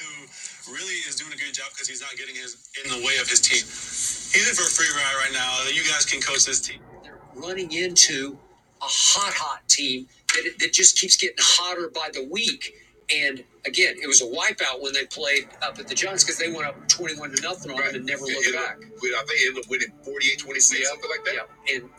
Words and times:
who 0.00 0.72
really 0.72 0.94
is 1.08 1.16
doing 1.16 1.32
a 1.32 1.36
good 1.36 1.54
job 1.54 1.68
because 1.72 1.88
he's 1.88 2.00
not 2.00 2.10
getting 2.16 2.34
his 2.34 2.68
in 2.84 2.90
the 2.90 3.04
way 3.06 3.16
of 3.20 3.28
his 3.28 3.40
team. 3.40 3.62
He's 3.64 4.48
in 4.48 4.54
for 4.54 4.62
a 4.62 4.72
free 4.72 4.88
ride 4.96 5.16
right 5.24 5.32
now. 5.32 5.64
You 5.72 5.82
guys 5.90 6.06
can 6.06 6.20
coach 6.20 6.44
this 6.44 6.60
team. 6.60 6.80
They're 7.02 7.18
running 7.34 7.72
into 7.72 8.38
a 8.80 8.86
hot, 8.86 9.34
hot 9.34 9.68
team 9.68 10.06
that, 10.34 10.52
that 10.60 10.72
just 10.72 10.98
keeps 10.98 11.16
getting 11.16 11.36
hotter 11.38 11.90
by 11.94 12.08
the 12.12 12.26
week. 12.30 12.74
And 13.12 13.42
again, 13.66 13.96
it 14.00 14.06
was 14.06 14.22
a 14.22 14.26
wipeout 14.26 14.80
when 14.80 14.92
they 14.92 15.04
played 15.06 15.48
up 15.62 15.78
at 15.78 15.88
the 15.88 15.94
Giants 15.94 16.24
because 16.24 16.38
they 16.38 16.50
went 16.52 16.66
up 16.66 16.88
21 16.88 17.34
to 17.36 17.42
nothing 17.42 17.72
on 17.72 17.78
them 17.78 17.94
and 17.96 18.06
never 18.06 18.22
It 18.24 18.36
looked 18.36 18.54
back. 18.54 18.76
up 18.76 18.82
I 18.84 19.24
think 19.26 19.40
it 19.42 19.48
ended 19.48 19.64
up 19.64 19.70
winning 19.70 19.92
48 20.04 20.38
26, 20.38 20.88
something 20.88 21.10
like 21.10 21.24
that. 21.24 21.34
Yeah. 21.34 21.74
And 21.74 21.90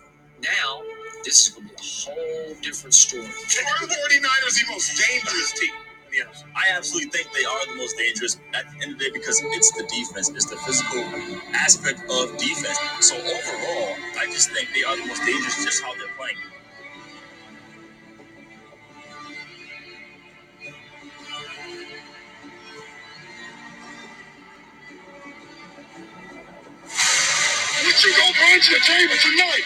now 0.42 0.82
this 1.24 1.48
is 1.48 1.54
going 1.54 1.68
to 1.68 1.74
be 1.74 1.80
a 1.80 1.84
whole 1.84 2.56
different 2.62 2.94
story. 2.94 3.26
Are 3.26 3.88
the 3.88 3.94
49ers 3.94 4.56
the 4.56 4.72
most 4.72 4.98
dangerous 4.98 5.52
team 5.60 5.74
in 6.14 6.28
the 6.28 6.36
I 6.56 6.76
absolutely 6.76 7.10
think 7.12 7.32
they 7.34 7.46
are 7.46 7.66
the 7.68 7.76
most 7.76 7.98
dangerous 7.98 8.38
at 8.54 8.66
the 8.72 8.84
end 8.84 8.94
of 8.94 9.00
the 9.00 9.06
day 9.06 9.12
because 9.14 9.42
it's 9.56 9.72
the 9.74 9.84
defense, 9.88 10.30
it's 10.30 10.46
the 10.46 10.58
physical 10.58 11.04
aspect 11.56 12.02
of 12.10 12.38
defense. 12.38 12.80
So 13.02 13.16
overall, 13.16 13.96
I 14.20 14.26
just 14.32 14.52
think 14.52 14.70
they 14.76 14.84
are 14.84 14.96
the 14.98 15.08
most 15.08 15.24
dangerous 15.26 15.64
just 15.64 15.84
how 15.84 15.94
they're 15.96 16.12
playing. 16.18 16.38
What 27.86 27.98
you 28.06 28.12
gonna 28.18 28.34
bring 28.38 28.62
to 28.62 28.72
the 28.76 28.84
table 28.86 29.18
tonight? 29.22 29.66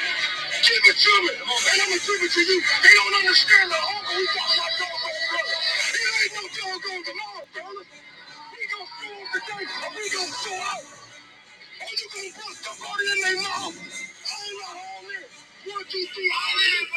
Give 0.63 0.83
it 0.89 0.97
to 0.97 1.13
me, 1.23 1.33
and 1.35 1.81
I'm 1.81 1.89
gonna 1.89 2.01
give 2.01 2.21
it 2.23 2.31
to 2.33 2.41
you. 2.41 2.59
They 2.83 2.93
don't 2.95 3.15
understand 3.21 3.71
the 3.71 3.77
hunger 3.77 4.17
we 4.19 4.25
got 4.27 4.49
my. 4.57 4.69
It 4.69 4.94
We 6.75 6.81
gonna 6.81 6.91
or 6.91 7.03
we 9.95 10.11
gonna 10.11 10.33
show 10.43 10.55
out. 10.55 10.83
Or 11.81 11.87
you 11.87 12.09
gonna 12.35 12.55
somebody 12.55 13.05
in 13.13 13.21
their 13.21 13.43
mouth. 13.43 13.77
All 14.31 15.09
in. 15.09 15.73
One, 15.73 15.85
two, 15.89 16.07
three, 16.15 16.33
all 16.35 16.59
in. 16.59 16.87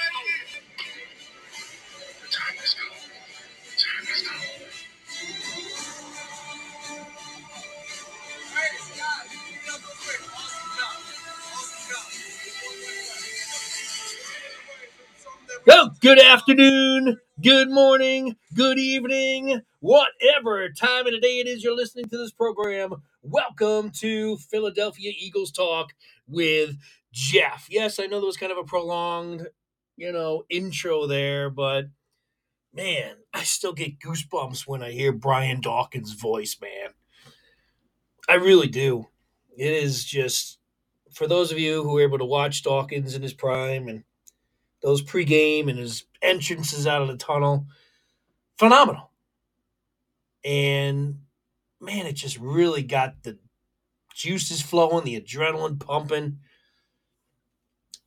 Well, 15.67 15.97
good 16.01 16.21
afternoon, 16.21 17.19
good 17.43 17.71
morning, 17.71 18.37
good 18.55 18.79
evening, 18.79 19.61
whatever 19.81 20.69
time 20.71 21.07
of 21.07 21.13
the 21.13 21.21
day 21.21 21.39
it 21.39 21.47
is 21.47 21.63
you're 21.63 21.77
listening 21.77 22.07
to 22.07 22.19
this 22.19 22.33
program. 22.33 22.95
Welcome 23.23 23.91
to 24.01 24.37
Philadelphia 24.39 25.13
Eagles 25.17 25.53
Talk 25.53 25.93
with 26.27 26.77
Geoff. 27.13 27.69
Yes, 27.71 28.01
I 28.01 28.07
know 28.07 28.19
there 28.19 28.27
was 28.27 28.37
kind 28.37 28.51
of 28.51 28.59
a 28.59 28.65
prolonged, 28.65 29.47
you 29.97 30.13
know, 30.13 30.43
intro 30.49 31.07
there, 31.07 31.49
but 31.49 31.87
man, 32.75 33.17
I 33.33 33.45
still 33.45 33.73
get 33.73 34.01
goosebumps 34.01 34.67
when 34.67 34.83
I 34.83 34.91
hear 34.91 35.13
Brian 35.13 35.61
Dawkins' 35.61 36.13
voice, 36.13 36.57
man. 36.61 36.91
I 38.29 38.35
really 38.35 38.69
do. 38.69 39.07
It 39.57 39.73
is 39.73 40.05
just 40.05 40.59
for 41.13 41.29
those 41.29 41.53
of 41.53 41.59
you 41.59 41.85
who 41.85 41.93
were 41.93 42.03
able 42.03 42.19
to 42.19 42.25
watch 42.25 42.65
Dawkins 42.65 43.15
in 43.15 43.23
his 43.23 43.33
prime 43.33 43.87
and 43.87 44.03
those 44.83 45.03
pregame 45.03 45.71
and 45.71 45.79
his 45.79 46.05
entrances 46.21 46.87
out 46.87 47.03
of 47.03 47.09
the 47.09 47.17
tunnel, 47.17 47.67
phenomenal. 48.59 49.09
And 50.45 51.19
man, 51.81 52.07
it 52.07 52.15
just 52.15 52.39
really 52.39 52.83
got 52.83 53.23
the 53.23 53.39
juices 54.15 54.61
flowing, 54.61 55.05
the 55.05 55.21
adrenaline 55.21 55.79
pumping. 55.81 56.39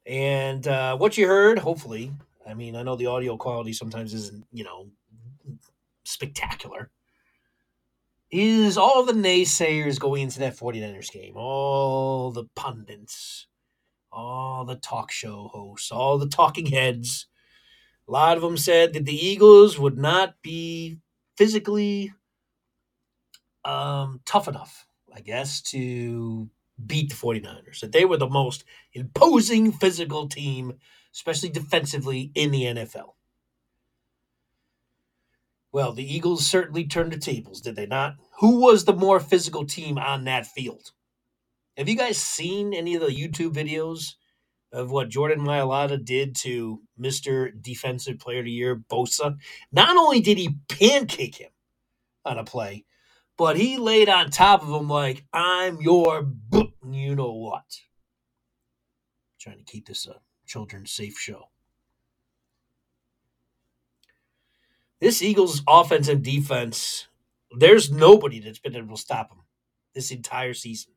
And 0.05 0.67
uh, 0.67 0.97
what 0.97 1.17
you 1.17 1.27
heard, 1.27 1.59
hopefully, 1.59 2.11
I 2.47 2.53
mean, 2.53 2.75
I 2.75 2.83
know 2.83 2.95
the 2.95 3.05
audio 3.05 3.37
quality 3.37 3.73
sometimes 3.73 4.13
isn't, 4.13 4.45
you 4.51 4.63
know, 4.63 4.87
spectacular, 6.03 6.89
is 8.31 8.77
all 8.77 9.05
the 9.05 9.13
naysayers 9.13 9.99
going 9.99 10.23
into 10.23 10.39
that 10.39 10.57
49ers 10.57 11.11
game, 11.11 11.33
all 11.35 12.31
the 12.31 12.45
pundits, 12.55 13.47
all 14.11 14.65
the 14.65 14.75
talk 14.75 15.11
show 15.11 15.49
hosts, 15.53 15.91
all 15.91 16.17
the 16.17 16.29
talking 16.29 16.65
heads. 16.65 17.27
A 18.07 18.11
lot 18.11 18.37
of 18.37 18.43
them 18.43 18.57
said 18.57 18.93
that 18.93 19.05
the 19.05 19.15
Eagles 19.15 19.77
would 19.77 19.97
not 19.97 20.35
be 20.41 20.97
physically 21.37 22.11
um, 23.65 24.21
tough 24.25 24.47
enough, 24.47 24.87
I 25.13 25.21
guess, 25.21 25.61
to 25.63 26.49
beat 26.85 27.09
the 27.09 27.15
49ers. 27.15 27.81
That 27.81 27.91
they 27.91 28.05
were 28.05 28.17
the 28.17 28.29
most 28.29 28.63
imposing 28.93 29.71
physical 29.71 30.27
team, 30.27 30.73
especially 31.13 31.49
defensively, 31.49 32.31
in 32.35 32.51
the 32.51 32.63
NFL. 32.63 33.13
Well, 35.73 35.93
the 35.93 36.13
Eagles 36.15 36.45
certainly 36.45 36.85
turned 36.85 37.13
the 37.13 37.17
tables, 37.17 37.61
did 37.61 37.77
they 37.77 37.85
not? 37.85 38.15
Who 38.39 38.59
was 38.59 38.83
the 38.83 38.93
more 38.93 39.19
physical 39.19 39.65
team 39.65 39.97
on 39.97 40.25
that 40.25 40.45
field? 40.45 40.91
Have 41.77 41.87
you 41.87 41.95
guys 41.95 42.17
seen 42.17 42.73
any 42.73 42.95
of 42.95 43.01
the 43.01 43.07
YouTube 43.07 43.53
videos 43.53 44.15
of 44.73 44.91
what 44.91 45.09
Jordan 45.09 45.39
Mailata 45.39 46.03
did 46.03 46.35
to 46.37 46.81
Mr. 46.99 47.51
Defensive 47.61 48.19
Player 48.19 48.39
of 48.39 48.45
the 48.45 48.51
Year, 48.51 48.75
Bosa? 48.75 49.37
Not 49.71 49.95
only 49.95 50.19
did 50.19 50.37
he 50.37 50.57
pancake 50.67 51.35
him 51.35 51.51
on 52.25 52.37
a 52.37 52.43
play, 52.43 52.83
but 53.41 53.57
he 53.57 53.77
laid 53.77 54.07
on 54.07 54.29
top 54.29 54.61
of 54.61 54.69
him 54.69 54.87
like, 54.87 55.25
I'm 55.33 55.81
your 55.81 56.31
you 56.87 57.15
know 57.15 57.33
what. 57.33 57.65
I'm 57.65 59.39
Trying 59.39 59.57
to 59.57 59.63
keep 59.63 59.87
this 59.87 60.05
a 60.05 60.17
children's 60.45 60.91
safe 60.91 61.17
show. 61.17 61.45
This 64.99 65.23
Eagles 65.23 65.63
offense 65.67 66.07
and 66.07 66.23
defense, 66.23 67.07
there's 67.57 67.89
nobody 67.89 68.39
that's 68.39 68.59
been 68.59 68.75
able 68.75 68.95
to 68.95 69.01
stop 69.01 69.29
them 69.29 69.39
this 69.95 70.11
entire 70.11 70.53
season. 70.53 70.93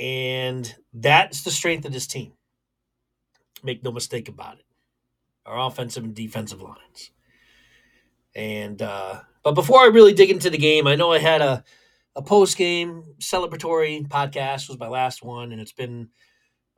And 0.00 0.74
that's 0.92 1.44
the 1.44 1.52
strength 1.52 1.84
of 1.84 1.92
this 1.92 2.08
team. 2.08 2.32
Make 3.62 3.84
no 3.84 3.92
mistake 3.92 4.28
about 4.28 4.58
it. 4.58 4.66
Our 5.46 5.64
offensive 5.64 6.02
and 6.02 6.12
defensive 6.12 6.60
lines. 6.60 7.12
And 8.34 8.80
uh 8.80 9.20
but 9.42 9.54
before 9.54 9.80
I 9.80 9.86
really 9.86 10.14
dig 10.14 10.30
into 10.30 10.50
the 10.50 10.58
game, 10.58 10.86
I 10.86 10.94
know 10.94 11.12
I 11.12 11.18
had 11.18 11.42
a 11.42 11.64
a 12.14 12.22
post 12.22 12.56
game 12.56 13.04
celebratory 13.20 14.06
podcast 14.06 14.68
was 14.68 14.78
my 14.78 14.88
last 14.88 15.22
one, 15.22 15.52
and 15.52 15.60
it's 15.60 15.72
been 15.72 16.08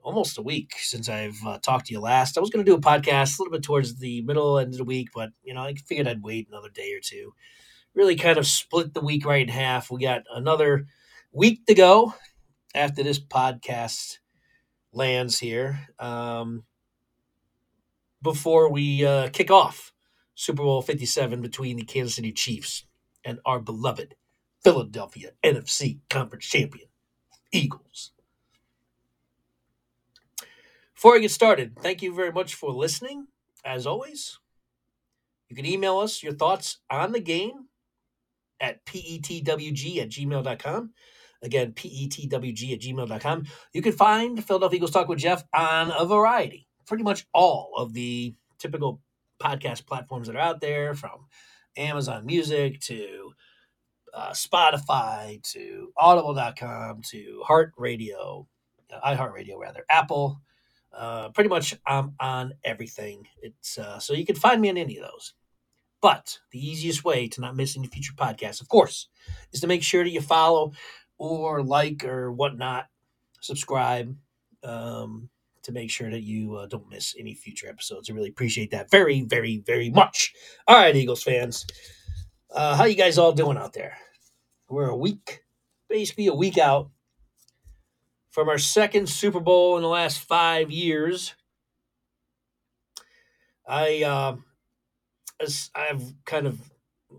almost 0.03 0.39
a 0.39 0.43
week 0.43 0.73
since 0.77 1.09
I've 1.09 1.39
uh, 1.47 1.59
talked 1.59 1.87
to 1.87 1.93
you 1.93 2.01
last. 2.01 2.37
I 2.37 2.41
was 2.41 2.51
going 2.51 2.65
to 2.65 2.71
do 2.71 2.77
a 2.77 2.81
podcast 2.81 3.39
a 3.39 3.43
little 3.43 3.53
bit 3.53 3.63
towards 3.63 3.99
the 3.99 4.23
middle 4.23 4.59
end 4.59 4.75
of 4.75 4.79
the 4.79 4.85
week, 4.85 5.09
but 5.15 5.31
you 5.43 5.55
know 5.55 5.63
I 5.63 5.75
figured 5.75 6.07
I'd 6.07 6.23
wait 6.23 6.49
another 6.49 6.69
day 6.69 6.93
or 6.93 7.01
two. 7.03 7.35
Really, 7.95 8.17
kind 8.17 8.39
of 8.39 8.47
split 8.47 8.93
the 8.95 9.01
week 9.01 9.25
right 9.25 9.43
in 9.43 9.49
half. 9.49 9.91
We 9.91 10.01
got 10.03 10.23
another 10.33 10.87
week 11.33 11.67
to 11.67 11.75
go 11.75 12.15
after 12.75 13.03
this 13.03 13.19
podcast 13.19 14.19
lands 14.93 15.39
here 15.39 15.81
um, 15.99 16.65
before 18.23 18.71
we 18.71 19.05
uh, 19.05 19.29
kick 19.31 19.51
off 19.51 19.94
Super 20.35 20.63
Bowl 20.63 20.83
57 20.83 21.41
between 21.41 21.77
the 21.77 21.85
Kansas 21.85 22.17
City 22.17 22.33
Chiefs 22.33 22.85
and 23.25 23.39
our 23.45 23.61
beloved 23.61 24.15
Philadelphia 24.63 25.31
NFC 25.43 25.99
Conference 26.11 26.47
champion, 26.47 26.89
Eagles. 27.53 28.13
Before 30.95 31.17
I 31.17 31.21
get 31.21 31.31
started, 31.31 31.79
thank 31.81 32.03
you 32.03 32.15
very 32.15 32.33
much 32.33 32.55
for 32.55 32.71
listening. 32.71 33.27
As 33.65 33.87
always, 33.87 34.39
you 35.49 35.57
can 35.57 35.67
email 35.67 35.99
us 35.99 36.23
your 36.23 36.33
thoughts 36.33 36.79
on 36.91 37.13
the 37.13 37.21
game 37.21 37.67
at 38.61 38.85
petwg 38.87 39.99
at 39.99 40.09
gmail.com. 40.09 40.91
Again, 41.43 41.73
petwg 41.73 42.73
at 42.73 42.81
gmail.com. 42.81 43.45
You 43.75 43.83
can 43.83 43.93
find 43.93 44.43
Philadelphia 44.43 44.79
Eagles 44.79 44.93
Talk 44.93 45.09
with 45.09 45.19
Geoff 45.19 45.45
on 45.55 45.93
a 45.97 46.07
variety, 46.07 46.67
pretty 46.87 47.05
much 47.05 47.27
all 47.35 47.73
of 47.77 47.93
the 47.93 48.35
typical 48.59 49.03
podcast 49.41 49.87
platforms 49.87 50.27
that 50.27 50.37
are 50.37 50.41
out 50.41 50.61
there, 50.61 50.95
from 50.95 51.27
Amazon 51.77 52.27
Music 52.27 52.81
to 52.81 53.33
uh, 54.15 54.31
Spotify 54.31 55.43
to 55.53 55.93
Audible.com 55.97 57.03
to 57.03 57.43
Heart 57.45 57.73
Radio, 57.77 58.47
uh, 58.93 59.15
iHeartRadio 59.15 59.59
rather, 59.59 59.85
Apple. 59.91 60.41
Uh, 60.93 61.31
pretty 61.31 61.49
much 61.49 61.75
I'm 61.87 62.15
on 62.21 62.55
everything. 62.63 63.27
It's 63.43 63.79
uh, 63.79 63.99
so 63.99 64.15
you 64.15 64.25
can 64.25 64.37
find 64.37 64.61
me 64.61 64.71
on 64.71 64.77
any 64.77 64.99
of 64.99 65.03
those. 65.11 65.35
But 66.01 66.39
the 66.53 66.65
easiest 66.65 67.03
way 67.03 67.29
to 67.29 67.41
not 67.41 67.57
miss 67.57 67.77
any 67.77 67.89
future 67.89 68.13
podcasts, 68.13 68.61
of 68.61 68.69
course, 68.69 69.09
is 69.53 69.61
to 69.61 69.67
make 69.67 69.83
sure 69.83 70.05
that 70.05 70.11
you 70.11 70.21
follow 70.21 70.73
or 71.19 71.63
like 71.63 72.05
or 72.05 72.31
whatnot, 72.31 72.87
subscribe 73.41 74.15
um, 74.63 75.31
to 75.65 75.73
make 75.73 75.91
sure 75.91 76.11
that 76.11 76.23
you 76.23 76.57
uh, 76.57 76.67
don't 76.67 76.89
miss 76.89 77.15
any 77.19 77.35
future 77.35 77.69
episodes. 77.69 78.09
I 78.09 78.15
really 78.15 78.29
appreciate 78.31 78.71
that 78.71 78.91
very, 78.91 79.23
very, 79.23 79.59
very 79.59 79.91
much. 79.91 80.33
All 80.67 80.77
right, 80.77 80.95
Eagles 80.95 81.23
fans. 81.23 81.67
Uh, 82.51 82.77
how 82.77 82.85
you 82.85 82.95
guys 82.95 83.19
all 83.19 83.33
doing 83.33 83.59
out 83.59 83.73
there? 83.73 83.97
We're 84.69 84.89
a 84.89 84.97
week, 84.97 85.43
basically 85.89 86.29
a 86.29 86.35
week 86.35 86.59
out 86.59 86.91
from 88.31 88.49
our 88.49 88.59
second 88.59 89.09
Super 89.09 89.41
Bowl 89.41 89.77
in 89.77 89.83
the 89.83 89.89
last 89.89 90.19
five 90.19 90.71
years. 90.71 91.35
I 93.67 94.03
uh, 94.03 94.37
as 95.41 95.71
I've 95.75 96.15
kind 96.25 96.47
of 96.47 96.59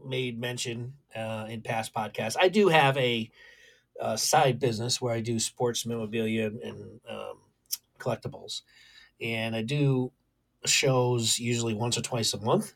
made 0.06 0.39
mention 0.39 0.94
uh, 1.15 1.48
in 1.50 1.62
past 1.62 1.94
podcasts. 1.94 2.36
I 2.39 2.50
do 2.50 2.69
have 2.69 2.98
a, 2.98 3.31
uh 4.01 4.18
side 4.18 4.59
business 4.59 5.00
where 5.00 5.13
I 5.13 5.21
do 5.21 5.39
sports 5.39 5.86
memorabilia 5.86 6.48
and 6.48 7.00
um, 7.09 7.38
collectibles, 8.00 8.62
and 9.21 9.56
I 9.56 9.62
do 9.62 10.12
shows 10.65 11.39
usually 11.39 11.74
once 11.74 11.97
or 11.97 12.01
twice 12.01 12.33
a 12.33 12.42
month. 12.42 12.74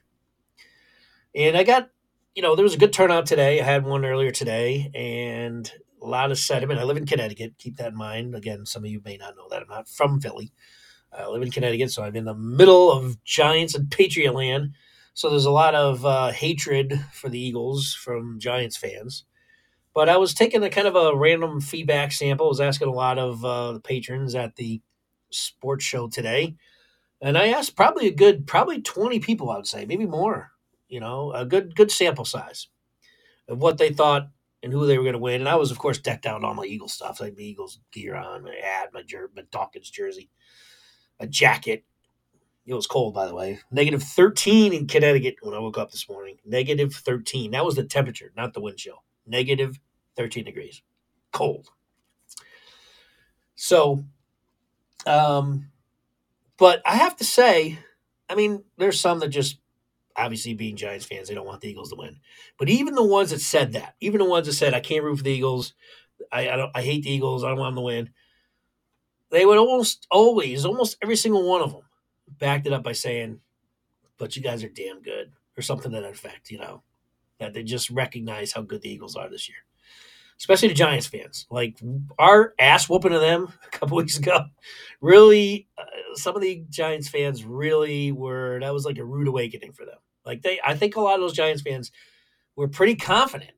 And 1.35 1.57
I 1.57 1.63
got, 1.63 1.89
you 2.35 2.41
know, 2.41 2.55
there 2.55 2.63
was 2.63 2.75
a 2.75 2.79
good 2.79 2.93
turnout 2.93 3.25
today. 3.25 3.59
I 3.59 3.63
had 3.63 3.85
one 3.85 4.05
earlier 4.05 4.31
today, 4.31 4.91
and 4.93 5.71
a 6.01 6.05
lot 6.05 6.31
of 6.31 6.37
sentiment. 6.37 6.79
I 6.79 6.83
live 6.83 6.97
in 6.97 7.05
Connecticut. 7.05 7.55
Keep 7.57 7.77
that 7.77 7.89
in 7.89 7.97
mind. 7.97 8.35
Again, 8.35 8.65
some 8.65 8.83
of 8.83 8.89
you 8.89 9.01
may 9.03 9.17
not 9.17 9.35
know 9.35 9.47
that 9.49 9.61
I'm 9.61 9.67
not 9.67 9.89
from 9.89 10.19
Philly. 10.21 10.51
I 11.11 11.27
live 11.27 11.41
in 11.41 11.51
Connecticut, 11.51 11.91
so 11.91 12.03
I'm 12.03 12.15
in 12.15 12.25
the 12.25 12.35
middle 12.35 12.91
of 12.91 13.23
Giants 13.23 13.75
and 13.75 13.89
Patriot 13.89 14.33
land. 14.33 14.73
So 15.13 15.29
there's 15.29 15.45
a 15.45 15.51
lot 15.51 15.75
of 15.75 16.05
uh, 16.05 16.31
hatred 16.31 17.03
for 17.11 17.29
the 17.29 17.39
Eagles 17.39 17.93
from 17.93 18.39
Giants 18.39 18.77
fans. 18.77 19.25
But 19.93 20.07
I 20.07 20.17
was 20.17 20.33
taking 20.33 20.63
a 20.63 20.69
kind 20.69 20.87
of 20.87 20.95
a 20.95 21.15
random 21.15 21.59
feedback 21.59 22.11
sample. 22.11 22.45
I 22.45 22.49
was 22.49 22.61
asking 22.61 22.87
a 22.89 22.93
lot 22.93 23.17
of 23.17 23.43
uh, 23.43 23.73
the 23.73 23.79
patrons 23.79 24.35
at 24.35 24.55
the 24.55 24.81
sports 25.31 25.83
show 25.83 26.07
today, 26.07 26.55
and 27.21 27.37
I 27.37 27.47
asked 27.47 27.75
probably 27.75 28.07
a 28.07 28.15
good, 28.15 28.47
probably 28.47 28.81
20 28.81 29.19
people, 29.19 29.49
I 29.49 29.57
would 29.57 29.67
say, 29.67 29.85
maybe 29.85 30.05
more. 30.05 30.51
You 30.87 30.99
know, 30.99 31.31
a 31.33 31.45
good, 31.45 31.75
good 31.75 31.91
sample 31.91 32.25
size 32.25 32.67
of 33.47 33.59
what 33.59 33.77
they 33.77 33.91
thought 33.91 34.29
and 34.63 34.73
who 34.73 34.85
they 34.85 34.97
were 34.97 35.03
going 35.03 35.13
to 35.13 35.19
win. 35.19 35.41
And 35.41 35.49
I 35.49 35.55
was, 35.55 35.71
of 35.71 35.77
course, 35.77 35.99
decked 35.99 36.25
out 36.25 36.37
in 36.37 36.45
all 36.45 36.53
my 36.53 36.65
Eagle 36.65 36.87
stuff. 36.87 37.21
I 37.21 37.25
had 37.25 37.39
Eagles 37.39 37.79
gear 37.91 38.15
on, 38.15 38.43
my 38.43 38.55
hat, 38.61 38.89
my, 38.93 39.03
jer- 39.03 39.29
my 39.35 39.43
Dawkins 39.51 39.89
jersey, 39.89 40.29
a 41.19 41.27
jacket. 41.27 41.83
It 42.65 42.73
was 42.73 42.87
cold, 42.87 43.13
by 43.13 43.27
the 43.27 43.35
way. 43.35 43.59
Negative 43.71 44.01
13 44.01 44.73
in 44.73 44.87
Connecticut 44.87 45.35
when 45.41 45.53
I 45.53 45.59
woke 45.59 45.77
up 45.77 45.91
this 45.91 46.09
morning. 46.09 46.37
Negative 46.45 46.93
13. 46.93 47.51
That 47.51 47.65
was 47.65 47.75
the 47.75 47.83
temperature, 47.83 48.31
not 48.35 48.53
the 48.53 48.61
wind 48.61 48.77
chill. 48.77 49.03
Negative 49.25 49.79
13 50.17 50.45
degrees. 50.45 50.81
Cold. 51.31 51.69
So, 53.55 54.05
um, 55.09 55.71
but 56.57 56.81
I 56.85 56.95
have 56.95 57.17
to 57.17 57.23
say, 57.23 57.79
I 58.29 58.35
mean, 58.35 58.63
there's 58.77 58.99
some 58.99 59.19
that 59.19 59.29
just 59.29 59.59
obviously 60.15 60.53
being 60.53 60.75
Giants 60.75 61.05
fans, 61.05 61.27
they 61.27 61.35
don't 61.35 61.47
want 61.47 61.61
the 61.61 61.69
Eagles 61.69 61.89
to 61.89 61.95
win. 61.95 62.17
But 62.57 62.69
even 62.69 62.95
the 62.95 63.03
ones 63.03 63.31
that 63.31 63.41
said 63.41 63.73
that, 63.73 63.95
even 64.01 64.19
the 64.19 64.25
ones 64.25 64.47
that 64.47 64.53
said 64.53 64.73
I 64.73 64.81
can't 64.81 65.03
root 65.03 65.17
for 65.17 65.23
the 65.23 65.31
Eagles, 65.31 65.73
I, 66.31 66.49
I 66.49 66.55
don't, 66.57 66.71
I 66.75 66.81
hate 66.81 67.03
the 67.03 67.11
Eagles, 67.11 67.43
I 67.43 67.49
don't 67.49 67.59
want 67.59 67.75
them 67.75 67.81
to 67.81 67.85
win. 67.85 68.09
They 69.31 69.45
would 69.45 69.57
almost 69.57 70.07
always, 70.11 70.65
almost 70.65 70.97
every 71.01 71.15
single 71.15 71.47
one 71.47 71.61
of 71.61 71.71
them, 71.71 71.83
backed 72.27 72.67
it 72.67 72.73
up 72.73 72.83
by 72.83 72.93
saying, 72.93 73.41
"But 74.17 74.35
you 74.35 74.41
guys 74.41 74.63
are 74.63 74.69
damn 74.69 75.01
good," 75.01 75.33
or 75.57 75.61
something 75.61 75.91
to 75.91 76.01
that 76.01 76.11
effect. 76.11 76.51
You 76.51 76.59
know, 76.59 76.83
that 77.39 77.53
they 77.53 77.63
just 77.63 77.89
recognize 77.91 78.53
how 78.53 78.61
good 78.63 78.81
the 78.81 78.89
Eagles 78.91 79.15
are 79.15 79.29
this 79.29 79.49
year, 79.49 79.59
especially 80.39 80.69
the 80.69 80.73
Giants 80.73 81.07
fans. 81.07 81.45
Like 81.49 81.79
our 82.17 82.53
ass 82.59 82.89
whooping 82.89 83.13
of 83.13 83.21
them 83.21 83.51
a 83.67 83.69
couple 83.77 83.97
weeks 83.97 84.17
ago, 84.17 84.45
really, 85.01 85.67
uh, 85.77 85.83
some 86.15 86.35
of 86.35 86.41
the 86.41 86.63
Giants 86.69 87.09
fans 87.09 87.43
really 87.43 88.11
were. 88.11 88.59
That 88.61 88.73
was 88.73 88.85
like 88.85 88.97
a 88.97 89.05
rude 89.05 89.27
awakening 89.27 89.73
for 89.73 89.85
them. 89.85 89.97
Like 90.25 90.41
they, 90.41 90.59
I 90.65 90.75
think 90.75 90.95
a 90.95 91.01
lot 91.01 91.15
of 91.15 91.21
those 91.21 91.33
Giants 91.33 91.61
fans 91.61 91.91
were 92.55 92.67
pretty 92.67 92.95
confident. 92.95 93.51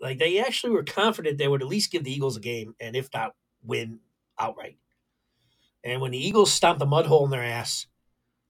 Like 0.00 0.18
they 0.18 0.40
actually 0.40 0.72
were 0.72 0.84
confident 0.84 1.38
they 1.38 1.48
would 1.48 1.62
at 1.62 1.68
least 1.68 1.90
give 1.90 2.04
the 2.04 2.12
Eagles 2.12 2.36
a 2.36 2.40
game, 2.40 2.74
and 2.80 2.96
if 2.96 3.08
not, 3.14 3.34
win 3.62 4.00
outright. 4.38 4.76
And 5.84 6.00
when 6.00 6.10
the 6.10 6.26
Eagles 6.26 6.52
stomped 6.52 6.80
the 6.80 6.86
mud 6.86 7.06
hole 7.06 7.24
in 7.24 7.30
their 7.30 7.44
ass 7.44 7.86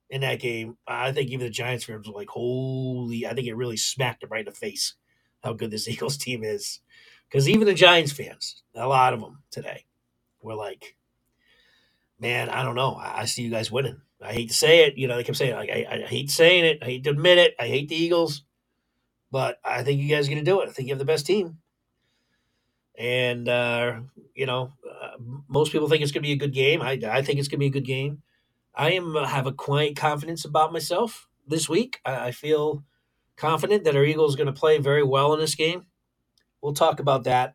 in 0.08 0.22
that 0.22 0.40
game, 0.40 0.78
I 0.86 1.12
think 1.12 1.30
even 1.30 1.46
the 1.46 1.50
Giants 1.50 1.84
fans 1.84 2.08
were 2.08 2.14
like, 2.14 2.30
"Holy!" 2.30 3.26
I 3.26 3.34
think 3.34 3.46
it 3.46 3.54
really 3.54 3.76
smacked 3.76 4.22
them 4.22 4.30
right 4.30 4.46
in 4.46 4.52
the 4.52 4.58
face 4.58 4.94
how 5.42 5.52
good 5.52 5.70
this 5.70 5.88
Eagles 5.88 6.16
team 6.16 6.42
is. 6.42 6.80
Because 7.28 7.48
even 7.48 7.66
the 7.66 7.74
Giants 7.74 8.12
fans, 8.12 8.62
a 8.74 8.86
lot 8.86 9.14
of 9.14 9.20
them 9.20 9.42
today, 9.50 9.84
were 10.42 10.54
like, 10.54 10.96
"Man, 12.20 12.48
I 12.48 12.62
don't 12.62 12.74
know. 12.76 12.94
I, 12.94 13.22
I 13.22 13.24
see 13.24 13.42
you 13.42 13.50
guys 13.50 13.70
winning. 13.70 14.00
I 14.22 14.32
hate 14.32 14.48
to 14.48 14.54
say 14.54 14.86
it. 14.86 14.96
You 14.96 15.08
know, 15.08 15.16
they 15.16 15.24
kept 15.24 15.38
saying, 15.38 15.54
like, 15.54 15.70
I, 15.70 15.86
I 15.90 15.98
hate 16.06 16.30
saying 16.30 16.64
it. 16.64 16.78
I 16.82 16.86
hate 16.86 17.04
to 17.04 17.10
admit 17.10 17.38
it. 17.38 17.54
I 17.58 17.66
hate 17.66 17.88
the 17.88 17.96
Eagles, 17.96 18.44
but 19.30 19.58
I 19.64 19.82
think 19.82 20.00
you 20.00 20.08
guys 20.08 20.26
are 20.26 20.30
going 20.30 20.44
to 20.44 20.50
do 20.50 20.60
it. 20.60 20.68
I 20.68 20.72
think 20.72 20.88
you 20.88 20.94
have 20.94 20.98
the 20.98 21.04
best 21.04 21.26
team." 21.26 21.58
And 22.98 23.48
uh, 23.48 24.00
you 24.34 24.46
know, 24.46 24.72
uh, 24.88 25.16
most 25.48 25.72
people 25.72 25.88
think 25.88 26.02
it's 26.02 26.12
going 26.12 26.22
to 26.22 26.28
be 26.28 26.32
a 26.32 26.36
good 26.36 26.54
game. 26.54 26.80
I, 26.80 26.98
I 27.06 27.22
think 27.22 27.38
it's 27.38 27.48
going 27.48 27.58
to 27.58 27.64
be 27.64 27.66
a 27.66 27.70
good 27.70 27.84
game. 27.84 28.22
I 28.74 28.92
am 28.92 29.16
uh, 29.16 29.26
have 29.26 29.46
a 29.46 29.52
quiet 29.52 29.96
confidence 29.96 30.44
about 30.44 30.72
myself 30.72 31.28
this 31.46 31.68
week. 31.68 32.00
I, 32.04 32.28
I 32.28 32.30
feel 32.32 32.84
confident 33.36 33.84
that 33.84 33.96
our 33.96 34.04
Eagles 34.04 34.34
are 34.34 34.38
going 34.38 34.46
to 34.54 34.58
play 34.58 34.78
very 34.78 35.02
well 35.02 35.34
in 35.34 35.40
this 35.40 35.54
game. 35.54 35.86
We'll 36.60 36.74
talk 36.74 37.00
about 37.00 37.24
that 37.24 37.54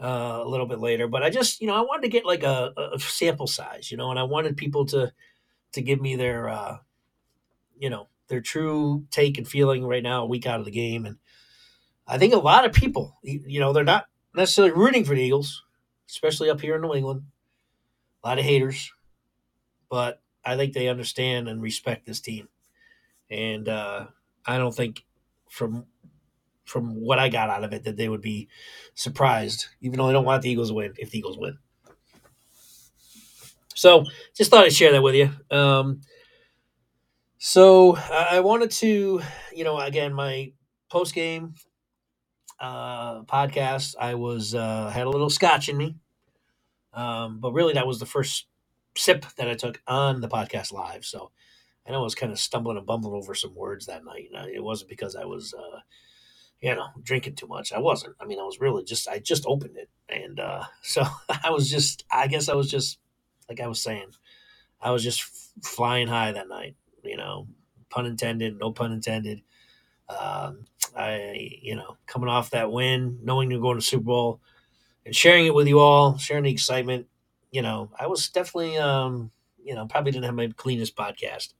uh, 0.00 0.40
a 0.42 0.48
little 0.48 0.66
bit 0.66 0.80
later. 0.80 1.08
But 1.08 1.22
I 1.22 1.30
just, 1.30 1.60
you 1.60 1.66
know, 1.66 1.74
I 1.74 1.80
wanted 1.80 2.02
to 2.02 2.08
get 2.08 2.24
like 2.24 2.42
a, 2.42 2.72
a 2.94 2.98
sample 2.98 3.46
size, 3.46 3.90
you 3.90 3.96
know, 3.96 4.10
and 4.10 4.18
I 4.18 4.24
wanted 4.24 4.56
people 4.56 4.86
to 4.86 5.12
to 5.72 5.82
give 5.82 6.00
me 6.00 6.16
their, 6.16 6.48
uh, 6.48 6.78
you 7.78 7.90
know, 7.90 8.08
their 8.28 8.40
true 8.40 9.04
take 9.10 9.38
and 9.38 9.46
feeling 9.46 9.84
right 9.84 10.02
now, 10.02 10.22
a 10.22 10.26
week 10.26 10.46
out 10.46 10.58
of 10.58 10.64
the 10.64 10.70
game. 10.72 11.06
And 11.06 11.16
I 12.06 12.18
think 12.18 12.34
a 12.34 12.38
lot 12.38 12.64
of 12.64 12.72
people, 12.72 13.18
you 13.22 13.60
know, 13.60 13.72
they're 13.72 13.84
not 13.84 14.06
necessarily 14.34 14.72
rooting 14.72 15.04
for 15.04 15.14
the 15.14 15.22
Eagles, 15.22 15.62
especially 16.08 16.50
up 16.50 16.60
here 16.60 16.76
in 16.76 16.82
New 16.82 16.94
England. 16.94 17.22
A 18.22 18.28
lot 18.28 18.38
of 18.38 18.44
haters, 18.44 18.92
but 19.88 20.20
I 20.44 20.56
think 20.56 20.72
they 20.72 20.88
understand 20.88 21.48
and 21.48 21.62
respect 21.62 22.06
this 22.06 22.20
team. 22.20 22.48
And 23.30 23.68
uh, 23.68 24.06
I 24.44 24.58
don't 24.58 24.74
think 24.74 25.06
from 25.48 25.86
from 26.70 26.94
what 26.94 27.18
I 27.18 27.28
got 27.28 27.50
out 27.50 27.64
of 27.64 27.72
it 27.72 27.82
that 27.82 27.96
they 27.96 28.08
would 28.08 28.20
be 28.20 28.48
surprised, 28.94 29.66
even 29.80 29.98
though 29.98 30.06
they 30.06 30.12
don't 30.12 30.24
want 30.24 30.42
the 30.42 30.50
Eagles 30.50 30.68
to 30.68 30.74
win, 30.74 30.94
if 30.98 31.10
the 31.10 31.18
Eagles 31.18 31.36
win. 31.36 31.58
So 33.74 34.04
just 34.36 34.50
thought 34.52 34.64
I'd 34.64 34.72
share 34.72 34.92
that 34.92 35.02
with 35.02 35.16
you. 35.16 35.30
Um, 35.50 36.02
so 37.38 37.96
I 37.96 38.36
I 38.36 38.40
wanted 38.40 38.70
to, 38.72 39.20
you 39.52 39.64
know, 39.64 39.80
again, 39.80 40.14
my 40.14 40.52
post 40.88 41.12
game 41.12 41.54
uh, 42.60 43.22
podcast, 43.22 43.96
I 43.98 44.14
was 44.14 44.54
uh, 44.54 44.90
had 44.90 45.06
a 45.06 45.10
little 45.10 45.30
scotch 45.30 45.68
in 45.68 45.76
me, 45.76 45.96
um, 46.94 47.40
but 47.40 47.52
really 47.52 47.72
that 47.72 47.86
was 47.86 47.98
the 47.98 48.06
first 48.06 48.46
sip 48.96 49.24
that 49.36 49.48
I 49.48 49.54
took 49.54 49.82
on 49.88 50.20
the 50.20 50.28
podcast 50.28 50.72
live. 50.72 51.04
So 51.04 51.32
I 51.84 51.90
know 51.90 52.00
I 52.00 52.04
was 52.04 52.14
kind 52.14 52.30
of 52.30 52.38
stumbling 52.38 52.76
and 52.76 52.86
bumbling 52.86 53.14
over 53.14 53.34
some 53.34 53.56
words 53.56 53.86
that 53.86 54.04
night. 54.04 54.28
It 54.54 54.62
wasn't 54.62 54.90
because 54.90 55.16
I 55.16 55.24
was, 55.24 55.52
uh, 55.52 55.80
you 56.60 56.74
know, 56.74 56.88
drinking 57.02 57.36
too 57.36 57.46
much. 57.46 57.72
I 57.72 57.78
wasn't. 57.78 58.16
I 58.20 58.26
mean, 58.26 58.38
I 58.38 58.44
was 58.44 58.60
really 58.60 58.84
just 58.84 59.08
I 59.08 59.18
just 59.18 59.44
opened 59.46 59.76
it, 59.76 59.88
and 60.08 60.38
uh, 60.38 60.64
so 60.82 61.02
I 61.28 61.50
was 61.50 61.70
just. 61.70 62.04
I 62.10 62.26
guess 62.26 62.48
I 62.48 62.54
was 62.54 62.70
just 62.70 62.98
like 63.48 63.60
I 63.60 63.66
was 63.66 63.82
saying. 63.82 64.10
I 64.80 64.90
was 64.90 65.02
just 65.02 65.22
flying 65.62 66.08
high 66.08 66.32
that 66.32 66.48
night. 66.48 66.76
You 67.02 67.16
know, 67.16 67.46
pun 67.88 68.06
intended, 68.06 68.58
no 68.58 68.72
pun 68.72 68.92
intended. 68.92 69.42
Um, 70.08 70.64
I, 70.96 71.58
you 71.62 71.76
know, 71.76 71.96
coming 72.06 72.28
off 72.28 72.50
that 72.50 72.72
win, 72.72 73.18
knowing 73.22 73.50
you're 73.50 73.60
going 73.60 73.78
to 73.78 73.84
Super 73.84 74.04
Bowl, 74.04 74.40
and 75.06 75.14
sharing 75.14 75.46
it 75.46 75.54
with 75.54 75.68
you 75.68 75.78
all, 75.78 76.16
sharing 76.18 76.44
the 76.44 76.50
excitement. 76.50 77.06
You 77.52 77.62
know, 77.62 77.90
I 77.98 78.06
was 78.06 78.28
definitely, 78.28 78.76
um, 78.76 79.30
you 79.62 79.74
know, 79.74 79.86
probably 79.86 80.12
didn't 80.12 80.24
have 80.24 80.34
my 80.34 80.50
cleanest 80.56 80.96
podcast, 80.96 81.54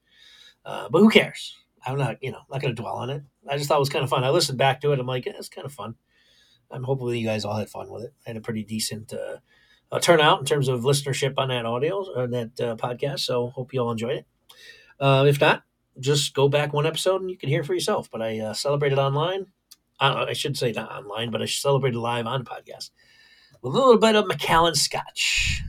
uh, 0.65 0.89
but 0.89 1.01
who 1.01 1.11
cares? 1.11 1.57
I'm 1.87 1.99
not, 1.99 2.19
you 2.23 2.31
know, 2.31 2.41
not 2.51 2.61
going 2.61 2.75
to 2.75 2.81
dwell 2.81 2.97
on 2.97 3.11
it. 3.11 3.23
I 3.49 3.57
just 3.57 3.69
thought 3.69 3.77
it 3.77 3.81
was 3.81 3.89
kind 3.89 4.05
of 4.05 4.11
fun. 4.11 4.25
I 4.25 4.31
listened 4.31 4.59
back 4.59 4.81
to 4.81 4.93
it. 4.93 5.01
I'm 5.01 5.07
like, 5.07 5.27
yeah, 5.27 5.33
it's 5.37 5.49
kind 5.49 5.65
of 5.65 5.73
fun. 5.73 5.95
I'm 6.71 6.85
hopefully 6.85 7.19
you 7.19 7.27
guys 7.27 7.45
all 7.45 7.57
had 7.57 7.71
fun 7.71 7.91
with 7.91 8.05
it. 8.05 8.15
I 8.27 8.31
had 8.31 8.37
a 8.37 8.41
pretty 8.41 8.63
decent 8.63 9.13
uh, 9.13 9.39
uh, 9.91 9.99
turnout 9.99 10.41
in 10.41 10.47
terms 10.47 10.69
of 10.69 10.83
listenership 10.83 11.35
on 11.37 11.49
that 11.49 11.67
audio 11.67 11.97
on 12.17 12.31
that 12.31 12.61
uh, 12.61 12.77
podcast. 12.77 13.21
So 13.21 13.49
hope 13.49 13.73
you 13.73 13.81
all 13.81 13.91
enjoyed 13.91 14.19
it. 14.19 14.27
Uh, 15.01 15.25
if 15.27 15.41
not, 15.41 15.65
just 15.99 16.35
go 16.35 16.49
back 16.49 16.73
one 16.73 16.87
episode 16.87 17.21
and 17.21 17.31
you 17.31 17.37
can 17.37 17.49
hear 17.49 17.65
for 17.65 17.75
yourself. 17.75 18.09
But 18.11 18.23
I 18.23 18.39
uh, 18.39 18.55
celebrated 18.55 18.99
online. 18.99 19.47
Uh, 19.99 20.27
I 20.29 20.33
should 20.33 20.57
say 20.57 20.73
not 20.73 20.93
online, 20.93 21.31
but 21.31 21.43
I 21.43 21.47
celebrated 21.47 21.99
live 21.99 22.27
on 22.27 22.45
podcast 22.45 22.91
with 23.63 23.75
a 23.75 23.77
little 23.79 23.99
bit 23.99 24.17
of 24.17 24.27
Macallan 24.27 24.75
Scotch, 24.75 25.63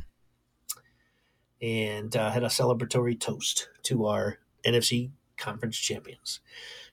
and 1.61 2.15
uh, 2.15 2.31
had 2.31 2.43
a 2.43 2.47
celebratory 2.47 3.19
toast 3.19 3.69
to 3.83 4.05
our 4.05 4.37
NFC 4.65 5.11
Conference 5.41 5.77
champions. 5.77 6.39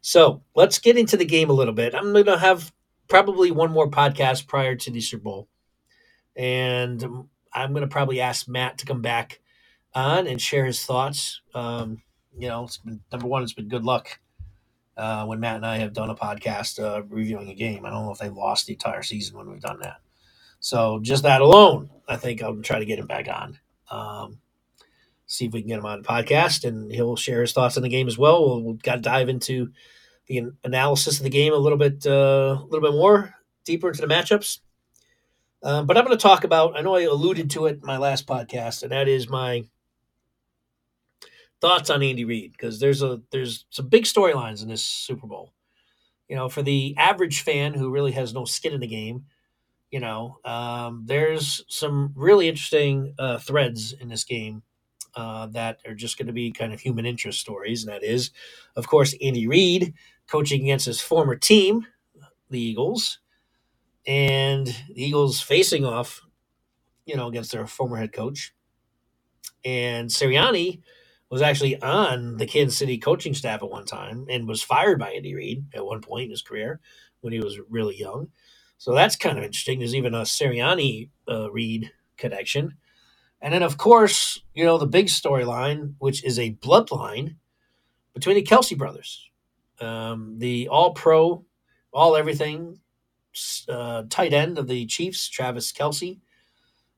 So 0.00 0.42
let's 0.54 0.78
get 0.78 0.98
into 0.98 1.16
the 1.16 1.24
game 1.24 1.50
a 1.50 1.54
little 1.54 1.74
bit. 1.74 1.94
I'm 1.94 2.12
going 2.12 2.26
to 2.26 2.38
have 2.38 2.72
probably 3.06 3.50
one 3.50 3.70
more 3.70 3.90
podcast 3.90 4.46
prior 4.46 4.74
to 4.74 4.90
the 4.90 5.00
Super 5.00 5.22
Bowl, 5.22 5.48
and 6.34 7.02
um, 7.04 7.30
I'm 7.52 7.72
going 7.72 7.82
to 7.82 7.88
probably 7.88 8.20
ask 8.20 8.48
Matt 8.48 8.78
to 8.78 8.86
come 8.86 9.02
back 9.02 9.40
on 9.94 10.26
and 10.26 10.40
share 10.40 10.64
his 10.64 10.84
thoughts. 10.84 11.40
Um, 11.54 12.02
you 12.36 12.48
know, 12.48 12.68
been 12.84 13.00
number 13.12 13.26
one. 13.26 13.42
It's 13.42 13.52
been 13.52 13.68
good 13.68 13.84
luck 13.84 14.18
uh, 14.96 15.24
when 15.24 15.40
Matt 15.40 15.56
and 15.56 15.66
I 15.66 15.78
have 15.78 15.92
done 15.92 16.10
a 16.10 16.14
podcast 16.14 16.82
uh, 16.82 17.02
reviewing 17.04 17.48
a 17.48 17.54
game. 17.54 17.84
I 17.84 17.90
don't 17.90 18.04
know 18.04 18.12
if 18.12 18.18
they 18.18 18.28
lost 18.28 18.66
the 18.66 18.74
entire 18.74 19.02
season 19.02 19.36
when 19.36 19.50
we've 19.50 19.60
done 19.60 19.80
that. 19.80 20.00
So 20.60 20.98
just 21.00 21.22
that 21.22 21.40
alone, 21.40 21.88
I 22.08 22.16
think 22.16 22.42
I'll 22.42 22.56
try 22.56 22.80
to 22.80 22.84
get 22.84 22.98
him 22.98 23.06
back 23.06 23.28
on. 23.28 23.58
Um, 23.90 24.40
see 25.28 25.44
if 25.44 25.52
we 25.52 25.60
can 25.60 25.68
get 25.68 25.78
him 25.78 25.86
on 25.86 26.02
the 26.02 26.08
podcast, 26.08 26.66
and 26.66 26.90
he'll 26.90 27.14
share 27.14 27.42
his 27.42 27.52
thoughts 27.52 27.76
on 27.76 27.82
the 27.84 27.88
game 27.88 28.08
as 28.08 28.18
well. 28.18 28.44
We'll, 28.44 28.62
we'll 28.62 28.74
got 28.74 28.96
to 28.96 29.00
dive 29.00 29.28
into 29.28 29.70
the 30.26 30.50
analysis 30.64 31.18
of 31.18 31.24
the 31.24 31.30
game 31.30 31.52
a 31.52 31.56
little 31.56 31.78
bit, 31.78 32.04
uh, 32.06 32.58
a 32.60 32.64
little 32.68 32.90
bit 32.90 32.96
more 32.96 33.34
deeper 33.64 33.88
into 33.88 34.00
the 34.00 34.12
matchups. 34.12 34.60
Um, 35.62 35.86
but 35.86 35.96
I'm 35.96 36.04
going 36.04 36.16
to 36.16 36.22
talk 36.22 36.44
about. 36.44 36.76
I 36.76 36.82
know 36.82 36.96
I 36.96 37.02
alluded 37.02 37.50
to 37.50 37.66
it 37.66 37.80
in 37.80 37.86
my 37.86 37.98
last 37.98 38.26
podcast, 38.26 38.82
and 38.82 38.92
that 38.92 39.08
is 39.08 39.28
my 39.28 39.64
thoughts 41.60 41.90
on 41.90 42.02
Andy 42.02 42.24
Reid 42.24 42.52
because 42.52 42.80
there's 42.80 43.02
a 43.02 43.20
there's 43.30 43.66
some 43.70 43.88
big 43.88 44.04
storylines 44.04 44.62
in 44.62 44.68
this 44.68 44.84
Super 44.84 45.26
Bowl. 45.26 45.52
You 46.28 46.36
know, 46.36 46.48
for 46.48 46.62
the 46.62 46.94
average 46.96 47.42
fan 47.42 47.74
who 47.74 47.90
really 47.90 48.12
has 48.12 48.32
no 48.32 48.44
skin 48.44 48.72
in 48.72 48.80
the 48.80 48.86
game, 48.86 49.24
you 49.90 49.98
know, 49.98 50.38
um, 50.44 51.02
there's 51.06 51.64
some 51.68 52.12
really 52.14 52.48
interesting 52.48 53.14
uh, 53.18 53.38
threads 53.38 53.94
in 53.94 54.08
this 54.08 54.24
game 54.24 54.62
uh, 55.14 55.46
that 55.48 55.80
are 55.86 55.94
just 55.94 56.18
going 56.18 56.26
to 56.26 56.32
be 56.32 56.50
kind 56.52 56.72
of 56.72 56.80
human 56.80 57.06
interest 57.06 57.40
stories, 57.40 57.84
and 57.84 57.92
that 57.92 58.04
is, 58.04 58.30
of 58.76 58.86
course, 58.86 59.14
Andy 59.22 59.46
Reid 59.46 59.94
coaching 60.26 60.62
against 60.62 60.86
his 60.86 61.00
former 61.00 61.36
team, 61.36 61.86
the 62.50 62.60
Eagles, 62.60 63.18
and 64.06 64.66
the 64.66 65.04
Eagles 65.04 65.40
facing 65.40 65.84
off, 65.84 66.22
you 67.06 67.16
know, 67.16 67.28
against 67.28 67.52
their 67.52 67.66
former 67.66 67.96
head 67.96 68.12
coach, 68.12 68.54
and 69.64 70.08
Sirianni 70.08 70.80
was 71.30 71.42
actually 71.42 71.80
on 71.82 72.38
the 72.38 72.46
Kansas 72.46 72.78
City 72.78 72.96
coaching 72.98 73.34
staff 73.34 73.62
at 73.62 73.70
one 73.70 73.84
time 73.84 74.26
and 74.30 74.48
was 74.48 74.62
fired 74.62 74.98
by 74.98 75.10
Andy 75.10 75.34
Reid 75.34 75.66
at 75.74 75.84
one 75.84 76.00
point 76.00 76.24
in 76.24 76.30
his 76.30 76.42
career 76.42 76.80
when 77.20 77.32
he 77.32 77.40
was 77.40 77.58
really 77.68 77.96
young. 77.96 78.28
So 78.78 78.94
that's 78.94 79.16
kind 79.16 79.36
of 79.36 79.44
interesting. 79.44 79.78
There's 79.78 79.94
even 79.94 80.14
a 80.14 80.22
Sirianni 80.22 81.10
uh, 81.28 81.50
Reid 81.50 81.90
connection. 82.16 82.76
And 83.40 83.54
then, 83.54 83.62
of 83.62 83.78
course, 83.78 84.40
you 84.54 84.64
know, 84.64 84.78
the 84.78 84.86
big 84.86 85.06
storyline, 85.06 85.94
which 85.98 86.24
is 86.24 86.38
a 86.38 86.54
bloodline 86.54 87.36
between 88.14 88.34
the 88.34 88.42
Kelce 88.42 88.76
brothers, 88.76 89.30
um, 89.80 90.38
the 90.38 90.68
all 90.68 90.92
pro, 90.92 91.44
all 91.92 92.16
everything 92.16 92.80
uh, 93.68 94.04
tight 94.10 94.32
end 94.32 94.58
of 94.58 94.66
the 94.66 94.86
Chiefs, 94.86 95.28
Travis 95.28 95.72
Kelce, 95.72 96.18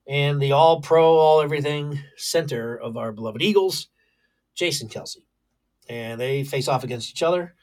and 0.07 0.41
the 0.41 0.53
all 0.53 0.81
pro, 0.81 1.19
all 1.19 1.43
everything 1.43 2.01
center 2.17 2.75
of 2.77 2.97
our 2.97 3.13
beloved 3.13 3.43
Eagles, 3.43 3.89
Jason 4.55 4.89
Kelce, 4.89 5.19
and 5.89 6.19
they 6.19 6.43
face 6.43 6.69
off 6.69 6.85
against 6.85 7.11
each 7.11 7.23
other 7.23 7.55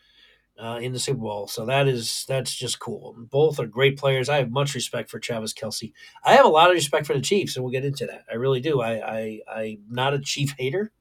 uh, 0.60 0.80
in 0.82 0.92
the 0.92 1.00
Super 1.00 1.20
Bowl. 1.20 1.48
So 1.48 1.66
that 1.66 1.88
is 1.88 2.26
that's 2.28 2.54
just 2.54 2.80
cool. 2.80 3.16
Both 3.30 3.60
are 3.60 3.68
great 3.68 3.98
players. 3.98 4.30
I 4.30 4.38
have 4.38 4.52
much 4.52 4.74
respect 4.76 5.10
for 5.10 5.20
Travis 5.20 5.54
Kelce. 5.54 5.94
I 6.24 6.34
have 6.34 6.46
a 6.46 6.50
lot 6.50 6.70
of 6.70 6.74
respect 6.74 7.06
for 7.06 7.14
the 7.14 7.22
Chiefs, 7.22 7.56
and 7.56 7.64
we'll 7.64 7.72
get 7.72 7.86
into 7.86 8.06
that. 8.08 8.26
I 8.32 8.36
really 8.36 8.60
do. 8.60 8.82
I, 8.82 8.94
I 8.94 9.42
I'm 9.52 9.84
not 9.90 10.14
a 10.14 10.20
Chief 10.20 10.54
hater. 10.58 10.92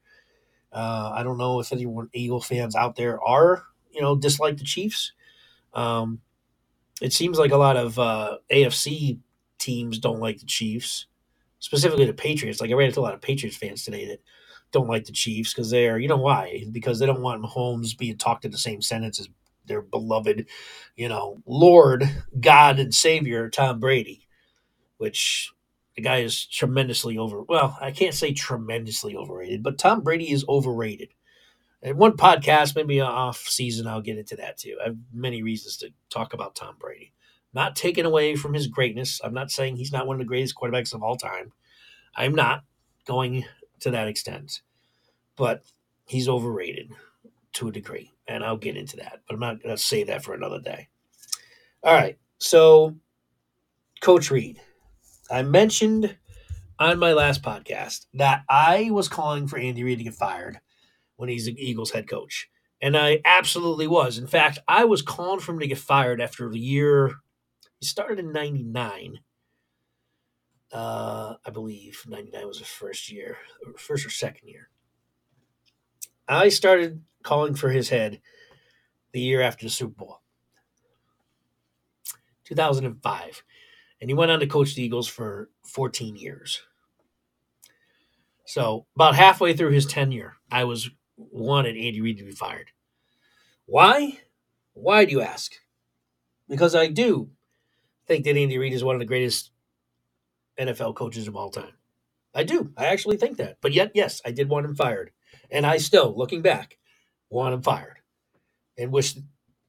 Uh, 0.72 1.12
I 1.14 1.22
don't 1.22 1.38
know 1.38 1.60
if 1.60 1.72
anyone 1.72 2.10
Eagle 2.12 2.40
fans 2.40 2.76
out 2.76 2.96
there 2.96 3.22
are 3.22 3.64
you 3.92 4.00
know 4.00 4.16
dislike 4.16 4.58
the 4.58 4.64
Chiefs. 4.64 5.12
Um, 5.72 6.20
it 7.00 7.12
seems 7.12 7.38
like 7.38 7.52
a 7.52 7.56
lot 7.56 7.76
of 7.76 7.98
uh, 7.98 8.38
AFC 8.50 9.18
teams 9.58 9.98
don't 9.98 10.20
like 10.20 10.38
the 10.38 10.46
Chiefs, 10.46 11.06
specifically 11.58 12.06
the 12.06 12.14
Patriots. 12.14 12.60
Like 12.60 12.70
I 12.70 12.74
ran 12.74 12.88
into 12.88 13.00
a 13.00 13.02
lot 13.02 13.14
of 13.14 13.20
Patriots 13.20 13.56
fans 13.56 13.84
today 13.84 14.06
that 14.06 14.20
don't 14.72 14.88
like 14.88 15.04
the 15.04 15.12
Chiefs 15.12 15.52
because 15.52 15.70
they're, 15.70 15.98
you 15.98 16.08
know, 16.08 16.16
why? 16.16 16.64
Because 16.72 16.98
they 16.98 17.06
don't 17.06 17.22
want 17.22 17.42
Mahomes 17.42 17.96
being 17.96 18.16
talked 18.16 18.44
in 18.44 18.50
the 18.50 18.58
same 18.58 18.80
sentence 18.80 19.20
as 19.20 19.28
their 19.66 19.82
beloved, 19.82 20.46
you 20.96 21.08
know, 21.08 21.42
Lord, 21.46 22.08
God, 22.38 22.78
and 22.78 22.94
Savior, 22.94 23.48
Tom 23.50 23.80
Brady, 23.80 24.26
which 24.98 25.52
the 25.94 26.02
guy 26.02 26.18
is 26.18 26.46
tremendously 26.46 27.18
over. 27.18 27.42
Well, 27.42 27.76
I 27.80 27.90
can't 27.90 28.14
say 28.14 28.32
tremendously 28.32 29.16
overrated, 29.16 29.62
but 29.62 29.78
Tom 29.78 30.02
Brady 30.02 30.30
is 30.30 30.44
overrated. 30.48 31.08
And 31.82 31.98
one 31.98 32.16
podcast, 32.16 32.74
maybe 32.74 33.00
off 33.00 33.38
season, 33.38 33.86
I'll 33.86 34.00
get 34.00 34.18
into 34.18 34.36
that 34.36 34.58
too. 34.58 34.76
I 34.80 34.88
have 34.88 34.96
many 35.12 35.42
reasons 35.42 35.76
to 35.78 35.90
talk 36.10 36.32
about 36.32 36.54
Tom 36.54 36.76
Brady. 36.78 37.12
Not 37.52 37.76
taken 37.76 38.04
away 38.04 38.36
from 38.36 38.54
his 38.54 38.66
greatness. 38.66 39.20
I'm 39.24 39.32
not 39.32 39.50
saying 39.50 39.76
he's 39.76 39.92
not 39.92 40.06
one 40.06 40.16
of 40.16 40.18
the 40.20 40.26
greatest 40.26 40.56
quarterbacks 40.56 40.92
of 40.92 41.02
all 41.02 41.16
time. 41.16 41.52
I'm 42.14 42.34
not 42.34 42.64
going 43.06 43.44
to 43.80 43.90
that 43.90 44.08
extent, 44.08 44.62
but 45.36 45.62
he's 46.06 46.28
overrated 46.28 46.90
to 47.54 47.68
a 47.68 47.72
degree, 47.72 48.12
and 48.28 48.44
I'll 48.44 48.56
get 48.56 48.76
into 48.76 48.96
that. 48.98 49.20
But 49.26 49.34
I'm 49.34 49.40
not 49.40 49.62
going 49.62 49.74
to 49.74 49.82
say 49.82 50.04
that 50.04 50.24
for 50.24 50.34
another 50.34 50.60
day. 50.60 50.88
All 51.82 51.94
right, 51.94 52.18
so 52.38 52.96
Coach 54.00 54.30
Reid, 54.30 54.60
I 55.30 55.42
mentioned 55.42 56.16
on 56.78 56.98
my 56.98 57.12
last 57.12 57.42
podcast 57.42 58.06
that 58.14 58.44
I 58.48 58.90
was 58.90 59.08
calling 59.08 59.46
for 59.46 59.58
Andy 59.58 59.84
Reid 59.84 59.98
to 59.98 60.04
get 60.04 60.14
fired 60.14 60.60
when 61.16 61.28
he's 61.28 61.46
the 61.46 61.54
Eagles 61.58 61.92
head 61.92 62.08
coach. 62.08 62.48
And 62.82 62.96
I 62.96 63.20
absolutely 63.24 63.86
was. 63.86 64.18
In 64.18 64.26
fact, 64.26 64.58
I 64.68 64.84
was 64.84 65.00
calling 65.00 65.40
for 65.40 65.52
him 65.52 65.60
to 65.60 65.66
get 65.66 65.78
fired 65.78 66.20
after 66.20 66.50
the 66.50 66.58
year 66.58 67.14
he 67.78 67.86
started 67.86 68.18
in 68.18 68.32
99. 68.32 69.20
Uh, 70.72 71.34
I 71.44 71.50
believe 71.50 72.02
99 72.06 72.46
was 72.46 72.58
his 72.58 72.68
first 72.68 73.10
year, 73.10 73.36
first 73.78 74.06
or 74.06 74.10
second 74.10 74.48
year. 74.48 74.68
I 76.28 76.48
started 76.48 77.02
calling 77.26 77.54
for 77.54 77.68
his 77.68 77.90
head 77.90 78.20
the 79.12 79.20
year 79.20 79.42
after 79.42 79.66
the 79.66 79.70
Super 79.70 79.94
Bowl, 79.94 80.20
2005. 82.44 83.42
And 84.00 84.10
he 84.10 84.14
went 84.14 84.30
on 84.30 84.40
to 84.40 84.46
coach 84.46 84.74
the 84.74 84.82
Eagles 84.82 85.08
for 85.08 85.50
14 85.64 86.16
years. 86.16 86.62
So, 88.44 88.86
about 88.94 89.16
halfway 89.16 89.54
through 89.54 89.72
his 89.72 89.86
tenure, 89.86 90.36
I 90.50 90.64
was 90.64 90.88
wanted 91.16 91.76
Andy 91.76 92.00
Reid 92.00 92.18
to 92.18 92.24
be 92.24 92.30
fired. 92.30 92.70
Why? 93.64 94.20
Why 94.74 95.04
do 95.04 95.12
you 95.12 95.20
ask? 95.20 95.52
Because 96.48 96.76
I 96.76 96.86
do 96.86 97.30
think 98.06 98.24
that 98.24 98.36
Andy 98.36 98.58
Reid 98.58 98.72
is 98.72 98.84
one 98.84 98.94
of 98.94 99.00
the 99.00 99.06
greatest 99.06 99.50
NFL 100.60 100.94
coaches 100.94 101.26
of 101.26 101.34
all 101.34 101.50
time. 101.50 101.72
I 102.34 102.44
do. 102.44 102.70
I 102.76 102.86
actually 102.86 103.16
think 103.16 103.38
that. 103.38 103.56
But 103.60 103.72
yet, 103.72 103.92
yes, 103.94 104.20
I 104.24 104.30
did 104.30 104.48
want 104.48 104.66
him 104.66 104.76
fired. 104.76 105.10
And 105.50 105.66
I 105.66 105.78
still, 105.78 106.14
looking 106.16 106.42
back, 106.42 106.78
want 107.30 107.54
him 107.54 107.62
fired 107.62 107.98
and 108.78 108.92
wish 108.92 109.14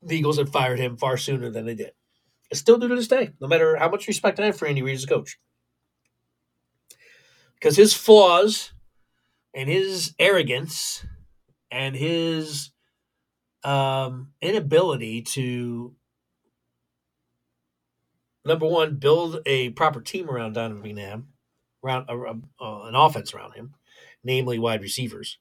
the 0.02 0.16
Eagles 0.16 0.38
had 0.38 0.50
fired 0.50 0.80
him 0.80 0.98
far 0.98 1.18
sooner 1.18 1.50
than 1.50 1.66
they 1.66 1.76
did. 1.76 1.92
I 2.52 2.56
still 2.56 2.78
do 2.78 2.88
to 2.88 2.96
this 2.96 3.08
day, 3.08 3.32
no 3.42 3.48
matter 3.48 3.76
how 3.76 3.90
much 3.90 4.08
respect 4.08 4.40
I 4.40 4.46
have 4.46 4.58
for 4.58 4.68
Andy 4.68 4.82
Reid 4.82 4.96
as 4.96 5.04
a 5.04 5.08
coach. 5.08 5.38
Because 7.56 7.76
his 7.76 7.94
flaws 7.94 8.72
and 9.54 9.70
his 9.70 10.14
arrogance 10.20 11.06
and 11.72 11.96
his 11.96 12.72
um, 13.64 14.32
inability 14.42 15.24
to 15.24 15.96
number 18.46 18.66
one 18.66 18.96
build 18.96 19.42
a 19.46 19.72
proper 19.72 20.00
team 20.00 20.30
around 20.30 20.54
Donovan 20.54 20.84
McNabb, 20.84 21.24
around 21.84 22.10
uh, 22.10 22.64
uh, 22.64 22.88
an 22.88 22.96
offense 22.96 23.34
around 23.34 23.54
him, 23.54 23.74
namely 24.24 24.58
wide 24.58 24.82
receivers, 24.82 25.38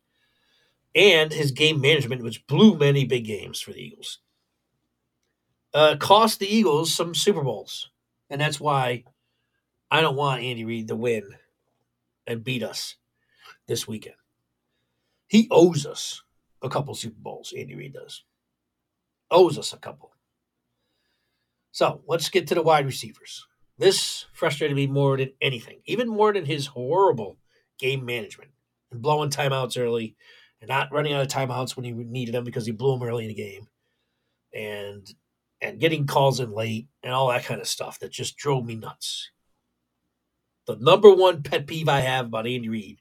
and 0.96 1.30
his 1.30 1.50
game 1.52 1.80
management, 1.80 2.22
which 2.22 2.46
blew 2.46 2.76
many 2.76 3.04
big 3.04 3.26
games 3.26 3.60
for 3.60 3.72
the 3.72 3.80
Eagles, 3.80 4.20
uh, 5.74 5.94
cost 6.00 6.40
the 6.40 6.52
Eagles 6.52 6.92
some 6.92 7.14
Super 7.14 7.42
Bowls, 7.42 7.90
and 8.30 8.40
that's 8.40 8.58
why 8.58 9.04
I 9.90 10.00
don't 10.00 10.16
want 10.16 10.42
Andy 10.42 10.64
Reid 10.64 10.88
to 10.88 10.96
win 10.96 11.36
and 12.26 12.42
beat 12.42 12.62
us 12.62 12.96
this 13.68 13.86
weekend. 13.86 14.16
He 15.28 15.48
owes 15.50 15.84
us 15.84 16.22
a 16.62 16.70
couple 16.70 16.94
Super 16.94 17.20
Bowls. 17.20 17.52
Andy 17.56 17.74
Reid 17.74 17.92
does. 17.92 18.24
Owes 19.30 19.58
us 19.58 19.72
a 19.72 19.78
couple. 19.78 20.12
So 21.72 22.00
let's 22.08 22.30
get 22.30 22.46
to 22.46 22.54
the 22.54 22.62
wide 22.62 22.86
receivers. 22.86 23.46
This 23.76 24.24
frustrated 24.32 24.74
me 24.74 24.86
more 24.86 25.18
than 25.18 25.32
anything, 25.42 25.80
even 25.84 26.08
more 26.08 26.32
than 26.32 26.46
his 26.46 26.66
horrible 26.66 27.36
game 27.78 28.06
management 28.06 28.50
and 28.90 29.02
blowing 29.02 29.28
timeouts 29.28 29.78
early 29.78 30.16
and 30.66 30.68
not 30.68 30.92
running 30.92 31.12
out 31.12 31.22
of 31.22 31.28
timeouts 31.28 31.76
when 31.76 31.84
he 31.84 31.92
needed 31.92 32.34
them 32.34 32.44
because 32.44 32.66
he 32.66 32.72
blew 32.72 32.98
them 32.98 33.06
early 33.06 33.24
in 33.24 33.28
the 33.28 33.34
game 33.34 33.68
and 34.52 35.14
and 35.60 35.80
getting 35.80 36.06
calls 36.06 36.40
in 36.40 36.52
late 36.52 36.88
and 37.02 37.14
all 37.14 37.28
that 37.28 37.44
kind 37.44 37.60
of 37.60 37.68
stuff 37.68 37.98
that 38.00 38.10
just 38.10 38.36
drove 38.36 38.66
me 38.66 38.74
nuts. 38.74 39.30
The 40.66 40.76
number 40.76 41.14
one 41.14 41.42
pet 41.42 41.66
peeve 41.66 41.88
I 41.88 42.00
have 42.00 42.26
about 42.26 42.46
Andy 42.46 42.68
Reid 42.68 43.00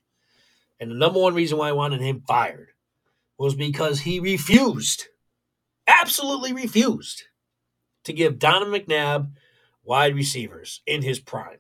and 0.79 0.91
the 0.91 0.95
number 0.95 1.19
one 1.19 1.33
reason 1.33 1.57
why 1.57 1.69
I 1.69 1.73
wanted 1.73 2.01
him 2.01 2.23
fired 2.27 2.69
was 3.37 3.55
because 3.55 4.01
he 4.01 4.19
refused, 4.19 5.07
absolutely 5.87 6.53
refused, 6.53 7.23
to 8.05 8.13
give 8.13 8.39
Donovan 8.39 8.73
McNabb 8.73 9.31
wide 9.83 10.15
receivers 10.15 10.81
in 10.85 11.01
his 11.01 11.19
prime. 11.19 11.59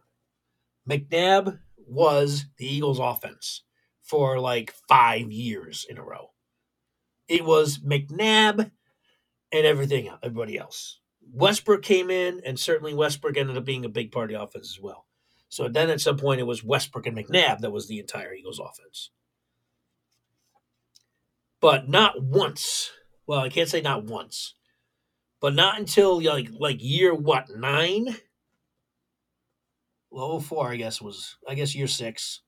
McNabb 0.89 1.59
was 1.77 2.45
the 2.57 2.73
Eagles' 2.73 2.99
offense 2.99 3.63
for 4.05 4.39
like 4.39 4.73
five 4.87 5.31
years 5.31 5.85
in 5.89 5.97
a 5.97 6.03
row. 6.03 6.31
It 7.27 7.43
was 7.43 7.79
McNabb 7.79 8.71
and 9.51 9.65
everything 9.65 10.09
everybody 10.23 10.57
else. 10.57 10.99
Westbrook 11.33 11.81
came 11.81 12.11
in, 12.11 12.39
and 12.45 12.59
certainly 12.59 12.93
Westbrook 12.93 13.35
ended 13.35 13.57
up 13.57 13.65
being 13.65 13.83
a 13.83 13.89
big 13.89 14.11
part 14.11 14.31
of 14.31 14.37
the 14.37 14.43
offense 14.43 14.75
as 14.77 14.81
well. 14.81 15.05
So 15.49 15.67
then 15.67 15.89
at 15.89 16.01
some 16.01 16.17
point 16.17 16.39
it 16.39 16.45
was 16.45 16.63
Westbrook 16.63 17.07
and 17.07 17.17
McNabb 17.17 17.59
that 17.61 17.71
was 17.71 17.87
the 17.87 17.99
entire 17.99 18.33
Eagles 18.33 18.59
offense. 18.59 19.09
But 21.59 21.89
not 21.89 22.21
once. 22.21 22.91
Well, 23.25 23.39
I 23.39 23.49
can't 23.49 23.69
say 23.69 23.81
not 23.81 24.03
once. 24.03 24.53
But 25.41 25.55
not 25.55 25.79
until 25.79 26.21
like 26.21 26.49
like 26.59 26.77
year 26.79 27.13
what, 27.13 27.49
nine? 27.55 28.17
Well, 30.11 30.39
04, 30.39 30.71
I 30.71 30.75
guess 30.75 31.01
was 31.01 31.37
I 31.47 31.55
guess 31.55 31.75
year 31.75 31.87
six. 31.87 32.41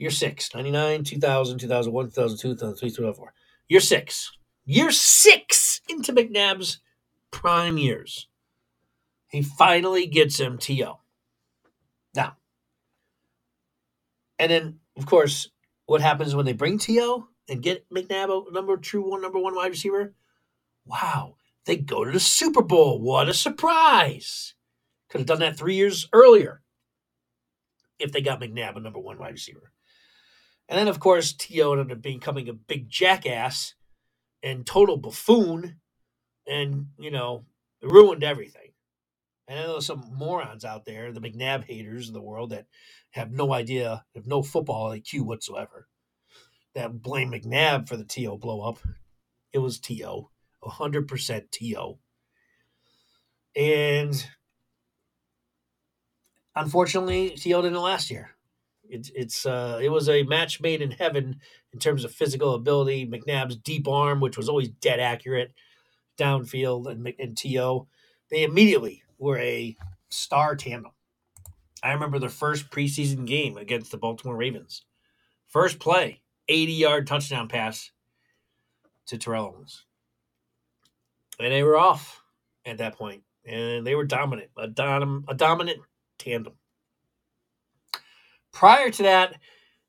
Year 0.00 0.10
six, 0.10 0.54
99, 0.54 1.04
2000, 1.04 1.58
2001, 1.58 2.06
2002, 2.06 2.54
2003, 2.54 2.88
2004. 2.88 3.34
Year 3.68 3.80
six. 3.80 4.32
Year 4.64 4.90
six 4.90 5.82
into 5.90 6.14
McNabb's 6.14 6.80
prime 7.30 7.76
years. 7.76 8.26
He 9.28 9.42
finally 9.42 10.06
gets 10.06 10.40
MTO. 10.40 10.96
Now, 12.14 12.38
and 14.38 14.50
then, 14.50 14.78
of 14.96 15.04
course, 15.04 15.50
what 15.84 16.00
happens 16.00 16.34
when 16.34 16.46
they 16.46 16.54
bring 16.54 16.78
T.O. 16.78 17.28
and 17.50 17.62
get 17.62 17.86
McNabb 17.90 18.48
a 18.48 18.52
number 18.54 18.78
true 18.78 19.06
one, 19.06 19.20
number 19.20 19.38
one 19.38 19.54
wide 19.54 19.72
receiver? 19.72 20.14
Wow, 20.86 21.36
they 21.66 21.76
go 21.76 22.06
to 22.06 22.10
the 22.10 22.20
Super 22.20 22.62
Bowl. 22.62 23.02
What 23.02 23.28
a 23.28 23.34
surprise! 23.34 24.54
Could 25.10 25.20
have 25.20 25.28
done 25.28 25.40
that 25.40 25.58
three 25.58 25.74
years 25.74 26.08
earlier 26.14 26.62
if 27.98 28.12
they 28.12 28.22
got 28.22 28.40
McNabb 28.40 28.78
a 28.78 28.80
number 28.80 28.98
one 28.98 29.18
wide 29.18 29.32
receiver. 29.32 29.70
And 30.70 30.78
then, 30.78 30.86
of 30.86 31.00
course, 31.00 31.32
T.O. 31.32 31.72
ended 31.72 31.90
up 31.90 32.00
becoming 32.00 32.48
a 32.48 32.52
big 32.52 32.88
jackass 32.88 33.74
and 34.40 34.64
total 34.64 34.96
buffoon 34.96 35.80
and, 36.46 36.86
you 36.96 37.10
know, 37.10 37.44
ruined 37.82 38.22
everything. 38.22 38.70
And 39.48 39.58
know 39.58 39.72
there's 39.72 39.86
some 39.86 40.12
morons 40.14 40.64
out 40.64 40.84
there, 40.84 41.10
the 41.10 41.20
McNabb 41.20 41.64
haters 41.64 42.06
of 42.06 42.14
the 42.14 42.22
world, 42.22 42.50
that 42.50 42.66
have 43.10 43.32
no 43.32 43.52
idea, 43.52 44.04
have 44.14 44.28
no 44.28 44.44
football 44.44 44.92
IQ 44.92 45.22
whatsoever, 45.22 45.88
that 46.76 47.02
blame 47.02 47.32
McNabb 47.32 47.88
for 47.88 47.96
the 47.96 48.04
TO 48.04 48.38
blow 48.38 48.60
up. 48.60 48.78
It 49.52 49.58
was 49.58 49.80
TO, 49.80 50.30
100% 50.62 51.50
TO. 51.50 51.98
And 53.56 54.24
unfortunately, 56.54 57.30
TO 57.30 57.60
didn't 57.60 57.74
last 57.74 58.08
year. 58.08 58.36
It, 58.90 59.10
it's 59.14 59.46
uh, 59.46 59.78
it 59.82 59.88
was 59.88 60.08
a 60.08 60.24
match 60.24 60.60
made 60.60 60.82
in 60.82 60.90
heaven 60.90 61.40
in 61.72 61.78
terms 61.78 62.04
of 62.04 62.12
physical 62.12 62.54
ability. 62.54 63.06
McNabb's 63.06 63.56
deep 63.56 63.86
arm, 63.88 64.20
which 64.20 64.36
was 64.36 64.48
always 64.48 64.68
dead 64.68 65.00
accurate 65.00 65.52
downfield, 66.18 66.90
and, 66.90 67.12
and 67.18 67.36
TO, 67.36 67.86
they 68.30 68.42
immediately 68.44 69.02
were 69.18 69.38
a 69.38 69.76
star 70.10 70.56
tandem. 70.56 70.92
I 71.82 71.92
remember 71.92 72.18
the 72.18 72.28
first 72.28 72.70
preseason 72.70 73.26
game 73.26 73.56
against 73.56 73.90
the 73.90 73.96
Baltimore 73.96 74.36
Ravens. 74.36 74.82
First 75.46 75.78
play, 75.78 76.20
80 76.48 76.72
yard 76.72 77.06
touchdown 77.06 77.48
pass 77.48 77.90
to 79.06 79.18
Terrell 79.18 79.54
Owens. 79.56 79.86
And 81.38 81.52
they 81.52 81.62
were 81.62 81.78
off 81.78 82.22
at 82.66 82.78
that 82.78 82.96
point, 82.96 83.22
and 83.46 83.86
they 83.86 83.94
were 83.94 84.04
dominant, 84.04 84.50
a, 84.58 84.68
dom- 84.68 85.24
a 85.26 85.34
dominant 85.34 85.80
tandem. 86.18 86.52
Prior 88.52 88.90
to 88.90 89.02
that, 89.02 89.36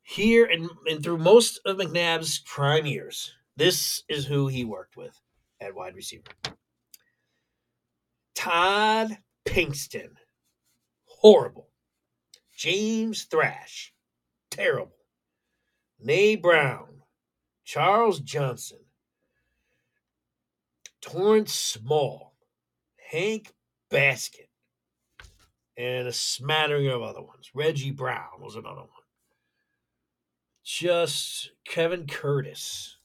here 0.02 0.44
and, 0.46 0.68
and 0.86 1.02
through 1.02 1.18
most 1.18 1.60
of 1.64 1.76
McNabb's 1.76 2.40
prime 2.40 2.86
years, 2.86 3.32
this 3.56 4.02
is 4.08 4.26
who 4.26 4.48
he 4.48 4.64
worked 4.64 4.96
with 4.96 5.20
at 5.60 5.74
wide 5.74 5.94
receiver. 5.94 6.24
Todd 8.34 9.18
Pinkston, 9.44 10.10
horrible. 11.04 11.68
James 12.56 13.24
Thrash, 13.24 13.92
terrible. 14.50 14.96
Na 15.98 16.36
Brown, 16.36 17.02
Charles 17.64 18.20
Johnson, 18.20 18.80
Torrance 21.00 21.52
Small, 21.52 22.34
Hank 23.10 23.52
Baskett, 23.90 24.48
and 25.76 26.06
a 26.06 26.12
smattering 26.12 26.88
of 26.88 27.02
other 27.02 27.22
ones. 27.22 27.50
Reggie 27.54 27.90
Brown 27.90 28.40
was 28.40 28.56
another 28.56 28.80
one. 28.80 28.88
Just 30.64 31.52
Kevin 31.64 32.06
Curtis, 32.06 32.98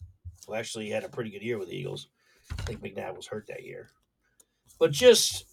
who 0.45 0.53
actually 0.53 0.89
had 0.89 1.03
a 1.03 1.09
pretty 1.09 1.31
good 1.31 1.41
year 1.41 1.57
with 1.57 1.69
the 1.69 1.77
Eagles. 1.77 2.09
I 2.51 2.61
think 2.63 2.81
McNabb 2.81 3.15
was 3.15 3.27
hurt 3.27 3.47
that 3.47 3.63
year. 3.63 3.89
But 4.79 4.91
just, 4.91 5.45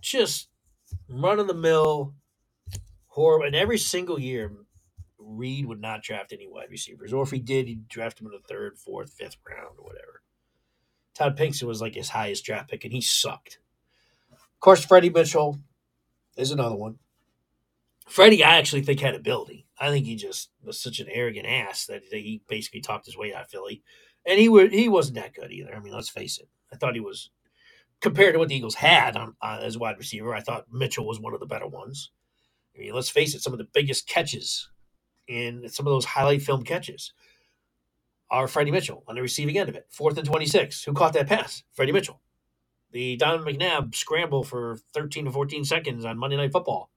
just 0.00 0.48
run 1.08 1.38
of 1.38 1.46
the 1.46 1.54
mill, 1.54 2.14
horrible. 3.06 3.46
And 3.46 3.56
every 3.56 3.78
single 3.78 4.20
year, 4.20 4.52
Reid 5.18 5.66
would 5.66 5.80
not 5.80 6.02
draft 6.02 6.32
any 6.32 6.46
wide 6.46 6.70
receivers, 6.70 7.12
or 7.12 7.22
if 7.22 7.30
he 7.30 7.38
did, 7.38 7.66
he'd 7.68 7.88
draft 7.88 8.18
them 8.18 8.26
in 8.26 8.32
the 8.32 8.46
third, 8.46 8.76
fourth, 8.76 9.12
fifth 9.12 9.36
round, 9.48 9.76
or 9.78 9.84
whatever. 9.84 10.22
Todd 11.14 11.36
Pinkston 11.36 11.68
was 11.68 11.80
like 11.80 11.94
his 11.94 12.10
highest 12.10 12.44
draft 12.44 12.70
pick, 12.70 12.84
and 12.84 12.92
he 12.92 13.00
sucked. 13.00 13.58
Of 14.30 14.60
course, 14.60 14.84
Freddie 14.84 15.10
Mitchell 15.10 15.58
is 16.36 16.50
another 16.50 16.76
one. 16.76 16.98
Freddie, 18.08 18.44
I 18.44 18.56
actually 18.56 18.82
think 18.82 19.00
had 19.00 19.14
ability. 19.14 19.66
I 19.78 19.90
think 19.90 20.06
he 20.06 20.16
just 20.16 20.50
was 20.62 20.78
such 20.78 21.00
an 21.00 21.08
arrogant 21.10 21.46
ass 21.46 21.86
that 21.86 22.02
he 22.10 22.42
basically 22.48 22.80
talked 22.80 23.06
his 23.06 23.16
way 23.16 23.34
out 23.34 23.44
of 23.44 23.50
Philly, 23.50 23.82
and 24.26 24.38
he 24.38 24.48
would 24.48 24.72
he 24.72 24.88
wasn't 24.88 25.16
that 25.16 25.34
good 25.34 25.52
either. 25.52 25.74
I 25.74 25.80
mean, 25.80 25.92
let's 25.92 26.08
face 26.08 26.38
it. 26.38 26.48
I 26.72 26.76
thought 26.76 26.94
he 26.94 27.00
was 27.00 27.30
compared 28.00 28.34
to 28.34 28.38
what 28.38 28.48
the 28.48 28.56
Eagles 28.56 28.74
had 28.74 29.16
on, 29.16 29.34
uh, 29.40 29.60
as 29.62 29.78
wide 29.78 29.98
receiver. 29.98 30.34
I 30.34 30.40
thought 30.40 30.72
Mitchell 30.72 31.06
was 31.06 31.20
one 31.20 31.34
of 31.34 31.40
the 31.40 31.46
better 31.46 31.68
ones. 31.68 32.10
I 32.76 32.80
mean, 32.80 32.94
let's 32.94 33.10
face 33.10 33.34
it. 33.34 33.42
Some 33.42 33.52
of 33.52 33.58
the 33.58 33.68
biggest 33.72 34.08
catches 34.08 34.68
in 35.28 35.68
some 35.68 35.86
of 35.86 35.92
those 35.92 36.04
highlight 36.04 36.42
film 36.42 36.64
catches 36.64 37.12
are 38.30 38.48
Freddie 38.48 38.70
Mitchell 38.70 39.04
on 39.06 39.14
the 39.14 39.22
receiving 39.22 39.58
end 39.58 39.68
of 39.68 39.76
it. 39.76 39.86
Fourth 39.90 40.16
and 40.16 40.26
26. 40.26 40.84
Who 40.84 40.94
caught 40.94 41.12
that 41.12 41.28
pass? 41.28 41.62
Freddie 41.74 41.92
Mitchell. 41.92 42.21
The 42.92 43.16
Donovan 43.16 43.54
McNabb 43.54 43.94
scramble 43.94 44.44
for 44.44 44.76
13 44.92 45.24
to 45.24 45.30
14 45.30 45.64
seconds 45.64 46.04
on 46.04 46.18
Monday 46.18 46.36
Night 46.36 46.52
Football 46.52 46.90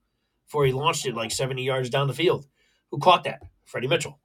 before 0.46 0.66
he 0.66 0.72
launched 0.72 1.06
it 1.06 1.14
like 1.14 1.30
70 1.30 1.62
yards 1.62 1.90
down 1.90 2.06
the 2.06 2.14
field. 2.14 2.46
Who 2.90 2.98
caught 2.98 3.24
that? 3.24 3.40
Freddie 3.64 3.88
Mitchell. 3.88 4.18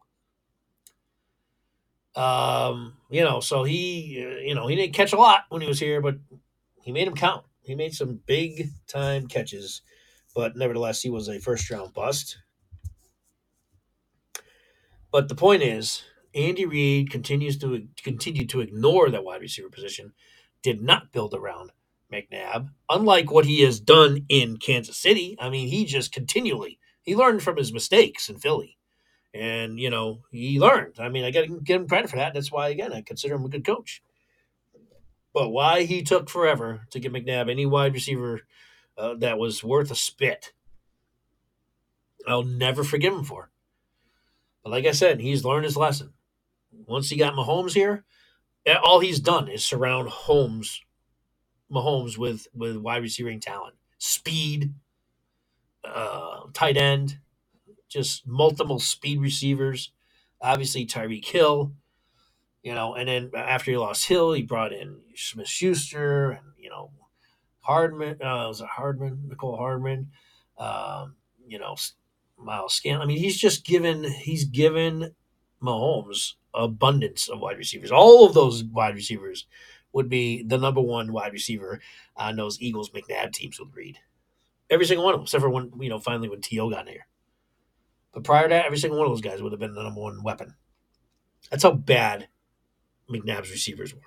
Um, 2.16 2.98
you 3.10 3.24
know, 3.24 3.40
so 3.40 3.64
he, 3.64 4.22
uh, 4.26 4.40
you 4.42 4.54
know, 4.54 4.68
he 4.68 4.76
didn't 4.76 4.94
catch 4.94 5.14
a 5.14 5.18
lot 5.18 5.46
when 5.50 5.62
he 5.62 5.68
was 5.68 5.80
here, 5.80 6.02
but 6.02 6.18
he 6.84 6.92
made 6.92 7.08
him 7.08 7.16
count. 7.16 7.46
He 7.62 7.74
made 7.74 7.94
some 7.94 8.20
big 8.26 8.70
time 8.88 9.28
catches, 9.28 9.82
but 10.36 10.58
nevertheless, 10.58 11.02
he 11.02 11.10
was 11.10 11.30
a 11.30 11.40
first 11.40 11.70
round 11.72 11.94
bust. 11.94 12.38
But 15.12 15.30
the 15.30 15.36
point 15.36 15.62
is, 15.64 16.04
Andy 16.36 16.66
Reid 16.66 17.12
continues 17.12 17.58
to 17.60 17.88
continue 18.04 18.46
to 18.48 18.62
ignore 18.62 19.10
that 19.10 19.24
wide 19.24 19.42
receiver 19.42 19.70
position. 19.70 20.14
Did 20.64 20.82
not 20.82 21.12
build 21.12 21.34
around 21.34 21.72
McNabb, 22.12 22.70
unlike 22.90 23.32
what 23.32 23.46
he 23.46 23.62
has 23.62 23.80
done 23.80 24.26
in 24.30 24.58
Kansas 24.58 24.98
City. 24.98 25.36
I 25.40 25.50
mean, 25.50 25.68
he 25.70 25.86
just 25.86 26.12
continually 26.12 26.80
he 27.02 27.16
learned 27.16 27.42
from 27.42 27.58
his 27.58 27.74
mistakes 27.74 28.30
in 28.30 28.38
Philly, 28.38 28.78
and 29.34 29.80
you 29.80 29.90
know 29.90 30.22
he 30.32 30.60
learned. 30.60 30.96
I 31.00 31.10
mean, 31.10 31.24
I 31.24 31.32
got 31.32 31.46
to 31.46 31.60
give 31.62 31.82
him 31.82 31.88
credit 31.88 32.10
for 32.10 32.18
that. 32.18 32.34
That's 32.34 32.52
why 32.52 32.70
again 32.70 32.94
I 32.94 33.02
consider 33.02 33.36
him 33.36 33.46
a 33.46 33.50
good 33.50 33.66
coach. 33.66 34.02
But 35.34 35.50
why 35.50 35.84
he 35.84 36.04
took 36.04 36.30
forever 36.30 36.82
to 36.92 37.00
get 37.00 37.14
McNabb 37.14 37.50
any 37.50 37.66
wide 37.66 37.94
receiver 37.94 38.42
uh, 38.98 39.16
that 39.16 39.40
was 39.40 39.64
worth 39.64 39.90
a 39.90 39.96
spit, 39.96 40.52
I'll 42.28 42.44
never 42.44 42.84
forgive 42.84 43.14
him 43.14 43.24
for. 43.24 43.50
But 44.64 44.72
like 44.72 44.86
I 44.86 44.92
said, 44.92 45.22
he's 45.22 45.46
learned 45.46 45.66
his 45.66 45.78
lesson. 45.78 46.14
Once 46.86 47.10
he 47.10 47.18
got 47.18 47.34
Mahomes 47.34 47.74
here, 47.74 48.04
all 48.84 49.00
he's 49.00 49.20
done 49.20 49.48
is 49.48 49.64
surround 49.64 50.10
Holmes, 50.10 50.82
Mahomes 51.72 52.18
with 52.18 52.48
with 52.54 52.78
wide 52.78 53.02
receiving 53.02 53.40
talent, 53.40 53.76
speed, 53.98 54.74
uh, 55.84 56.42
tight 56.54 56.78
end, 56.78 57.20
just 57.90 58.28
multiple 58.28 58.80
speed 58.80 59.20
receivers. 59.20 59.92
Obviously, 60.42 60.86
Tyreek 60.86 61.26
Hill, 61.26 61.74
you 62.64 62.74
know, 62.74 62.96
and 62.96 63.08
then 63.08 63.32
after 63.36 63.72
he 63.72 63.78
lost 63.78 64.08
Hill, 64.08 64.34
he 64.34 64.44
brought 64.44 64.74
in 64.74 65.02
Smith 65.16 65.48
Schuster 65.48 66.32
and 66.32 66.46
you 66.58 66.70
know 66.70 66.92
Hardman. 67.62 68.22
Uh, 68.22 68.48
was 68.48 68.62
it 68.62 68.68
Hardman? 68.68 69.30
Mecole 69.30 69.58
Hardman. 69.58 70.12
Um, 70.58 71.16
you 71.48 71.60
know, 71.60 71.76
Miles 72.38 72.74
Scan. 72.74 73.02
I 73.02 73.06
mean, 73.06 73.18
he's 73.18 73.38
just 73.38 73.66
given 73.66 74.04
he's 74.04 74.46
given 74.46 75.16
Mahomes 75.62 76.34
abundance 76.54 77.30
of 77.30 77.40
wide 77.40 77.58
receivers. 77.58 77.92
All 77.92 78.26
of 78.26 78.34
those 78.34 78.64
wide 78.64 78.96
receivers 78.96 79.48
would 79.94 80.10
be 80.10 80.44
the 80.44 80.58
number 80.58 80.82
one 80.82 81.12
wide 81.14 81.34
receiver 81.34 81.82
on 82.16 82.36
those 82.36 82.62
Eagles 82.62 82.90
McNabb 82.92 83.34
teams 83.34 83.60
with 83.60 83.76
Reid. 83.76 84.00
Every 84.70 84.86
single 84.86 85.06
one 85.06 85.14
of 85.14 85.20
them, 85.20 85.26
except 85.26 85.42
for 85.42 85.50
when 85.50 85.72
you 85.80 85.90
know 85.90 86.00
finally 86.00 86.30
when 86.30 86.42
T.O. 86.42 86.70
got 86.70 86.88
in 86.88 86.94
here. 86.94 87.08
But 88.14 88.24
prior 88.24 88.44
to 88.44 88.50
that, 88.50 88.66
every 88.66 88.78
single 88.78 89.00
one 89.00 89.08
of 89.08 89.14
those 89.14 89.22
guys 89.22 89.42
would 89.42 89.52
have 89.54 89.60
been 89.60 89.74
the 89.74 89.84
number 89.84 90.02
one 90.02 90.24
weapon. 90.24 90.56
That's 91.50 91.64
how 91.64 91.72
bad 91.74 92.28
McNabb's 93.10 93.52
receivers 93.52 93.94
were. 93.94 94.02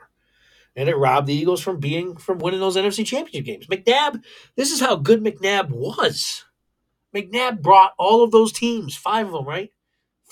and 0.77 0.89
it 0.89 0.97
robbed 0.97 1.27
the 1.27 1.35
Eagles 1.35 1.61
from 1.63 1.81
being 1.81 2.17
from 2.17 2.39
winning 2.39 2.61
those 2.61 2.77
NFC 2.77 3.07
Championship 3.07 3.45
games. 3.45 3.67
McNabb, 3.67 4.23
this 4.57 4.73
is 4.73 4.81
how 4.81 4.97
good 4.97 5.23
McNabb 5.23 5.71
was. 5.71 6.45
McNabb 7.15 7.63
brought 7.63 7.93
all 7.99 8.25
of 8.25 8.31
those 8.33 8.53
teams, 8.53 8.97
five 8.97 9.27
of 9.27 9.33
them, 9.33 9.47
right? 9.47 9.71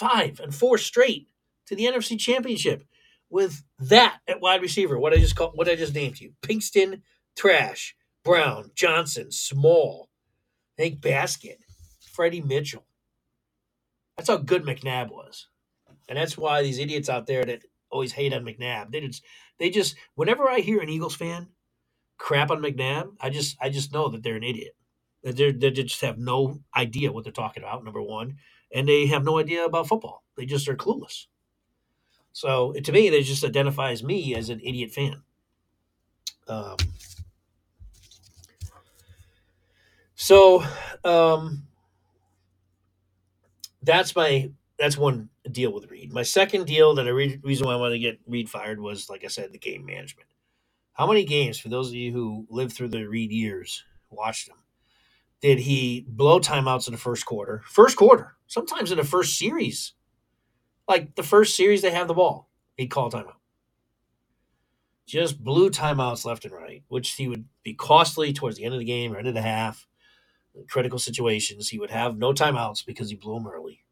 Five 0.02 0.40
and 0.40 0.54
four 0.54 0.78
straight 0.78 1.28
to 1.66 1.76
the 1.76 1.84
NFC 1.84 2.18
Championship 2.18 2.84
with 3.30 3.62
that 3.78 4.18
at 4.26 4.40
wide 4.40 4.62
receiver. 4.62 4.98
What 4.98 5.12
I 5.12 5.16
just 5.16 5.36
called, 5.36 5.52
what 5.54 5.68
I 5.68 5.76
just 5.76 5.94
named 5.94 6.20
you: 6.20 6.32
Pinkston, 6.42 7.02
Thrash, 7.36 7.94
Brown, 8.24 8.72
Johnson, 8.74 9.30
Small, 9.30 10.10
Hank 10.76 11.00
Baskett, 11.00 11.60
Freddie 12.12 12.40
Mitchell. 12.40 12.84
That's 14.16 14.28
how 14.28 14.38
good 14.38 14.64
McNabb 14.64 15.10
was, 15.10 15.46
and 16.08 16.18
that's 16.18 16.36
why 16.36 16.62
these 16.62 16.80
idiots 16.80 17.08
out 17.08 17.26
there 17.26 17.44
that 17.44 17.62
always 17.92 18.12
hate 18.12 18.32
on 18.32 18.44
McNabb, 18.44 18.90
they 18.90 19.00
just, 19.00 19.22
they 19.58 19.70
just, 19.70 19.94
whenever 20.14 20.48
I 20.48 20.60
hear 20.60 20.80
an 20.80 20.88
Eagles 20.88 21.14
fan 21.14 21.48
crap 22.18 22.50
on 22.50 22.62
McNabb, 22.62 23.12
I 23.20 23.30
just, 23.30 23.56
I 23.60 23.68
just 23.68 23.92
know 23.92 24.08
that 24.08 24.22
they're 24.22 24.36
an 24.36 24.42
idiot. 24.42 24.74
That 25.22 25.36
they 25.36 25.70
just 25.70 26.00
have 26.00 26.18
no 26.18 26.60
idea 26.74 27.12
what 27.12 27.22
they're 27.22 27.32
talking 27.32 27.62
about. 27.62 27.84
Number 27.84 28.02
one, 28.02 28.38
and 28.74 28.88
they 28.88 29.06
have 29.06 29.24
no 29.24 29.38
idea 29.38 29.64
about 29.64 29.88
football. 29.88 30.24
They 30.36 30.46
just 30.46 30.68
are 30.68 30.76
clueless. 30.76 31.26
So 32.32 32.72
to 32.72 32.92
me, 32.92 33.10
they 33.10 33.22
just 33.22 33.44
identifies 33.44 34.02
me 34.02 34.34
as 34.34 34.48
an 34.48 34.60
idiot 34.60 34.90
fan. 34.90 35.22
Um, 36.48 36.76
so 40.14 40.64
um, 41.04 41.66
that's 43.82 44.16
my 44.16 44.50
that's 44.78 44.96
one 44.96 45.28
deal 45.50 45.72
with 45.72 45.90
Reid. 45.90 46.12
My 46.12 46.22
second 46.22 46.66
deal 46.66 46.94
that 46.94 47.06
I 47.06 47.10
re- 47.10 47.40
reason 47.42 47.66
why 47.66 47.74
I 47.74 47.76
wanted 47.76 47.94
to 47.94 47.98
get 48.00 48.18
Reid 48.26 48.48
fired 48.48 48.80
was, 48.80 49.08
like 49.08 49.24
I 49.24 49.28
said, 49.28 49.52
the 49.52 49.58
game 49.58 49.84
management. 49.84 50.28
How 50.94 51.06
many 51.06 51.24
games, 51.24 51.58
for 51.58 51.68
those 51.68 51.88
of 51.88 51.94
you 51.94 52.12
who 52.12 52.46
lived 52.50 52.72
through 52.72 52.88
the 52.88 53.04
Reid 53.06 53.30
years, 53.30 53.84
watched 54.10 54.48
them, 54.48 54.58
did 55.42 55.58
he 55.58 56.06
blow 56.08 56.38
timeouts 56.38 56.86
in 56.86 56.92
the 56.92 56.98
first 56.98 57.26
quarter? 57.26 57.62
First 57.66 57.96
quarter, 57.96 58.36
sometimes 58.46 58.92
in 58.92 58.96
the 58.96 59.04
first 59.04 59.36
series, 59.36 59.92
like 60.88 61.16
the 61.16 61.22
first 61.22 61.56
series 61.56 61.82
they 61.82 61.90
have 61.90 62.08
the 62.08 62.14
ball, 62.14 62.48
he'd 62.76 62.86
call 62.86 63.10
timeout. 63.10 63.34
Just 65.04 65.42
blew 65.42 65.68
timeouts 65.68 66.24
left 66.24 66.44
and 66.44 66.54
right, 66.54 66.84
which 66.88 67.10
he 67.10 67.26
would 67.26 67.44
be 67.64 67.74
costly 67.74 68.32
towards 68.32 68.56
the 68.56 68.64
end 68.64 68.72
of 68.72 68.78
the 68.78 68.86
game 68.86 69.12
or 69.12 69.18
end 69.18 69.28
of 69.28 69.34
the 69.34 69.42
half. 69.42 69.86
In 70.54 70.64
critical 70.68 70.98
situations, 70.98 71.68
he 71.68 71.78
would 71.78 71.90
have 71.90 72.16
no 72.16 72.32
timeouts 72.32 72.86
because 72.86 73.10
he 73.10 73.16
blew 73.16 73.34
them 73.34 73.48
early. 73.48 73.84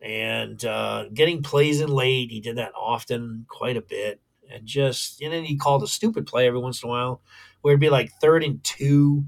And 0.00 0.64
uh, 0.64 1.06
getting 1.12 1.42
plays 1.42 1.80
in 1.80 1.90
late, 1.90 2.30
he 2.30 2.40
did 2.40 2.56
that 2.56 2.72
often, 2.74 3.44
quite 3.48 3.76
a 3.76 3.82
bit. 3.82 4.20
And 4.50 4.66
just, 4.66 5.20
and 5.20 5.32
then 5.32 5.44
he 5.44 5.56
called 5.56 5.82
a 5.82 5.86
stupid 5.86 6.26
play 6.26 6.46
every 6.46 6.58
once 6.58 6.82
in 6.82 6.88
a 6.88 6.90
while 6.90 7.20
where 7.60 7.72
it'd 7.72 7.80
be 7.80 7.90
like 7.90 8.10
third 8.20 8.42
and 8.42 8.62
two, 8.64 9.24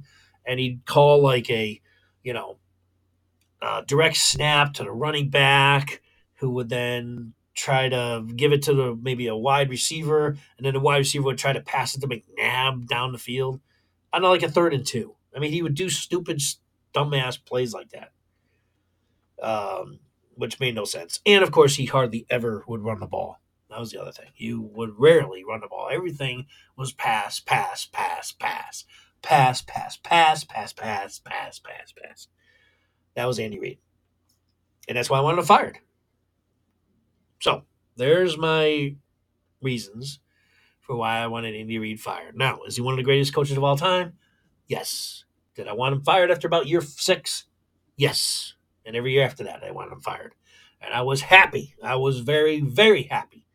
and 0.46 0.60
he'd 0.60 0.84
call 0.86 1.22
like 1.22 1.50
a, 1.50 1.80
you 2.22 2.32
know, 2.32 2.58
direct 3.86 4.16
snap 4.16 4.74
to 4.74 4.82
the 4.82 4.90
running 4.90 5.30
back 5.30 6.02
who 6.34 6.50
would 6.50 6.68
then 6.68 7.32
try 7.54 7.88
to 7.88 8.26
give 8.34 8.52
it 8.52 8.62
to 8.62 8.74
the 8.74 8.98
maybe 9.00 9.26
a 9.28 9.36
wide 9.36 9.70
receiver, 9.70 10.36
and 10.56 10.66
then 10.66 10.74
the 10.74 10.80
wide 10.80 10.98
receiver 10.98 11.24
would 11.24 11.38
try 11.38 11.52
to 11.52 11.60
pass 11.60 11.94
it 11.94 12.00
to 12.00 12.08
McNabb 12.08 12.86
down 12.86 13.12
the 13.12 13.18
field. 13.18 13.60
I 14.12 14.18
know, 14.18 14.28
like 14.30 14.42
a 14.42 14.50
third 14.50 14.74
and 14.74 14.86
two. 14.86 15.14
I 15.34 15.38
mean, 15.38 15.52
he 15.52 15.62
would 15.62 15.74
do 15.74 15.88
stupid, 15.88 16.42
dumbass 16.92 17.42
plays 17.44 17.72
like 17.72 17.90
that, 17.90 18.12
um, 19.42 20.00
which 20.34 20.60
made 20.60 20.74
no 20.74 20.84
sense. 20.84 21.20
And 21.24 21.42
of 21.42 21.50
course, 21.50 21.76
he 21.76 21.86
hardly 21.86 22.26
ever 22.28 22.64
would 22.66 22.82
run 22.82 23.00
the 23.00 23.06
ball. 23.06 23.40
That 23.70 23.80
was 23.80 23.90
the 23.90 24.00
other 24.00 24.12
thing. 24.12 24.30
You 24.36 24.60
would 24.60 24.98
rarely 24.98 25.42
run 25.42 25.60
the 25.60 25.68
ball. 25.68 25.88
Everything 25.90 26.46
was 26.76 26.92
pass, 26.92 27.40
pass, 27.40 27.86
pass, 27.86 28.30
pass, 28.32 28.84
pass, 29.24 29.62
pass, 29.62 29.96
pass, 29.96 30.44
pass, 30.44 30.72
pass, 30.72 31.18
pass, 31.18 31.58
pass, 31.58 31.92
pass. 31.92 32.28
That 33.16 33.26
was 33.26 33.38
Andy 33.38 33.58
Reid. 33.58 33.78
And 34.86 34.96
that's 34.96 35.08
why 35.08 35.18
I 35.18 35.22
wanted 35.22 35.38
him 35.38 35.46
fired. 35.46 35.78
So 37.40 37.62
there's 37.96 38.36
my 38.36 38.96
reasons 39.62 40.20
for 40.80 40.94
why 40.96 41.18
I 41.18 41.26
wanted 41.26 41.54
Andy 41.54 41.78
Reid 41.78 42.00
fired. 42.00 42.36
Now, 42.36 42.60
is 42.66 42.76
he 42.76 42.82
one 42.82 42.92
of 42.92 42.98
the 42.98 43.04
greatest 43.04 43.34
coaches 43.34 43.56
of 43.56 43.64
all 43.64 43.76
time? 43.76 44.12
Yes. 44.68 45.24
Did 45.54 45.68
I 45.68 45.72
want 45.72 45.94
him 45.94 46.02
fired 46.02 46.30
after 46.30 46.46
about 46.46 46.66
year 46.66 46.82
six? 46.82 47.44
Yes. 47.96 48.54
And 48.84 48.94
every 48.94 49.12
year 49.12 49.24
after 49.24 49.44
that, 49.44 49.62
I 49.64 49.70
wanted 49.70 49.92
him 49.92 50.00
fired. 50.00 50.34
And 50.82 50.92
I 50.92 51.00
was 51.00 51.22
happy. 51.22 51.74
I 51.82 51.96
was 51.96 52.20
very, 52.20 52.60
very 52.60 53.04
happy 53.04 53.46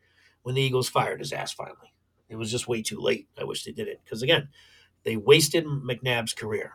when 0.42 0.56
the 0.56 0.62
Eagles 0.62 0.88
fired 0.88 1.20
his 1.20 1.32
ass 1.32 1.52
finally. 1.52 1.92
It 2.28 2.36
was 2.36 2.50
just 2.50 2.66
way 2.66 2.82
too 2.82 3.00
late. 3.00 3.28
I 3.38 3.44
wish 3.44 3.64
they 3.64 3.72
did 3.72 3.86
it. 3.86 4.00
Because 4.04 4.22
again, 4.22 4.48
they 5.04 5.16
wasted 5.16 5.64
McNabb's 5.64 6.32
career. 6.34 6.74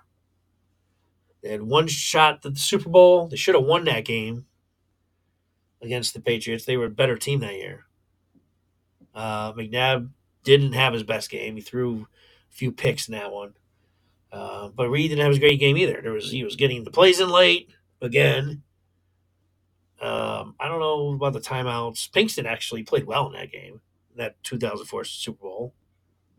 They 1.42 1.52
had 1.52 1.62
one 1.62 1.88
shot 1.88 2.46
at 2.46 2.54
the 2.54 2.60
Super 2.60 2.90
Bowl. 2.90 3.28
They 3.28 3.38
should 3.38 3.56
have 3.56 3.64
won 3.64 3.86
that 3.86 4.06
game 4.06 4.46
against 5.82 6.14
the 6.14 6.22
Patriots. 6.22 6.66
They 6.66 6.78
were 6.78 6.86
a 6.86 6.90
better 6.90 7.18
team 7.18 7.40
that 7.42 7.54
year. 7.54 7.86
Uh, 9.14 9.54
McNabb 9.54 10.10
didn't 10.44 10.74
have 10.74 10.94
his 10.94 11.04
best 11.04 11.30
game. 11.30 11.56
He 11.56 11.62
threw 11.62 12.08
a 12.52 12.56
few 12.56 12.72
picks 12.72 13.08
in 13.08 13.14
that 13.14 13.32
one. 13.32 13.54
Uh, 14.32 14.70
but 14.70 14.90
Reid 14.90 15.10
didn't 15.10 15.22
have 15.22 15.32
his 15.32 15.40
great 15.40 15.60
game 15.60 15.78
either. 15.78 16.02
There 16.02 16.12
was 16.12 16.32
he 16.32 16.44
was 16.44 16.56
getting 16.56 16.84
the 16.84 16.92
plays 16.92 17.20
in 17.20 17.30
late 17.30 17.70
again. 18.02 18.64
Um, 20.02 20.56
I 20.60 20.68
don't 20.68 20.82
know 20.82 21.14
about 21.14 21.34
the 21.34 21.40
timeouts. 21.40 22.12
Pinkston 22.12 22.46
actually 22.46 22.84
played 22.84 23.06
well 23.06 23.28
in 23.28 23.34
that 23.34 23.52
game, 23.52 23.80
that 24.18 24.36
2004 24.44 25.06
Super 25.06 25.42
Bowl, 25.42 25.74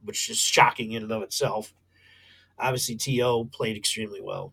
which 0.06 0.30
is 0.30 0.38
shocking 0.38 0.92
in 0.92 1.02
and 1.02 1.12
of 1.12 1.22
itself. 1.22 1.74
Obviously, 2.58 2.96
T.O. 2.96 3.44
played 3.46 3.76
extremely 3.76 4.20
well. 4.20 4.52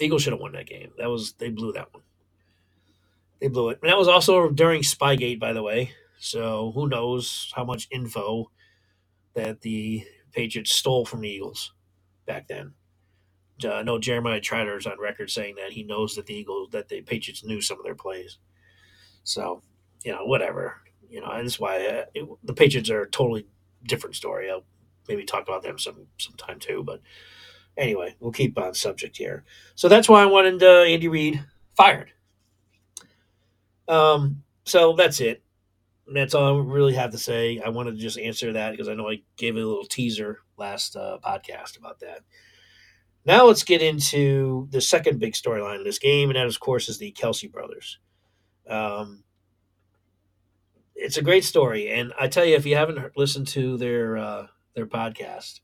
Eagles 0.00 0.22
should 0.22 0.32
have 0.32 0.40
won 0.40 0.52
that 0.52 0.66
game. 0.66 0.92
That 0.98 1.10
was 1.10 1.32
they 1.34 1.50
blew 1.50 1.72
that 1.72 1.92
one. 1.92 2.02
They 3.40 3.48
blew 3.48 3.70
it. 3.70 3.78
And 3.82 3.90
that 3.90 3.98
was 3.98 4.08
also 4.08 4.50
during 4.50 4.82
Spygate, 4.82 5.40
by 5.40 5.52
the 5.52 5.62
way. 5.62 5.92
So 6.18 6.70
who 6.74 6.88
knows 6.88 7.52
how 7.54 7.64
much 7.64 7.88
info 7.90 8.50
that 9.34 9.60
the 9.60 10.04
Patriots 10.32 10.72
stole 10.72 11.04
from 11.04 11.20
the 11.20 11.28
Eagles 11.28 11.72
back 12.26 12.46
then. 12.46 12.74
Uh, 13.64 13.74
I 13.74 13.82
know 13.82 13.98
Jeremiah 13.98 14.40
Trotter 14.40 14.76
is 14.76 14.86
on 14.86 14.98
record 15.00 15.30
saying 15.30 15.56
that 15.56 15.72
he 15.72 15.82
knows 15.82 16.14
that 16.14 16.26
the 16.26 16.34
Eagles, 16.34 16.70
that 16.70 16.88
the 16.88 17.00
Patriots 17.02 17.44
knew 17.44 17.60
some 17.60 17.78
of 17.78 17.84
their 17.84 17.94
plays. 17.94 18.38
So, 19.24 19.62
you 20.04 20.12
know, 20.12 20.24
whatever. 20.24 20.76
You 21.08 21.20
know, 21.20 21.30
that's 21.34 21.60
why 21.60 21.86
uh, 21.86 22.04
it, 22.14 22.28
the 22.42 22.54
Patriots 22.54 22.90
are 22.90 23.06
totally 23.06 23.46
different 23.86 24.16
story. 24.16 24.50
I'll 24.50 24.64
maybe 25.08 25.24
talk 25.24 25.42
about 25.42 25.62
them 25.62 25.78
some 25.78 26.06
sometime 26.18 26.58
too. 26.58 26.82
But 26.84 27.00
anyway, 27.76 28.16
we'll 28.20 28.32
keep 28.32 28.58
on 28.58 28.74
subject 28.74 29.16
here. 29.16 29.44
So 29.74 29.88
that's 29.88 30.08
why 30.08 30.22
I 30.22 30.26
wanted 30.26 30.62
uh, 30.62 30.82
Andy 30.82 31.08
Reid 31.08 31.44
fired. 31.76 32.12
Um, 33.88 34.42
so 34.64 34.94
that's 34.94 35.20
it. 35.20 35.42
That's 36.12 36.34
all 36.34 36.58
I 36.58 36.64
really 36.64 36.94
have 36.94 37.12
to 37.12 37.18
say. 37.18 37.60
I 37.64 37.68
wanted 37.68 37.92
to 37.92 38.00
just 38.00 38.18
answer 38.18 38.52
that 38.52 38.72
because 38.72 38.88
I 38.88 38.94
know 38.94 39.08
I 39.08 39.22
gave 39.36 39.56
a 39.56 39.58
little 39.58 39.84
teaser 39.84 40.38
last 40.56 40.96
uh, 40.96 41.18
podcast 41.24 41.78
about 41.78 42.00
that. 42.00 42.20
Now 43.24 43.46
let's 43.46 43.62
get 43.62 43.82
into 43.82 44.68
the 44.70 44.80
second 44.80 45.20
big 45.20 45.34
storyline 45.34 45.78
in 45.78 45.84
this 45.84 46.00
game, 46.00 46.28
and 46.28 46.36
that, 46.36 46.46
of 46.46 46.58
course, 46.58 46.88
is 46.88 46.98
the 46.98 47.12
Kelce 47.12 47.50
brothers. 47.50 47.98
Um, 48.68 49.22
it's 51.02 51.16
a 51.16 51.22
great 51.22 51.44
story, 51.44 51.90
and 51.90 52.12
I 52.18 52.28
tell 52.28 52.44
you, 52.44 52.54
if 52.54 52.64
you 52.64 52.76
haven't 52.76 53.16
listened 53.16 53.48
to 53.48 53.76
their 53.76 54.16
uh, 54.16 54.46
their 54.74 54.86
podcast, 54.86 55.60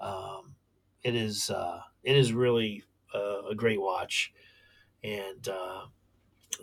um, 0.00 0.56
it 1.02 1.14
is 1.14 1.48
uh, 1.48 1.80
it 2.02 2.16
is 2.16 2.32
really 2.32 2.82
uh, 3.14 3.42
a 3.50 3.54
great 3.54 3.80
watch. 3.80 4.32
And 5.02 5.46
uh, 5.48 5.82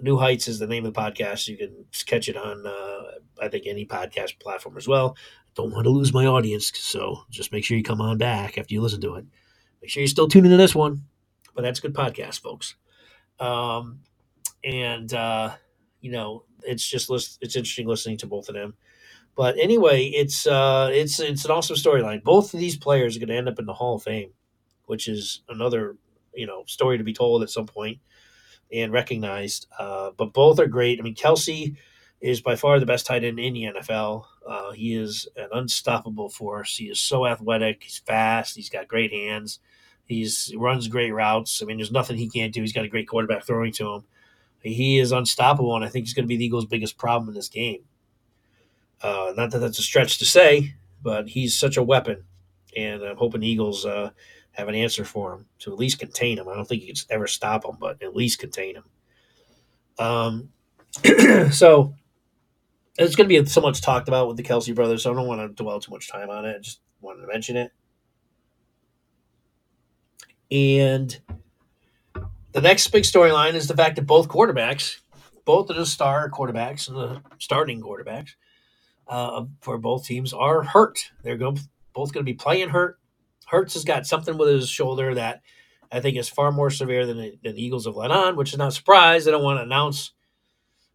New 0.02 0.18
Heights 0.18 0.48
is 0.48 0.60
the 0.60 0.68
name 0.68 0.86
of 0.86 0.94
the 0.94 1.00
podcast. 1.00 1.48
You 1.48 1.58
can 1.58 1.86
catch 2.06 2.28
it 2.28 2.36
on, 2.36 2.66
uh, 2.66 3.20
I 3.42 3.48
think, 3.48 3.66
any 3.68 3.86
podcast 3.86 4.40
platform 4.40 4.78
as 4.78 4.88
well. 4.88 5.16
Don't 5.56 5.72
want 5.72 5.86
to 5.86 5.90
lose 5.92 6.14
my 6.14 6.26
audience, 6.26 6.72
so 6.76 7.24
just 7.30 7.52
make 7.52 7.64
sure 7.64 7.78
you 7.78 7.84
come 7.84 8.02
on 8.02 8.18
back 8.18 8.58
after 8.58 8.74
you 8.74 8.82
listen 8.82 9.02
to 9.02 9.16
it. 9.16 9.26
Make 9.82 9.90
sure 9.90 10.02
you're 10.02 10.08
still 10.08 10.28
tuning 10.28 10.52
into 10.52 10.62
this 10.62 10.76
one. 10.76 11.04
But 11.56 11.64
that's 11.64 11.80
a 11.80 11.82
good 11.82 11.94
podcast, 11.94 12.42
folks. 12.42 12.76
Um, 13.40 14.00
and 14.64 15.14
uh, 15.14 15.56
you 16.02 16.12
know, 16.12 16.44
it's 16.64 16.88
just 16.88 17.10
list- 17.10 17.40
it's 17.42 17.56
interesting 17.56 17.88
listening 17.88 18.18
to 18.18 18.28
both 18.28 18.50
of 18.50 18.56
them. 18.56 18.74
But 19.36 19.58
anyway, 19.58 20.06
it's 20.06 20.46
uh, 20.46 20.90
it's 20.92 21.20
it's 21.20 21.46
an 21.46 21.52
awesome 21.52 21.76
storyline. 21.76 22.24
Both 22.24 22.54
of 22.54 22.60
these 22.60 22.78
players 22.78 23.16
are 23.16 23.20
going 23.20 23.30
to 23.30 23.38
end 23.38 23.48
up 23.48 23.60
in 23.60 23.66
the 23.66 23.74
Hall 23.74 23.96
of 23.96 24.04
Fame, 24.04 24.32
which 24.86 25.08
is 25.08 25.42
another 25.50 25.96
you 26.34 26.46
know 26.46 26.64
story 26.68 26.98
to 26.98 27.04
be 27.04 27.14
told 27.14 27.44
at 27.44 27.50
some 27.50 27.66
point 27.66 28.00
and 28.74 28.92
recognized. 28.92 29.68
Uh, 29.78 30.12
but 30.18 30.34
both 30.34 30.60
are 30.60 30.68
great. 30.68 31.00
I 31.00 31.04
mean, 31.04 31.16
Kelce 31.16 31.76
is 32.20 32.42
by 32.42 32.56
far 32.56 32.80
the 32.80 32.86
best 32.86 33.06
tight 33.06 33.24
end 33.24 33.40
in 33.40 33.54
the 33.54 33.64
NFL. 33.64 34.26
Uh, 34.48 34.72
he 34.72 34.96
is 34.96 35.28
an 35.36 35.50
unstoppable 35.54 36.30
force. 36.30 36.78
He 36.78 36.86
is 36.86 37.00
so 37.00 37.26
athletic. 37.26 37.84
He's 37.84 38.00
fast. 38.00 38.56
He's 38.56 38.70
got 38.70 38.88
great 38.88 39.12
hands. 39.12 39.60
He's 40.06 40.48
he 40.48 40.58
runs 40.58 40.88
great 40.88 41.12
routes. 41.12 41.62
I 41.62 41.66
mean, 41.66 41.78
there's 41.78 41.92
nothing 41.92 42.18
he 42.18 42.30
can't 42.30 42.54
do. 42.54 42.62
He's 42.62 42.74
got 42.74 42.86
a 42.86 42.90
great 42.90 43.08
quarterback 43.08 43.46
throwing 43.46 43.72
to 43.74 43.94
him. 43.94 44.04
He 44.62 45.00
is 45.00 45.12
unstoppable, 45.12 45.76
and 45.76 45.84
I 45.84 45.90
think 45.90 46.06
he's 46.06 46.14
going 46.14 46.26
to 46.26 46.28
be 46.28 46.38
the 46.38 46.46
Eagles' 46.46 46.66
biggest 46.66 46.98
problem 46.98 47.30
in 47.30 47.36
this 47.36 47.50
game. 47.50 47.84
Uh, 49.02 49.34
not 49.36 49.52
that 49.52 49.60
that's 49.60 49.80
a 49.80 49.84
stretch 49.84 50.20
to 50.20 50.26
say, 50.26 50.76
but 51.02 51.28
he's 51.28 51.58
such 51.58 51.78
a 51.78 51.84
weapon, 51.84 52.24
and 52.78 53.02
I'm 53.02 53.18
hoping 53.18 53.42
Eagles 53.42 53.86
uh, 53.86 54.12
have 54.52 54.68
an 54.68 54.76
answer 54.76 55.04
for 55.04 55.34
him 55.34 55.46
to 55.60 55.72
at 55.72 55.80
least 55.80 56.00
contain 56.00 56.38
him. 56.38 56.48
I 56.48 56.56
don't 56.56 56.68
think 56.68 56.84
you 56.84 56.94
can 56.94 57.04
ever 57.10 57.28
stop 57.28 57.66
him, 57.66 57.78
but 57.80 58.02
at 58.04 58.16
least 58.16 58.40
contain 58.40 58.76
him. 58.76 58.84
Um, 59.98 60.50
so 61.52 61.96
it's 62.98 63.16
going 63.16 63.30
to 63.30 63.42
be 63.42 63.46
so 63.46 63.62
much 63.62 63.82
talked 63.82 64.08
about 64.08 64.28
with 64.28 64.38
the 64.38 64.44
Kelce 64.44 64.76
brothers, 64.76 65.04
so 65.04 65.12
I 65.12 65.16
don't 65.16 65.28
want 65.28 65.42
to 65.42 65.64
dwell 65.64 65.80
too 65.80 65.92
much 65.92 66.10
time 66.10 66.30
on 66.30 66.46
it. 66.46 66.56
I 66.58 66.60
just 66.60 66.82
wanted 67.02 67.22
to 67.22 67.28
mention 67.28 67.58
it. 67.58 67.72
And 70.52 71.18
the 72.52 72.62
next 72.62 72.88
big 72.90 73.04
storyline 73.04 73.54
is 73.54 73.68
the 73.68 73.76
fact 73.76 73.96
that 73.96 74.08
both 74.08 74.28
quarterbacks, 74.28 75.00
both 75.46 75.70
of 75.70 75.76
the 75.76 75.86
star 75.86 76.30
quarterbacks 76.30 76.88
and 76.88 76.98
the 76.98 77.22
starting 77.40 77.82
quarterbacks 77.82 78.32
uh, 79.08 79.46
for 79.60 79.78
both 79.78 80.06
teams 80.06 80.34
are 80.34 80.64
hurt. 80.64 81.12
They're 81.24 81.38
going 81.38 81.60
both 81.94 82.14
going 82.14 82.26
to 82.26 82.32
be 82.32 82.38
playing 82.38 82.70
hurt. 82.70 83.00
Hurts 83.48 83.74
has 83.74 83.84
got 83.84 84.06
something 84.06 84.38
with 84.38 84.50
his 84.50 84.70
shoulder 84.70 85.16
that 85.16 85.42
I 85.92 86.00
think 86.00 86.18
is 86.18 86.30
far 86.30 86.52
more 86.52 86.70
severe 86.70 87.06
than 87.06 87.18
the, 87.18 87.38
than 87.44 87.56
the 87.56 87.64
Eagles 87.64 87.86
have 87.86 87.98
let 87.98 88.12
on, 88.12 88.38
which 88.38 88.54
is 88.54 88.58
not 88.58 88.70
a 88.70 88.72
surprise. 88.72 89.26
They 89.26 89.32
don't 89.32 89.44
want 89.44 89.60
to 89.60 89.64
announce, 89.64 90.14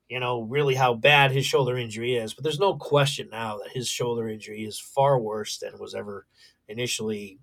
you 0.09 0.21
know, 0.21 0.41
really 0.41 0.75
how 0.75 0.95
bad 0.95 1.33
his 1.33 1.45
shoulder 1.45 1.77
injury 1.77 2.17
is. 2.17 2.33
But 2.33 2.45
there's 2.45 2.59
no 2.59 2.77
question 2.77 3.29
now 3.31 3.59
that 3.59 3.73
his 3.73 3.89
shoulder 3.89 4.29
injury 4.29 4.65
is 4.65 4.81
far 4.81 5.19
worse 5.19 5.59
than 5.59 5.79
was 5.79 5.95
ever 5.95 6.27
initially 6.67 7.39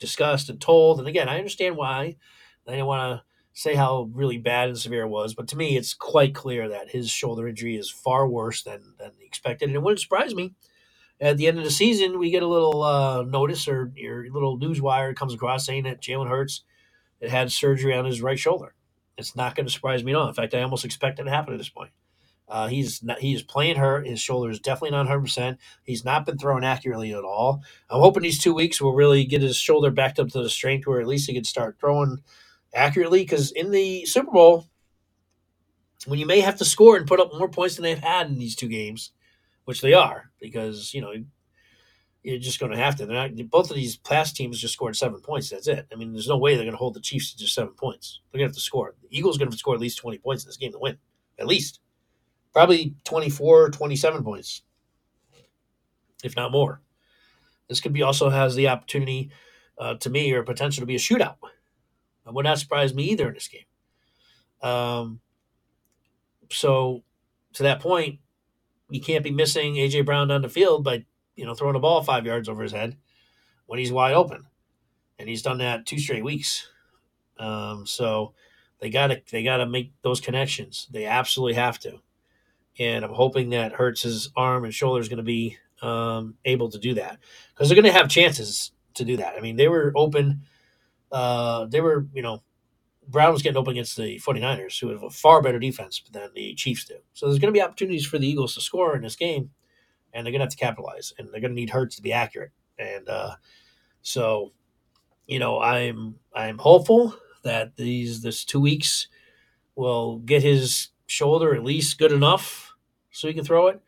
discussed 0.00 0.50
and 0.50 0.60
told. 0.60 0.98
And 0.98 1.06
again, 1.06 1.28
I 1.28 1.38
understand 1.38 1.76
why 1.76 2.16
they 2.64 2.72
didn't 2.72 2.86
want 2.86 3.20
to 3.20 3.25
say 3.56 3.74
how 3.74 4.10
really 4.12 4.36
bad 4.36 4.68
and 4.68 4.78
severe 4.78 5.04
it 5.04 5.08
was, 5.08 5.34
but 5.34 5.48
to 5.48 5.56
me, 5.56 5.78
it's 5.78 5.94
quite 5.94 6.34
clear 6.34 6.68
that 6.68 6.90
his 6.90 7.08
shoulder 7.08 7.48
injury 7.48 7.74
is 7.76 7.90
far 7.90 8.28
worse 8.28 8.62
than 8.62 8.92
than 8.98 9.12
expected. 9.24 9.70
And 9.70 9.74
it 9.74 9.82
wouldn't 9.82 10.00
surprise 10.00 10.34
me. 10.34 10.52
At 11.18 11.38
the 11.38 11.46
end 11.46 11.56
of 11.56 11.64
the 11.64 11.70
season, 11.70 12.18
we 12.18 12.30
get 12.30 12.42
a 12.42 12.46
little 12.46 12.82
uh, 12.82 13.22
notice 13.22 13.66
or 13.66 13.90
your 13.96 14.30
little 14.30 14.58
news 14.58 14.82
wire 14.82 15.14
comes 15.14 15.32
across 15.32 15.64
saying 15.64 15.84
that 15.84 16.02
Jalen 16.02 16.28
Hurts 16.28 16.64
had 17.22 17.30
had 17.30 17.50
surgery 17.50 17.94
on 17.94 18.04
his 18.04 18.20
right 18.20 18.38
shoulder. 18.38 18.74
It's 19.16 19.34
not 19.34 19.54
going 19.54 19.64
to 19.64 19.72
surprise 19.72 20.04
me 20.04 20.12
at 20.12 20.16
all. 20.16 20.28
In 20.28 20.34
fact, 20.34 20.52
I 20.52 20.60
almost 20.60 20.84
expect 20.84 21.18
it 21.18 21.24
to 21.24 21.30
happen 21.30 21.54
at 21.54 21.58
this 21.58 21.70
point. 21.70 21.92
Uh, 22.46 22.66
he's 22.68 23.02
not, 23.02 23.20
he's 23.20 23.42
playing 23.42 23.76
hurt. 23.76 24.06
His 24.06 24.20
shoulder 24.20 24.50
is 24.50 24.60
definitely 24.60 24.90
not 24.90 25.06
100. 25.06 25.20
percent 25.22 25.58
He's 25.82 26.04
not 26.04 26.26
been 26.26 26.36
thrown 26.36 26.62
accurately 26.62 27.14
at 27.14 27.24
all. 27.24 27.62
I'm 27.88 28.00
hoping 28.00 28.22
these 28.22 28.38
two 28.38 28.52
weeks 28.52 28.82
will 28.82 28.92
really 28.92 29.24
get 29.24 29.40
his 29.40 29.56
shoulder 29.56 29.90
backed 29.90 30.20
up 30.20 30.28
to 30.28 30.42
the 30.42 30.50
strength 30.50 30.86
where 30.86 31.00
at 31.00 31.06
least 31.08 31.26
he 31.26 31.34
can 31.34 31.44
start 31.44 31.78
throwing 31.80 32.18
accurately. 32.76 33.22
Because 33.22 33.50
in 33.52 33.70
the 33.70 34.04
Super 34.06 34.30
Bowl, 34.30 34.66
when 36.06 36.18
you 36.18 36.26
may 36.26 36.40
have 36.40 36.56
to 36.58 36.64
score 36.64 36.96
and 36.96 37.06
put 37.06 37.20
up 37.20 37.32
more 37.32 37.48
points 37.48 37.76
than 37.76 37.82
they've 37.82 37.98
had 37.98 38.28
in 38.28 38.38
these 38.38 38.56
two 38.56 38.68
games, 38.68 39.12
which 39.64 39.80
they 39.80 39.94
are, 39.94 40.30
because 40.40 40.94
you 40.94 41.00
know 41.00 41.12
you're 42.26 42.38
just 42.38 42.58
going 42.58 42.72
to 42.72 42.78
have 42.78 42.96
to. 42.96 43.06
They're 43.06 43.28
not, 43.28 43.50
both 43.50 43.70
of 43.70 43.76
these 43.76 43.96
past 43.96 44.34
teams 44.34 44.58
just 44.58 44.74
scored 44.74 44.96
seven 44.96 45.20
points. 45.20 45.50
That's 45.50 45.68
it. 45.68 45.86
I 45.92 45.94
mean, 45.94 46.12
there's 46.12 46.28
no 46.28 46.36
way 46.36 46.54
they're 46.54 46.64
going 46.64 46.72
to 46.72 46.78
hold 46.78 46.94
the 46.94 47.00
Chiefs 47.00 47.32
to 47.32 47.38
just 47.38 47.54
seven 47.54 47.74
points. 47.74 48.20
They're 48.32 48.38
going 48.38 48.48
to 48.48 48.50
have 48.50 48.56
to 48.56 48.60
score. 48.60 48.94
The 49.00 49.16
Eagles 49.16 49.38
going 49.38 49.50
to 49.50 49.56
score 49.56 49.74
at 49.74 49.80
least 49.80 49.98
20 49.98 50.18
points 50.18 50.42
in 50.42 50.48
this 50.48 50.56
game 50.56 50.72
to 50.72 50.78
win, 50.78 50.98
at 51.38 51.46
least 51.46 51.78
probably 52.52 52.96
24, 53.04 53.70
27 53.70 54.24
points, 54.24 54.62
if 56.24 56.34
not 56.34 56.50
more. 56.50 56.80
This 57.68 57.80
could 57.80 57.92
be 57.92 58.02
also 58.02 58.28
has 58.28 58.56
the 58.56 58.68
opportunity 58.68 59.30
uh, 59.78 59.94
to 59.94 60.10
me 60.10 60.32
or 60.32 60.42
potential 60.42 60.82
to 60.82 60.86
be 60.86 60.96
a 60.96 60.98
shootout. 60.98 61.36
It 62.26 62.34
would 62.34 62.44
not 62.44 62.58
surprise 62.58 62.94
me 62.94 63.04
either 63.04 63.28
in 63.28 63.34
this 63.34 63.48
game. 63.48 63.62
Um, 64.62 65.20
so 66.50 67.02
to 67.54 67.62
that 67.64 67.80
point, 67.80 68.20
you 68.90 69.00
can't 69.00 69.24
be 69.24 69.30
missing 69.30 69.74
AJ 69.74 70.06
Brown 70.06 70.28
down 70.28 70.42
the 70.42 70.48
field 70.48 70.84
by 70.84 71.04
you 71.34 71.44
know 71.44 71.54
throwing 71.54 71.76
a 71.76 71.80
ball 71.80 72.02
five 72.02 72.26
yards 72.26 72.48
over 72.48 72.62
his 72.62 72.72
head 72.72 72.96
when 73.66 73.78
he's 73.78 73.92
wide 73.92 74.14
open, 74.14 74.46
and 75.18 75.28
he's 75.28 75.42
done 75.42 75.58
that 75.58 75.86
two 75.86 75.98
straight 75.98 76.24
weeks. 76.24 76.68
Um, 77.38 77.86
so 77.86 78.34
they 78.80 78.90
got 78.90 79.08
to 79.08 79.22
they 79.30 79.42
got 79.42 79.58
to 79.58 79.66
make 79.66 79.92
those 80.02 80.20
connections. 80.20 80.88
They 80.90 81.04
absolutely 81.04 81.54
have 81.54 81.78
to 81.80 82.00
and 82.78 83.04
I'm 83.04 83.12
hoping 83.12 83.50
that 83.50 83.72
Hurts's 83.72 84.30
arm 84.36 84.64
and 84.64 84.74
shoulder 84.74 85.00
is 85.00 85.08
going 85.08 85.18
to 85.18 85.22
be 85.22 85.56
um, 85.82 86.34
able 86.44 86.70
to 86.70 86.78
do 86.78 86.94
that 86.94 87.18
because 87.54 87.68
they're 87.68 87.80
going 87.80 87.92
to 87.92 87.98
have 87.98 88.08
chances 88.08 88.72
to 88.94 89.04
do 89.04 89.16
that. 89.18 89.34
I 89.36 89.40
mean, 89.40 89.56
they 89.56 89.68
were 89.68 89.92
open. 89.94 90.42
Uh, 91.12 91.66
they 91.66 91.80
were, 91.80 92.06
you 92.12 92.22
know, 92.22 92.42
Brown 93.08 93.32
was 93.32 93.42
getting 93.42 93.56
open 93.56 93.72
against 93.72 93.96
the 93.96 94.18
49ers, 94.18 94.80
who 94.80 94.88
have 94.88 95.02
a 95.04 95.10
far 95.10 95.40
better 95.40 95.58
defense 95.58 96.02
than 96.10 96.30
the 96.34 96.54
Chiefs 96.54 96.84
do. 96.84 96.96
So 97.12 97.26
there's 97.26 97.38
going 97.38 97.52
to 97.52 97.56
be 97.56 97.62
opportunities 97.62 98.04
for 98.04 98.18
the 98.18 98.26
Eagles 98.26 98.54
to 98.54 98.60
score 98.60 98.96
in 98.96 99.02
this 99.02 99.16
game, 99.16 99.50
and 100.12 100.24
they're 100.24 100.32
going 100.32 100.40
to 100.40 100.44
have 100.44 100.50
to 100.50 100.56
capitalize, 100.56 101.12
and 101.18 101.28
they're 101.28 101.40
going 101.40 101.52
to 101.52 101.60
need 101.60 101.70
Hurts 101.70 101.96
to 101.96 102.02
be 102.02 102.12
accurate. 102.12 102.50
And 102.78 103.08
uh, 103.08 103.36
so, 104.02 104.52
you 105.26 105.38
know, 105.38 105.60
I'm 105.60 106.16
I'm 106.34 106.58
hopeful 106.58 107.14
that 107.44 107.76
these 107.76 108.22
this 108.22 108.44
two 108.44 108.60
weeks 108.60 109.08
will 109.76 110.18
get 110.18 110.42
his 110.42 110.88
shoulder 111.06 111.54
at 111.54 111.62
least 111.62 111.98
good 111.98 112.12
enough 112.12 112.74
so 113.12 113.28
he 113.28 113.34
can 113.34 113.44
throw 113.44 113.68
it. 113.68 113.80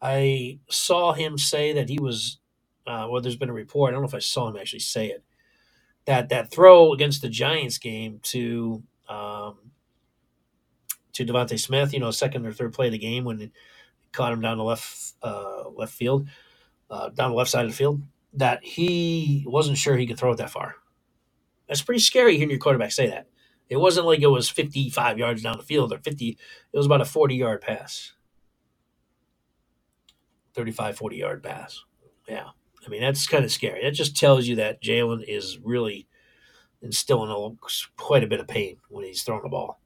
I 0.00 0.58
saw 0.68 1.12
him 1.12 1.38
say 1.38 1.72
that 1.74 1.88
he 1.88 1.98
was, 1.98 2.38
uh, 2.86 3.06
well, 3.10 3.20
there's 3.22 3.36
been 3.36 3.50
a 3.50 3.54
report. 3.54 3.90
I 3.90 3.92
don't 3.92 4.02
know 4.02 4.08
if 4.08 4.14
I 4.14 4.18
saw 4.18 4.48
him 4.48 4.56
actually 4.56 4.80
say 4.80 5.08
it. 5.08 5.24
That 6.06 6.28
that 6.28 6.50
throw 6.50 6.92
against 6.92 7.22
the 7.22 7.28
Giants 7.28 7.78
game 7.78 8.20
to 8.24 8.82
um, 9.08 9.56
to 11.14 11.24
DeVonta 11.24 11.58
Smith, 11.58 11.92
you 11.94 12.00
know, 12.00 12.10
second 12.10 12.44
or 12.46 12.52
third 12.52 12.74
play 12.74 12.86
of 12.86 12.92
the 12.92 12.98
game 12.98 13.24
when 13.24 13.40
it 13.40 13.52
caught 14.12 14.32
him 14.32 14.40
down 14.40 14.58
the 14.58 14.64
left 14.64 15.14
uh, 15.22 15.68
left 15.70 15.94
field, 15.94 16.28
uh, 16.90 17.08
down 17.10 17.30
the 17.30 17.36
left 17.36 17.50
side 17.50 17.64
of 17.64 17.70
the 17.70 17.76
field, 17.76 18.02
that 18.34 18.62
he 18.64 19.44
wasn't 19.46 19.78
sure 19.78 19.96
he 19.96 20.06
could 20.06 20.18
throw 20.18 20.32
it 20.32 20.36
that 20.36 20.50
far. 20.50 20.76
That's 21.68 21.82
pretty 21.82 22.00
scary 22.00 22.36
hearing 22.36 22.50
your 22.50 22.58
quarterback 22.58 22.92
say 22.92 23.08
that. 23.08 23.28
It 23.68 23.78
wasn't 23.78 24.06
like 24.06 24.20
it 24.20 24.26
was 24.26 24.50
55 24.50 25.18
yards 25.18 25.42
down 25.42 25.56
the 25.56 25.62
field 25.62 25.92
or 25.92 25.98
50. 25.98 26.28
It 26.28 26.76
was 26.76 26.86
about 26.86 27.00
a 27.00 27.06
40 27.06 27.34
yard 27.34 27.60
pass. 27.62 28.12
35, 30.54 30.96
40 30.96 31.16
yard 31.16 31.42
pass. 31.42 31.82
Yeah. 32.28 32.50
I 32.86 32.90
mean, 32.90 33.00
that's 33.00 33.26
kind 33.26 33.44
of 33.44 33.52
scary. 33.52 33.82
That 33.82 33.92
just 33.92 34.16
tells 34.16 34.46
you 34.46 34.56
that 34.56 34.82
Jalen 34.82 35.24
is 35.26 35.58
really 35.62 36.06
instilling 36.82 37.30
a, 37.30 37.66
quite 37.96 38.24
a 38.24 38.28
bit 38.28 38.40
of 38.40 38.48
pain 38.48 38.76
when 38.88 39.04
he's 39.04 39.22
throwing 39.22 39.42
the 39.42 39.48
ball 39.48 39.80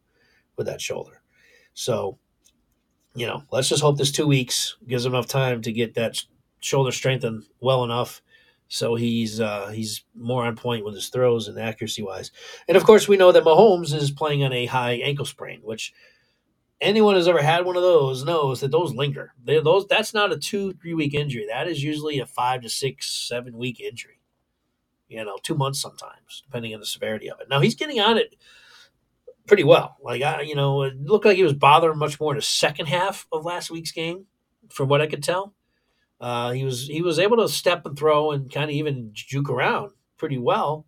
with 0.57 0.67
that 0.67 0.81
shoulder. 0.81 1.23
So, 1.75 2.19
you 3.15 3.27
know, 3.27 3.45
let's 3.51 3.69
just 3.69 3.83
hope 3.83 3.99
this 3.99 4.11
two 4.11 4.27
weeks 4.27 4.77
gives 4.87 5.07
him 5.07 5.15
enough 5.15 5.29
time 5.29 5.63
to 5.63 5.73
get 5.73 5.95
that 5.95 6.23
shoulder 6.61 6.91
strengthened 6.91 7.45
well 7.61 7.85
enough 7.85 8.21
so 8.69 8.95
he's 8.95 9.41
uh, 9.41 9.69
he's 9.69 10.05
more 10.15 10.45
on 10.45 10.55
point 10.55 10.85
with 10.85 10.95
his 10.95 11.09
throws 11.09 11.49
and 11.49 11.59
accuracy 11.59 12.03
wise. 12.03 12.31
And 12.69 12.77
of 12.77 12.85
course, 12.85 13.09
we 13.09 13.17
know 13.17 13.33
that 13.33 13.45
Mahomes 13.45 13.95
is 13.95 14.11
playing 14.11 14.45
on 14.45 14.53
a 14.53 14.67
high 14.67 14.93
ankle 14.97 15.25
sprain, 15.25 15.61
which 15.63 15.95
anyone 16.81 17.15
who's 17.15 17.29
ever 17.29 17.43
had 17.43 17.65
one 17.65 17.77
of 17.77 17.83
those 17.83 18.25
knows 18.25 18.61
that 18.61 18.71
those 18.71 18.95
linger. 18.95 19.33
They, 19.43 19.61
those 19.61 19.87
that's 19.87 20.15
not 20.15 20.33
a 20.33 20.39
two 20.39 20.73
three 20.75 20.95
week 20.95 21.15
injury. 21.15 21.47
That 21.49 21.69
is 21.69 21.83
usually 21.83 22.19
a 22.21 22.27
five 22.27 22.63
to 22.63 22.69
six 22.69 23.11
seven 23.11 23.57
week 23.57 23.81
injury. 23.81 24.21
You 25.09 25.25
know, 25.25 25.39
two 25.43 25.55
months 25.55 25.81
sometimes, 25.81 26.43
depending 26.45 26.75
on 26.75 26.81
the 26.81 26.87
severity 26.87 27.31
of 27.31 27.41
it. 27.41 27.49
Now 27.49 27.61
he's 27.61 27.75
getting 27.75 27.99
on 27.99 28.19
it 28.19 28.37
pretty 29.47 29.65
well. 29.65 29.97
Like 30.03 30.23
I, 30.23 30.43
you 30.43 30.55
know, 30.55 30.83
it 30.83 31.01
looked 31.01 31.25
like 31.25 31.37
he 31.37 31.43
was 31.43 31.55
bothering 31.55 31.99
much 31.99 32.21
more 32.21 32.33
in 32.33 32.39
the 32.39 32.43
second 32.43 32.87
half 32.87 33.27
of 33.33 33.45
last 33.45 33.71
week's 33.71 33.93
game, 33.93 34.27
from 34.71 34.89
what 34.89 35.01
I 35.01 35.07
could 35.07 35.23
tell. 35.23 35.55
Uh, 36.21 36.51
he 36.51 36.65
was 36.65 36.87
he 36.87 37.03
was 37.03 37.19
able 37.19 37.39
to 37.39 37.49
step 37.49 37.87
and 37.87 37.99
throw 37.99 38.33
and 38.33 38.53
kind 38.53 38.71
of 38.71 38.77
even 38.77 39.11
juke 39.13 39.51
around 39.51 39.93
pretty 40.17 40.39
well, 40.39 40.85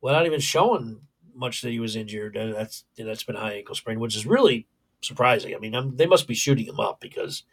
without 0.00 0.26
even 0.26 0.40
showing 0.40 1.02
much 1.34 1.62
that 1.62 1.70
he 1.70 1.80
was 1.80 1.96
injured. 1.96 2.34
That's 2.34 2.84
that's 2.96 3.24
been 3.24 3.36
high 3.36 3.54
ankle 3.54 3.74
sprain, 3.74 4.00
which 4.00 4.16
is 4.16 4.26
really 4.26 4.66
surprising. 5.06 5.54
I 5.54 5.58
mean, 5.58 5.74
I'm, 5.74 5.96
they 5.96 6.06
must 6.06 6.26
be 6.26 6.34
shooting 6.34 6.66
him 6.66 6.80
up 6.80 7.00
because 7.00 7.44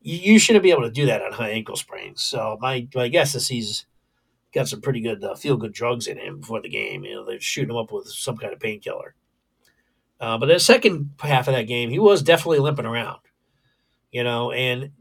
you, 0.00 0.32
you, 0.32 0.38
shouldn't 0.38 0.62
be 0.62 0.70
able 0.70 0.82
to 0.82 0.90
do 0.90 1.06
that 1.06 1.22
on 1.22 1.32
high 1.32 1.50
ankle 1.50 1.76
sprains. 1.76 2.22
So 2.22 2.58
my 2.60 2.88
my 2.94 3.08
guess 3.08 3.34
is 3.34 3.48
he's 3.48 3.86
got 4.52 4.68
some 4.68 4.80
pretty 4.80 5.00
good 5.00 5.22
uh, 5.24 5.34
feel 5.34 5.56
good 5.56 5.72
drugs 5.72 6.06
in 6.06 6.18
him 6.18 6.40
before 6.40 6.60
the 6.60 6.68
game. 6.68 7.04
You 7.04 7.14
know, 7.14 7.24
they're 7.24 7.40
shooting 7.40 7.70
him 7.70 7.76
up 7.76 7.92
with 7.92 8.08
some 8.08 8.36
kind 8.36 8.52
of 8.52 8.60
painkiller. 8.60 9.14
Uh, 10.20 10.38
but 10.38 10.46
the 10.46 10.60
second 10.60 11.10
half 11.20 11.48
of 11.48 11.54
that 11.54 11.66
game, 11.66 11.90
he 11.90 11.98
was 11.98 12.22
definitely 12.22 12.60
limping 12.60 12.86
around. 12.86 13.18
You 14.12 14.22
know, 14.22 14.52
and 14.52 14.92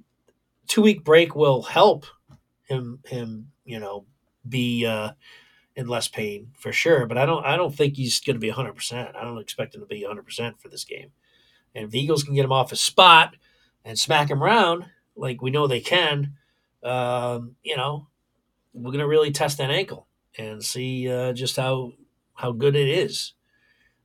two 0.67 0.81
week 0.81 1.03
break 1.03 1.35
will 1.35 1.61
help 1.61 2.05
him 2.67 2.99
him 3.05 3.51
you 3.65 3.79
know 3.79 4.05
be 4.47 4.85
uh, 4.85 5.11
in 5.75 5.87
less 5.87 6.07
pain 6.07 6.51
for 6.57 6.71
sure. 6.71 7.05
But 7.05 7.17
I 7.17 7.25
don't 7.25 7.45
I 7.45 7.55
don't 7.55 7.75
think 7.75 7.95
he's 7.95 8.19
going 8.19 8.35
to 8.35 8.39
be 8.39 8.49
hundred 8.49 8.73
percent. 8.73 9.15
I 9.15 9.23
don't 9.23 9.39
expect 9.39 9.75
him 9.75 9.81
to 9.81 9.87
be 9.87 10.03
hundred 10.03 10.25
percent 10.25 10.59
for 10.59 10.69
this 10.69 10.83
game. 10.83 11.11
And 11.75 11.85
if 11.85 11.91
the 11.91 11.99
Eagles 11.99 12.23
can 12.23 12.35
get 12.35 12.45
him 12.45 12.51
off 12.51 12.69
his 12.69 12.81
spot 12.81 13.35
and 13.83 13.97
smack 13.97 14.29
him 14.29 14.43
around 14.43 14.85
like 15.15 15.41
we 15.41 15.51
know 15.51 15.67
they 15.67 15.79
can, 15.81 16.33
um, 16.83 17.55
you 17.63 17.77
know, 17.77 18.07
we're 18.73 18.91
going 18.91 18.99
to 18.99 19.07
really 19.07 19.31
test 19.31 19.57
that 19.59 19.71
ankle 19.71 20.07
and 20.37 20.63
see 20.63 21.09
uh, 21.09 21.33
just 21.33 21.55
how 21.55 21.93
how 22.35 22.51
good 22.51 22.75
it 22.75 22.87
is 22.87 23.33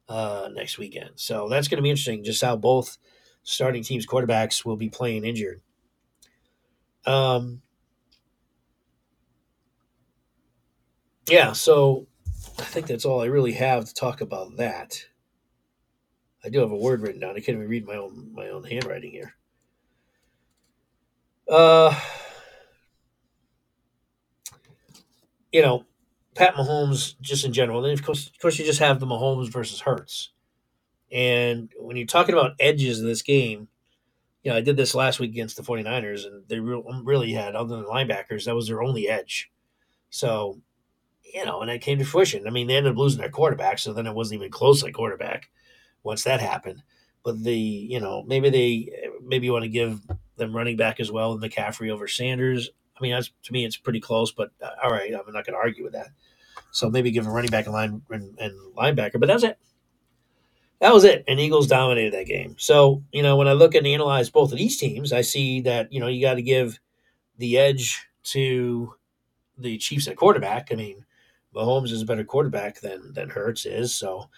uh, 0.09 0.49
next 0.53 0.79
weekend. 0.79 1.11
So 1.17 1.49
that's 1.49 1.69
going 1.69 1.79
to 1.79 1.83
be 1.83 1.91
interesting, 1.91 2.25
just 2.25 2.43
how 2.43 2.57
both 2.57 2.99
starting 3.43 3.83
teams' 3.83 4.07
quarterbacks 4.07 4.65
will 4.65 4.77
be 4.77 4.91
playing 4.91 5.25
injured. 5.25 5.63
Um, 7.07 7.63
yeah, 11.29 11.53
so 11.53 12.07
I 12.59 12.65
think 12.65 12.87
that's 12.87 13.05
all 13.07 13.23
I 13.23 13.27
really 13.27 13.53
have 13.53 13.87
to 13.87 13.95
talk 13.95 14.21
about 14.21 14.57
that. 14.59 15.07
I 16.45 16.49
do 16.49 16.61
have 16.61 16.71
a 16.71 16.77
word 16.77 17.01
written 17.01 17.21
down. 17.21 17.31
I 17.31 17.41
can't 17.41 17.57
even 17.57 17.69
read 17.69 17.87
my 17.87 17.97
own 17.97 18.31
my 18.35 18.49
own 18.49 18.65
handwriting 18.65 19.11
here. 19.11 19.35
Uh, 21.49 21.99
you 25.53 25.63
know, 25.63 25.85
Pat 26.35 26.55
Mahomes 26.55 27.19
just 27.21 27.45
in 27.45 27.53
general. 27.53 27.83
Then 27.83 27.93
of 27.93 28.05
course, 28.05 28.29
of 28.29 28.39
course, 28.39 28.59
you 28.59 28.65
just 28.65 28.81
have 28.81 29.01
the 29.01 29.07
Mahomes 29.07 29.51
versus 29.51 29.81
Hurts. 29.81 30.31
And 31.11 31.71
when 31.79 31.97
you're 31.97 32.07
talking 32.07 32.35
about 32.35 32.55
edges 32.61 33.01
in 33.01 33.07
this 33.07 33.23
game, 33.23 33.69
you 34.43 34.51
know, 34.51 34.57
I 34.57 34.61
did 34.61 34.77
this 34.77 34.95
last 34.95 35.19
week 35.19 35.31
against 35.31 35.57
the 35.57 35.63
49ers, 35.63 36.27
and 36.27 36.47
they 36.49 36.61
really 36.61 37.33
had, 37.33 37.55
other 37.55 37.77
than 37.77 37.87
linebackers, 37.87 38.45
that 38.45 38.55
was 38.55 38.69
their 38.69 38.83
only 38.83 39.09
edge. 39.09 39.51
So, 40.11 40.61
you 41.23 41.47
know, 41.47 41.63
and 41.63 41.71
that 41.71 41.81
came 41.81 41.99
to 41.99 42.05
fruition. 42.05 42.47
I 42.47 42.51
mean, 42.51 42.67
they 42.67 42.77
ended 42.77 42.93
up 42.93 42.99
losing 42.99 43.21
their 43.21 43.31
quarterback, 43.31 43.79
so 43.79 43.95
then 43.95 44.07
it 44.07 44.15
wasn't 44.15 44.41
even 44.41 44.51
close 44.51 44.85
at 44.85 44.93
quarterback 44.93 45.49
once 46.03 46.25
that 46.25 46.41
happened. 46.41 46.83
But 47.25 47.43
the, 47.43 47.57
you 47.57 48.01
know, 48.01 48.23
maybe 48.27 48.51
they, 48.51 49.11
maybe 49.23 49.47
you 49.47 49.53
want 49.53 49.65
to 49.65 49.69
give 49.69 50.01
them 50.37 50.55
running 50.55 50.77
back 50.77 51.01
as 51.01 51.11
well, 51.11 51.39
McCaffrey 51.39 51.91
over 51.91 52.09
Sanders. 52.09 52.71
I 52.97 53.03
mean, 53.03 53.13
that's, 53.13 53.31
to 53.45 53.53
me, 53.53 53.65
it's 53.65 53.77
pretty 53.77 54.01
close, 54.01 54.33
but 54.33 54.51
uh, 54.63 54.71
all 54.83 54.91
right, 54.91 55.13
I'm 55.13 55.33
not 55.33 55.45
going 55.45 55.55
to 55.55 55.57
argue 55.57 55.85
with 55.85 55.93
that. 55.93 56.09
So 56.71 56.91
maybe 56.91 57.11
give 57.11 57.27
a 57.27 57.31
running 57.31 57.51
back 57.51 57.67
and 57.67 57.75
line 57.75 58.03
and, 58.11 58.39
and 58.39 58.55
linebacker, 58.77 59.19
but 59.21 59.27
that's 59.27 59.45
it 59.45 59.59
that 60.81 60.95
was 60.95 61.05
it. 61.05 61.25
And 61.27 61.41
Eagles 61.41 61.67
dominated 61.67 62.15
that 62.15 62.27
game. 62.27 62.55
So, 62.59 63.03
you 63.13 63.23
know, 63.23 63.37
when 63.37 63.49
I 63.49 63.53
look 63.53 63.75
and 63.75 63.87
analyze 63.87 64.31
both 64.31 64.53
of 64.53 64.59
these 64.59 64.77
teams, 64.77 65.13
I 65.13 65.23
see 65.23 65.61
that, 65.63 65.93
you 65.93 66.01
know, 66.01 66.07
you 66.07 66.21
got 66.21 66.35
to 66.35 66.43
give 66.43 66.79
the 67.39 67.59
edge 67.59 68.07
to 68.25 68.95
the 69.57 69.79
Chiefs 69.79 70.07
at 70.07 70.17
quarterback. 70.17 70.69
I 70.71 70.77
mean, 70.77 71.05
Mahomes 71.55 71.91
is 71.91 72.03
a 72.03 72.07
better 72.07 72.25
quarterback 72.25 72.81
than 72.81 73.13
than 73.13 73.31
Hurts 73.31 73.67
is. 73.67 73.95
So, 73.95 74.29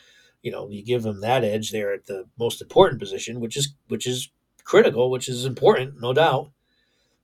you 0.42 0.50
know, 0.50 0.68
you 0.70 0.84
give 0.84 1.02
them 1.02 1.20
that 1.20 1.44
edge 1.44 1.70
there 1.70 1.92
at 1.92 2.06
the 2.06 2.26
most 2.38 2.62
important 2.62 3.00
position, 3.00 3.40
which 3.40 3.56
is 3.56 3.74
which 3.88 4.06
is 4.06 4.30
critical, 4.64 5.10
which 5.10 5.28
is 5.28 5.44
important, 5.44 6.00
no 6.00 6.12
doubt. 6.12 6.50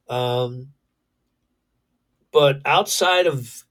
Um, 0.08 0.72
but 2.32 2.60
outside 2.64 3.26
of 3.26 3.64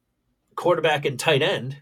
quarterback 0.55 1.05
and 1.05 1.19
tight 1.19 1.41
end, 1.41 1.77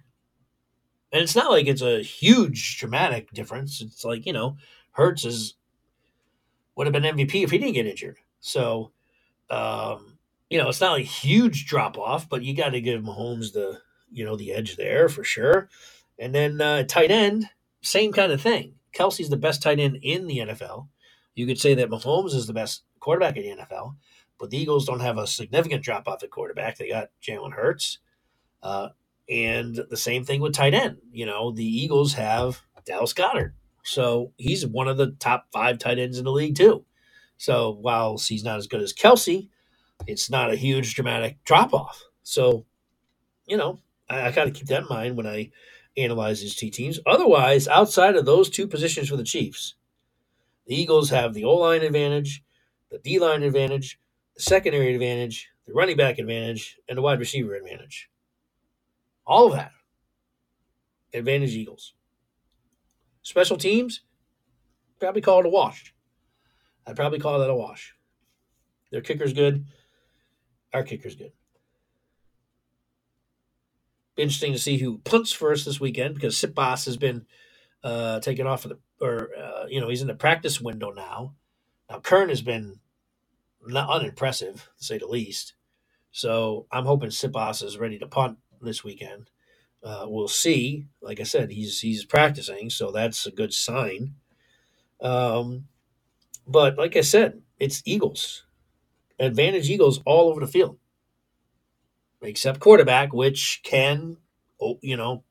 and 1.11 1.21
it's 1.21 1.35
not 1.35 1.51
like 1.51 1.67
it's 1.67 1.81
a 1.81 2.01
huge 2.01 2.79
dramatic 2.79 3.31
difference. 3.31 3.81
It's 3.81 4.03
like, 4.03 4.25
you 4.25 4.33
know, 4.33 4.57
Hurts 4.91 5.25
is 5.25 5.55
would 6.75 6.87
have 6.87 6.93
been 6.93 7.03
MVP 7.03 7.43
if 7.43 7.51
he 7.51 7.57
didn't 7.59 7.75
get 7.75 7.85
injured. 7.85 8.17
So, 8.39 8.91
um, 9.49 10.17
you 10.49 10.57
know, 10.57 10.69
it's 10.69 10.81
not 10.81 10.97
a 10.97 11.03
huge 11.03 11.67
drop 11.67 11.97
off, 11.97 12.27
but 12.27 12.43
you 12.43 12.55
got 12.55 12.69
to 12.69 12.81
give 12.81 13.01
Mahomes 13.01 13.53
the, 13.53 13.79
you 14.11 14.25
know, 14.25 14.35
the 14.35 14.51
edge 14.51 14.75
there 14.75 15.07
for 15.07 15.23
sure. 15.23 15.69
And 16.23 16.33
then 16.33 16.61
uh, 16.61 16.83
tight 16.83 17.11
end, 17.11 17.49
same 17.81 18.13
kind 18.13 18.31
of 18.31 18.41
thing. 18.41 18.75
Kelce's 18.95 19.29
the 19.29 19.35
best 19.35 19.61
tight 19.61 19.77
end 19.77 19.97
in 20.01 20.27
the 20.27 20.37
NFL. 20.37 20.87
You 21.35 21.45
could 21.45 21.59
say 21.59 21.73
that 21.73 21.89
Mahomes 21.89 22.33
is 22.33 22.47
the 22.47 22.53
best 22.53 22.83
quarterback 23.01 23.35
in 23.35 23.43
the 23.43 23.63
NFL, 23.63 23.95
but 24.39 24.49
the 24.49 24.57
Eagles 24.57 24.85
don't 24.85 25.01
have 25.01 25.17
a 25.17 25.27
significant 25.27 25.83
drop 25.83 26.07
off 26.07 26.23
at 26.23 26.29
quarterback. 26.29 26.77
They 26.77 26.87
got 26.87 27.09
Jalen 27.21 27.51
Hurts. 27.51 27.97
Uh, 28.61 28.89
and 29.29 29.77
the 29.89 29.97
same 29.97 30.23
thing 30.23 30.39
with 30.39 30.53
tight 30.53 30.73
end. 30.73 30.99
You 31.11 31.25
know, 31.25 31.51
the 31.51 31.65
Eagles 31.65 32.13
have 32.13 32.61
Dallas 32.85 33.13
Goedert. 33.13 33.51
So 33.83 34.31
he's 34.37 34.65
one 34.65 34.87
of 34.87 34.95
the 34.95 35.11
top 35.19 35.47
five 35.51 35.77
tight 35.77 35.99
ends 35.99 36.19
in 36.19 36.23
the 36.23 36.31
league, 36.31 36.55
too. 36.55 36.85
So 37.37 37.77
while 37.81 38.17
he's 38.17 38.45
not 38.45 38.59
as 38.59 38.67
good 38.67 38.81
as 38.81 38.93
Kelsey, 38.93 39.49
it's 40.07 40.29
not 40.29 40.53
a 40.53 40.55
huge 40.55 40.95
dramatic 40.95 41.43
drop 41.43 41.73
off. 41.73 42.01
So, 42.21 42.65
you 43.45 43.57
know, 43.57 43.79
I, 44.09 44.27
I 44.27 44.31
got 44.31 44.45
to 44.45 44.51
keep 44.51 44.67
that 44.67 44.83
in 44.83 44.87
mind 44.87 45.17
when 45.17 45.27
I 45.27 45.51
analyze 45.97 46.41
these 46.41 46.55
two 46.55 46.69
teams. 46.69 46.99
Otherwise, 47.05 47.67
outside 47.67 48.15
of 48.15 48.25
those 48.25 48.49
two 48.49 48.67
positions 48.67 49.09
for 49.09 49.17
the 49.17 49.23
Chiefs, 49.23 49.75
the 50.65 50.75
Eagles 50.75 51.09
have 51.09 51.33
the 51.33 51.43
O 51.43 51.55
line 51.55 51.81
advantage, 51.81 52.43
the 52.89 52.99
D 52.99 53.19
line 53.19 53.43
advantage, 53.43 53.99
the 54.35 54.41
secondary 54.41 54.93
advantage, 54.93 55.49
the 55.67 55.73
running 55.73 55.97
back 55.97 56.19
advantage, 56.19 56.77
and 56.87 56.97
the 56.97 57.01
wide 57.01 57.19
receiver 57.19 57.55
advantage. 57.55 58.09
All 59.25 59.47
of 59.47 59.53
that. 59.53 59.71
Advantage 61.13 61.51
Eagles. 61.51 61.93
Special 63.21 63.57
teams, 63.57 64.01
probably 64.99 65.21
call 65.21 65.39
it 65.39 65.45
a 65.45 65.49
wash. 65.49 65.93
I'd 66.85 66.95
probably 66.95 67.19
call 67.19 67.39
that 67.39 67.49
a 67.49 67.55
wash. 67.55 67.95
Their 68.91 69.01
kicker's 69.01 69.33
good. 69.33 69.65
Our 70.73 70.83
kicker's 70.83 71.15
good. 71.15 71.31
Interesting 74.17 74.53
to 74.53 74.59
see 74.59 74.77
who 74.77 74.99
punts 74.99 75.31
first 75.31 75.65
this 75.65 75.79
weekend 75.79 76.15
because 76.15 76.35
Siposs 76.35 76.85
has 76.85 76.97
been 76.97 77.25
uh, 77.83 78.19
taken 78.19 78.47
off 78.47 78.65
of 78.65 78.71
the, 78.71 79.05
or, 79.05 79.29
uh, 79.37 79.65
you 79.67 79.81
know, 79.81 79.89
he's 79.89 80.01
in 80.01 80.07
the 80.07 80.15
practice 80.15 80.61
window 80.61 80.91
now. 80.91 81.33
Now, 81.89 81.99
Kern 81.99 82.29
has 82.29 82.41
been 82.41 82.79
not 83.65 83.89
unimpressive, 83.89 84.69
to 84.77 84.83
say 84.83 84.97
the 84.97 85.07
least. 85.07 85.53
So 86.11 86.67
I'm 86.71 86.85
hoping 86.85 87.09
Siposs 87.09 87.63
is 87.63 87.77
ready 87.77 87.97
to 87.99 88.07
punt 88.07 88.37
this 88.61 88.83
weekend. 88.83 89.29
Uh, 89.83 90.05
we'll 90.07 90.27
see. 90.27 90.87
Like 91.01 91.19
I 91.19 91.23
said, 91.23 91.51
he's 91.51 91.81
he's 91.81 92.05
practicing, 92.05 92.69
so 92.69 92.91
that's 92.91 93.25
a 93.25 93.31
good 93.31 93.53
sign. 93.53 94.15
Um, 95.01 95.65
but 96.47 96.77
like 96.77 96.95
I 96.95 97.01
said, 97.01 97.41
it's 97.59 97.81
Eagles, 97.85 98.45
advantage 99.19 99.69
Eagles 99.69 100.01
all 100.05 100.29
over 100.29 100.39
the 100.39 100.47
field, 100.47 100.77
except 102.23 102.59
quarterback, 102.59 103.13
which 103.13 103.61
can, 103.63 104.17
you 104.81 104.97
know, 104.97 105.23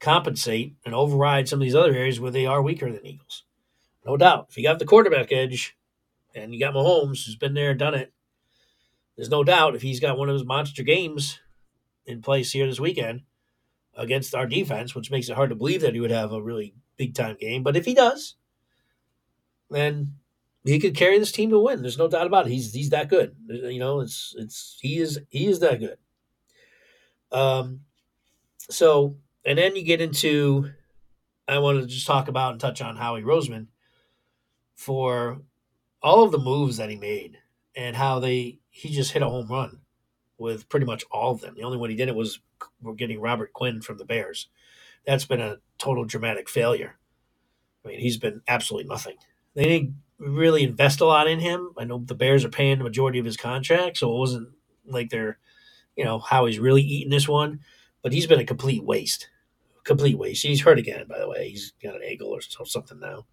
compensate 0.00 0.74
and 0.84 0.94
override 0.94 1.48
some 1.48 1.60
of 1.60 1.64
these 1.64 1.74
other 1.74 1.94
areas 1.94 2.18
where 2.18 2.30
they 2.30 2.46
are 2.46 2.62
weaker 2.62 2.90
than 2.90 3.06
Eagles. 3.06 3.44
No 4.06 4.16
doubt. 4.16 4.46
If 4.50 4.56
you 4.56 4.64
got 4.64 4.78
the 4.78 4.84
quarterback 4.84 5.30
edge, 5.32 5.76
and 6.34 6.52
you 6.52 6.60
got 6.60 6.74
Mahomes, 6.74 7.24
who's 7.24 7.36
been 7.36 7.54
there 7.54 7.70
and 7.70 7.78
done 7.78 7.94
it, 7.94 8.12
there's 9.16 9.30
no 9.30 9.44
doubt 9.44 9.74
if 9.74 9.82
he's 9.82 10.00
got 10.00 10.18
one 10.18 10.28
of 10.28 10.34
his 10.34 10.44
monster 10.44 10.82
games 10.82 11.38
in 12.06 12.22
place 12.22 12.52
here 12.52 12.66
this 12.66 12.80
weekend 12.80 13.22
against 13.94 14.34
our 14.34 14.46
defense, 14.46 14.94
which 14.94 15.10
makes 15.10 15.28
it 15.28 15.36
hard 15.36 15.50
to 15.50 15.56
believe 15.56 15.82
that 15.82 15.94
he 15.94 16.00
would 16.00 16.10
have 16.10 16.32
a 16.32 16.42
really 16.42 16.74
big 16.96 17.14
time 17.14 17.36
game. 17.38 17.62
But 17.62 17.76
if 17.76 17.84
he 17.84 17.94
does, 17.94 18.36
then 19.70 20.14
he 20.64 20.78
could 20.78 20.96
carry 20.96 21.18
this 21.18 21.32
team 21.32 21.50
to 21.50 21.58
win. 21.58 21.82
There's 21.82 21.98
no 21.98 22.08
doubt 22.08 22.26
about 22.26 22.46
it. 22.46 22.52
He's 22.52 22.72
he's 22.72 22.90
that 22.90 23.08
good. 23.08 23.36
You 23.48 23.78
know, 23.78 24.00
it's 24.00 24.34
it's 24.38 24.78
he 24.80 24.98
is 24.98 25.20
he 25.28 25.46
is 25.46 25.60
that 25.60 25.80
good. 25.80 25.98
Um, 27.32 27.80
so 28.70 29.16
and 29.44 29.58
then 29.58 29.74
you 29.74 29.82
get 29.82 30.00
into 30.00 30.70
I 31.48 31.58
wanted 31.58 31.82
to 31.82 31.86
just 31.86 32.06
talk 32.06 32.28
about 32.28 32.52
and 32.52 32.60
touch 32.60 32.80
on 32.80 32.96
Howie 32.96 33.22
Roseman 33.22 33.66
for 34.74 35.40
all 36.02 36.22
of 36.22 36.32
the 36.32 36.38
moves 36.38 36.76
that 36.76 36.90
he 36.90 36.96
made 36.96 37.38
and 37.74 37.96
how 37.96 38.20
they 38.20 38.60
he 38.70 38.90
just 38.90 39.12
hit 39.12 39.22
a 39.22 39.28
home 39.28 39.48
run 39.48 39.80
with 40.38 40.68
pretty 40.68 40.86
much 40.86 41.04
all 41.10 41.32
of 41.32 41.40
them. 41.40 41.54
The 41.56 41.62
only 41.62 41.78
one 41.78 41.90
he 41.90 41.96
did 41.96 42.08
it 42.08 42.14
was 42.14 42.40
we're 42.80 42.94
getting 42.94 43.20
Robert 43.20 43.52
Quinn 43.52 43.80
from 43.80 43.98
the 43.98 44.04
Bears. 44.04 44.48
That's 45.06 45.24
been 45.24 45.40
a 45.40 45.58
total 45.78 46.04
dramatic 46.04 46.48
failure. 46.48 46.96
I 47.84 47.88
mean, 47.88 48.00
he's 48.00 48.16
been 48.16 48.42
absolutely 48.46 48.88
nothing. 48.88 49.16
They 49.54 49.64
didn't 49.64 49.96
really 50.18 50.62
invest 50.62 51.00
a 51.00 51.06
lot 51.06 51.28
in 51.28 51.40
him. 51.40 51.72
I 51.76 51.84
know 51.84 51.98
the 51.98 52.14
Bears 52.14 52.44
are 52.44 52.50
paying 52.50 52.78
the 52.78 52.84
majority 52.84 53.18
of 53.18 53.24
his 53.24 53.36
contract, 53.36 53.98
so 53.98 54.14
it 54.14 54.18
wasn't 54.18 54.48
like 54.86 55.10
they're, 55.10 55.38
you 55.96 56.04
know, 56.04 56.18
how 56.18 56.46
he's 56.46 56.58
really 56.58 56.82
eating 56.82 57.10
this 57.10 57.28
one. 57.28 57.60
But 58.02 58.12
he's 58.12 58.26
been 58.26 58.40
a 58.40 58.44
complete 58.44 58.84
waste. 58.84 59.28
Complete 59.84 60.18
waste. 60.18 60.42
He's 60.42 60.62
hurt 60.62 60.78
again, 60.78 61.06
by 61.08 61.18
the 61.18 61.28
way. 61.28 61.50
He's 61.50 61.72
got 61.82 61.94
an 61.94 62.02
ankle 62.04 62.28
or 62.28 62.40
something 62.64 62.98
now. 62.98 63.26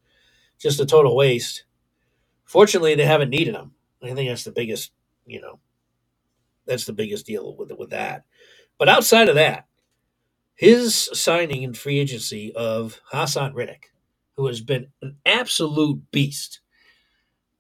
Just 0.60 0.80
a 0.80 0.86
total 0.86 1.16
waste. 1.16 1.64
Fortunately, 2.46 2.96
they 2.96 3.06
haven't 3.06 3.30
needed 3.30 3.56
him. 3.56 3.72
I 4.02 4.14
think 4.14 4.30
that's 4.30 4.44
the 4.44 4.52
biggest, 4.52 4.92
you 5.26 5.42
know, 5.42 5.60
that's 6.66 6.86
the 6.86 6.94
biggest 6.94 7.26
deal 7.26 7.56
with 7.56 7.72
with 7.72 7.92
that. 7.92 8.26
But 8.78 8.90
outside 8.90 9.30
of 9.30 9.36
that, 9.36 9.68
his 10.56 11.10
signing 11.14 11.64
in 11.64 11.74
free 11.74 12.00
agency 12.00 12.54
of 12.54 13.00
Haason 13.14 13.54
Reddick, 13.54 13.92
who 14.36 14.48
has 14.48 14.62
been 14.62 14.88
an 15.02 15.18
absolute 15.26 16.12
beast. 16.12 16.62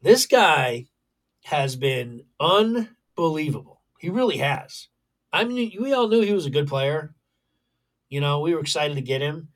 This 0.02 0.26
guy 0.26 0.88
has 1.43 1.76
been 1.76 2.24
unbelievable. 2.39 3.78
He 4.00 4.10
really 4.10 4.38
has. 4.38 4.88
I 5.32 5.43
mean, 5.43 5.74
we 5.80 5.93
all 5.93 6.08
knew 6.08 6.22
he 6.22 6.34
was 6.34 6.45
a 6.45 6.52
good 6.52 6.68
player. 6.68 7.14
You 8.10 8.22
know, 8.22 8.39
we 8.39 8.56
were 8.56 8.62
excited 8.62 8.95
to 8.95 9.02
get 9.02 9.22
him. 9.22 9.50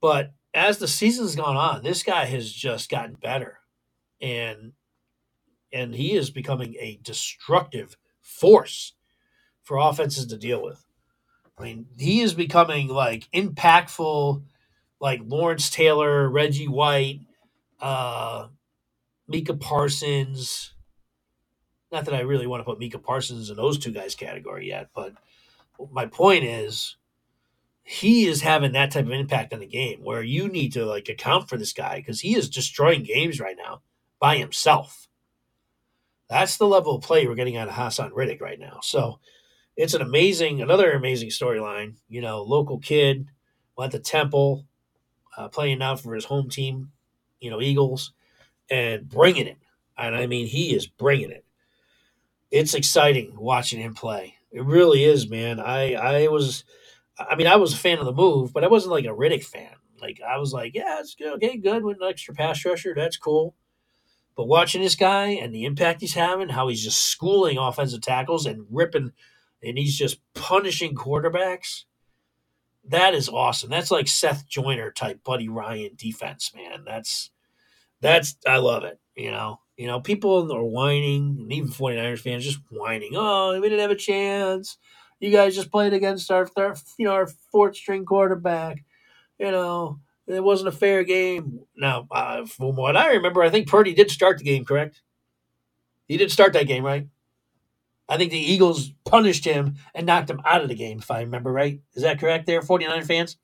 But 0.00 0.32
as 0.54 0.78
the 0.78 0.86
season's 0.86 1.34
gone 1.34 1.56
on, 1.56 1.82
this 1.82 2.02
guy 2.02 2.26
has 2.26 2.52
just 2.52 2.90
gotten 2.90 3.14
better. 3.14 3.58
And 4.20 4.72
and 5.72 5.94
he 5.94 6.14
is 6.14 6.30
becoming 6.30 6.74
a 6.78 7.00
destructive 7.02 7.96
force 8.20 8.94
for 9.62 9.78
offenses 9.78 10.26
to 10.26 10.36
deal 10.36 10.62
with. 10.62 10.84
I 11.58 11.62
mean, 11.62 11.86
he 11.96 12.20
is 12.20 12.34
becoming 12.34 12.88
like 12.88 13.28
impactful, 13.32 14.42
like 15.00 15.20
Lawrence 15.24 15.70
Taylor, 15.70 16.28
Reggie 16.28 16.68
White, 16.68 17.20
uh, 17.80 18.48
Micah 19.26 19.54
Parsons. 19.54 20.74
Not 21.92 22.04
that 22.04 22.14
I 22.14 22.20
really 22.20 22.46
want 22.46 22.60
to 22.60 22.64
put 22.64 22.80
Micah 22.80 22.98
Parsons 22.98 23.50
in 23.50 23.56
those 23.56 23.78
two 23.78 23.90
guys' 23.90 24.14
category 24.14 24.68
yet, 24.68 24.90
but 24.94 25.14
my 25.92 26.06
point 26.06 26.44
is 26.44 26.96
he 27.82 28.26
is 28.26 28.42
having 28.42 28.72
that 28.72 28.92
type 28.92 29.06
of 29.06 29.12
impact 29.12 29.52
on 29.52 29.60
the 29.60 29.66
game 29.66 30.00
where 30.02 30.22
you 30.22 30.48
need 30.48 30.72
to 30.72 30.84
like 30.84 31.08
account 31.08 31.48
for 31.48 31.56
this 31.56 31.72
guy 31.72 31.96
because 31.96 32.20
he 32.20 32.36
is 32.36 32.48
destroying 32.48 33.02
games 33.02 33.40
right 33.40 33.56
now 33.56 33.82
by 34.20 34.36
himself. 34.36 35.08
That's 36.28 36.56
the 36.56 36.68
level 36.68 36.94
of 36.94 37.02
play 37.02 37.26
we're 37.26 37.34
getting 37.34 37.56
out 37.56 37.68
of 37.68 37.74
Haason 37.74 38.10
Reddick 38.12 38.40
right 38.40 38.60
now. 38.60 38.78
So 38.82 39.18
it's 39.76 39.94
an 39.94 40.02
amazing, 40.02 40.62
another 40.62 40.92
amazing 40.92 41.30
storyline. 41.30 41.94
You 42.08 42.20
know, 42.20 42.42
local 42.42 42.78
kid 42.78 43.26
went 43.76 43.92
to 43.92 43.98
Temple, 43.98 44.66
uh, 45.36 45.48
playing 45.48 45.78
now 45.78 45.96
for 45.96 46.14
his 46.14 46.24
home 46.24 46.48
team, 46.48 46.92
you 47.40 47.50
know, 47.50 47.60
Eagles, 47.60 48.12
and 48.70 49.08
bringing 49.08 49.48
it. 49.48 49.58
And 49.98 50.14
I 50.14 50.26
mean, 50.26 50.46
he 50.46 50.74
is 50.74 50.86
bringing 50.86 51.30
it. 51.30 51.44
It's 52.50 52.74
exciting 52.74 53.34
watching 53.36 53.80
him 53.80 53.94
play. 53.94 54.34
It 54.50 54.64
really 54.64 55.04
is, 55.04 55.28
man. 55.28 55.60
I 55.60 55.94
I 55.94 56.28
was, 56.28 56.64
I 57.18 57.36
mean, 57.36 57.46
I 57.46 57.56
was 57.56 57.72
a 57.72 57.76
fan 57.76 57.98
of 57.98 58.06
the 58.06 58.12
move, 58.12 58.52
but 58.52 58.64
I 58.64 58.68
wasn't 58.68 58.92
like 58.92 59.04
a 59.04 59.14
Reddick 59.14 59.44
fan. 59.44 59.74
Like 60.00 60.20
I 60.26 60.38
was 60.38 60.52
like, 60.52 60.74
yeah, 60.74 60.98
it's 61.00 61.14
good, 61.14 61.34
okay, 61.34 61.56
good 61.56 61.84
with 61.84 61.98
an 62.00 62.08
extra 62.08 62.34
pass 62.34 62.64
rusher. 62.64 62.94
That's 62.94 63.16
cool. 63.16 63.54
But 64.36 64.48
watching 64.48 64.80
this 64.80 64.94
guy 64.94 65.28
and 65.28 65.54
the 65.54 65.64
impact 65.64 66.00
he's 66.00 66.14
having, 66.14 66.48
how 66.48 66.68
he's 66.68 66.82
just 66.82 67.02
schooling 67.02 67.58
offensive 67.58 68.00
tackles 68.00 68.46
and 68.46 68.66
ripping, 68.70 69.12
and 69.62 69.76
he's 69.76 69.96
just 69.96 70.20
punishing 70.34 70.94
quarterbacks. 70.94 71.84
That 72.84 73.14
is 73.14 73.28
awesome. 73.28 73.70
That's 73.70 73.90
like 73.90 74.08
Seth 74.08 74.48
Joyner 74.48 74.90
type 74.90 75.22
Buddy 75.22 75.48
Ryan 75.48 75.90
defense, 75.96 76.52
man. 76.54 76.84
That's 76.86 77.30
that's 78.00 78.36
I 78.46 78.56
love 78.56 78.84
it. 78.84 78.98
You 79.14 79.30
know, 79.30 79.60
you 79.80 79.86
know, 79.86 79.98
people 79.98 80.52
are 80.52 80.62
whining, 80.62 81.38
and 81.40 81.50
even 81.50 81.70
49ers 81.70 82.18
fans 82.18 82.44
just 82.44 82.60
whining. 82.70 83.12
Oh, 83.14 83.58
we 83.58 83.66
didn't 83.66 83.80
have 83.80 83.90
a 83.90 83.94
chance. 83.94 84.76
You 85.20 85.30
guys 85.30 85.54
just 85.54 85.70
played 85.70 85.94
against 85.94 86.30
our 86.30 86.46
third, 86.46 86.76
you 86.98 87.06
know, 87.06 87.12
our 87.12 87.26
fourth 87.50 87.76
string 87.76 88.04
quarterback. 88.04 88.84
You 89.38 89.50
know, 89.50 90.00
it 90.26 90.44
wasn't 90.44 90.68
a 90.68 90.72
fair 90.72 91.02
game. 91.02 91.60
Now, 91.74 92.06
uh, 92.10 92.44
from 92.44 92.76
what 92.76 92.94
I 92.94 93.14
remember, 93.14 93.42
I 93.42 93.48
think 93.48 93.68
Purdy 93.68 93.94
did 93.94 94.10
start 94.10 94.36
the 94.36 94.44
game, 94.44 94.66
correct? 94.66 95.00
He 96.08 96.18
did 96.18 96.30
start 96.30 96.52
that 96.52 96.66
game, 96.66 96.84
right? 96.84 97.08
I 98.06 98.18
think 98.18 98.32
the 98.32 98.52
Eagles 98.52 98.92
punished 99.06 99.46
him 99.46 99.76
and 99.94 100.04
knocked 100.04 100.28
him 100.28 100.42
out 100.44 100.60
of 100.60 100.68
the 100.68 100.74
game, 100.74 100.98
if 100.98 101.10
I 101.10 101.20
remember 101.20 101.50
right. 101.50 101.80
Is 101.94 102.02
that 102.02 102.20
correct 102.20 102.44
there, 102.44 102.60
49 102.60 103.02
fans? 103.04 103.38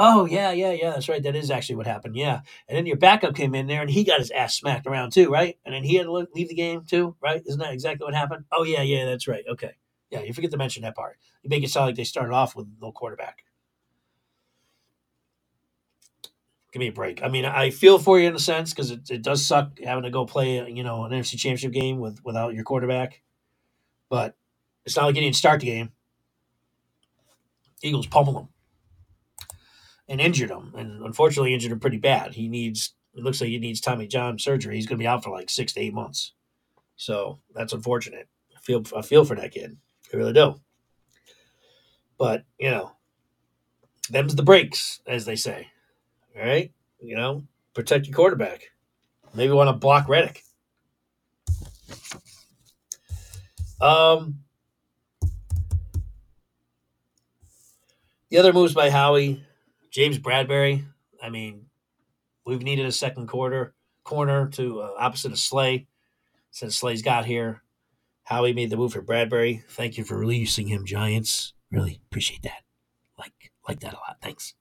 Oh, 0.00 0.26
yeah, 0.26 0.52
yeah, 0.52 0.70
yeah, 0.72 0.90
that's 0.90 1.08
right. 1.08 1.22
That 1.22 1.34
is 1.34 1.50
actually 1.50 1.74
what 1.76 1.88
happened. 1.88 2.14
Yeah. 2.16 2.42
And 2.68 2.78
then 2.78 2.86
your 2.86 2.96
backup 2.96 3.34
came 3.34 3.54
in 3.54 3.66
there 3.66 3.82
and 3.82 3.90
he 3.90 4.04
got 4.04 4.20
his 4.20 4.30
ass 4.30 4.54
smacked 4.54 4.86
around 4.86 5.10
too, 5.12 5.28
right? 5.28 5.58
And 5.64 5.74
then 5.74 5.82
he 5.82 5.96
had 5.96 6.04
to 6.04 6.12
leave 6.12 6.48
the 6.48 6.54
game 6.54 6.84
too, 6.84 7.16
right? 7.20 7.42
Isn't 7.44 7.60
that 7.60 7.72
exactly 7.72 8.04
what 8.04 8.14
happened? 8.14 8.44
Oh, 8.52 8.62
yeah, 8.62 8.82
yeah, 8.82 9.06
that's 9.06 9.26
right. 9.26 9.44
Okay. 9.50 9.72
Yeah, 10.10 10.22
you 10.22 10.32
forget 10.32 10.52
to 10.52 10.56
mention 10.56 10.84
that 10.84 10.94
part. 10.96 11.18
You 11.42 11.50
make 11.50 11.64
it 11.64 11.70
sound 11.70 11.86
like 11.86 11.96
they 11.96 12.04
started 12.04 12.32
off 12.32 12.54
with 12.54 12.68
no 12.80 12.92
quarterback. 12.92 13.42
give 16.72 16.80
me 16.80 16.88
a 16.88 16.92
break. 16.92 17.22
I 17.22 17.28
mean, 17.28 17.44
I 17.44 17.70
feel 17.70 17.98
for 17.98 18.18
you 18.18 18.28
in 18.28 18.34
a 18.34 18.38
sense 18.38 18.72
because 18.72 18.90
it, 18.90 19.10
it 19.10 19.22
does 19.22 19.44
suck 19.44 19.78
having 19.80 20.04
to 20.04 20.10
go 20.10 20.26
play, 20.26 20.70
you 20.70 20.82
know, 20.82 21.04
an 21.04 21.12
NFC 21.12 21.32
Championship 21.38 21.72
game 21.72 21.98
with 21.98 22.20
without 22.24 22.54
your 22.54 22.64
quarterback. 22.64 23.22
But 24.08 24.36
it's 24.84 24.96
not 24.96 25.06
like 25.06 25.16
you 25.16 25.22
didn't 25.22 25.36
start 25.36 25.60
the 25.60 25.66
game. 25.66 25.92
Eagles 27.82 28.06
pummel 28.06 28.38
him 28.40 28.48
and 30.08 30.20
injured 30.20 30.50
him, 30.50 30.72
and 30.76 31.02
unfortunately 31.04 31.54
injured 31.54 31.72
him 31.72 31.80
pretty 31.80 31.98
bad. 31.98 32.34
He 32.34 32.48
needs. 32.48 32.94
It 33.14 33.24
looks 33.24 33.40
like 33.40 33.50
he 33.50 33.58
needs 33.58 33.80
Tommy 33.80 34.06
John 34.06 34.38
surgery. 34.38 34.76
He's 34.76 34.86
going 34.86 34.98
to 34.98 35.02
be 35.02 35.08
out 35.08 35.24
for 35.24 35.30
like 35.30 35.50
six 35.50 35.72
to 35.72 35.80
eight 35.80 35.94
months. 35.94 36.32
So 36.96 37.40
that's 37.54 37.72
unfortunate. 37.72 38.28
I 38.56 38.60
feel 38.60 38.82
I 38.96 39.02
feel 39.02 39.24
for 39.24 39.36
that 39.36 39.52
kid. 39.52 39.76
I 40.12 40.16
really 40.16 40.32
do. 40.32 40.60
But 42.18 42.44
you 42.58 42.70
know, 42.70 42.92
them's 44.10 44.34
the 44.34 44.42
breaks, 44.42 45.00
as 45.06 45.24
they 45.24 45.36
say. 45.36 45.68
All 46.36 46.44
right, 46.44 46.72
you 47.00 47.16
know, 47.16 47.44
protect 47.74 48.06
your 48.06 48.16
quarterback. 48.16 48.70
Maybe 49.34 49.52
want 49.52 49.68
to 49.68 49.74
block 49.74 50.08
Reddick. 50.08 50.42
Um, 53.80 54.40
the 58.30 58.38
other 58.38 58.52
moves 58.52 58.74
by 58.74 58.90
Howie, 58.90 59.44
James 59.90 60.18
Bradberry. 60.18 60.84
I 61.22 61.30
mean, 61.30 61.66
we've 62.44 62.62
needed 62.62 62.86
a 62.86 62.92
second 62.92 63.28
quarter 63.28 63.74
corner 64.04 64.48
to 64.48 64.80
uh, 64.80 64.90
opposite 64.98 65.32
of 65.32 65.38
Slay 65.38 65.86
since 66.50 66.76
Slay's 66.76 67.02
got 67.02 67.26
here. 67.26 67.62
Howie 68.22 68.54
made 68.54 68.70
the 68.70 68.76
move 68.76 68.92
for 68.92 69.02
Bradbury. 69.02 69.62
Thank 69.68 69.98
you 69.98 70.04
for 70.04 70.16
releasing 70.18 70.66
him, 70.66 70.84
Giants. 70.84 71.52
Really 71.70 72.00
appreciate 72.06 72.42
that. 72.42 72.62
Like 73.18 73.52
like 73.66 73.80
that 73.80 73.94
a 73.94 73.96
lot. 73.96 74.16
Thanks. 74.22 74.54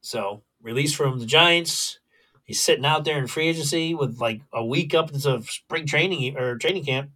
So 0.00 0.42
released 0.60 0.96
from 0.96 1.18
the 1.18 1.26
Giants. 1.26 1.98
He's 2.44 2.62
sitting 2.62 2.84
out 2.84 3.04
there 3.04 3.18
in 3.18 3.26
free 3.26 3.48
agency 3.48 3.94
with 3.94 4.20
like 4.20 4.42
a 4.52 4.64
week 4.64 4.94
up 4.94 5.12
into 5.12 5.42
spring 5.42 5.86
training 5.86 6.36
or 6.36 6.58
training 6.58 6.84
camp, 6.84 7.10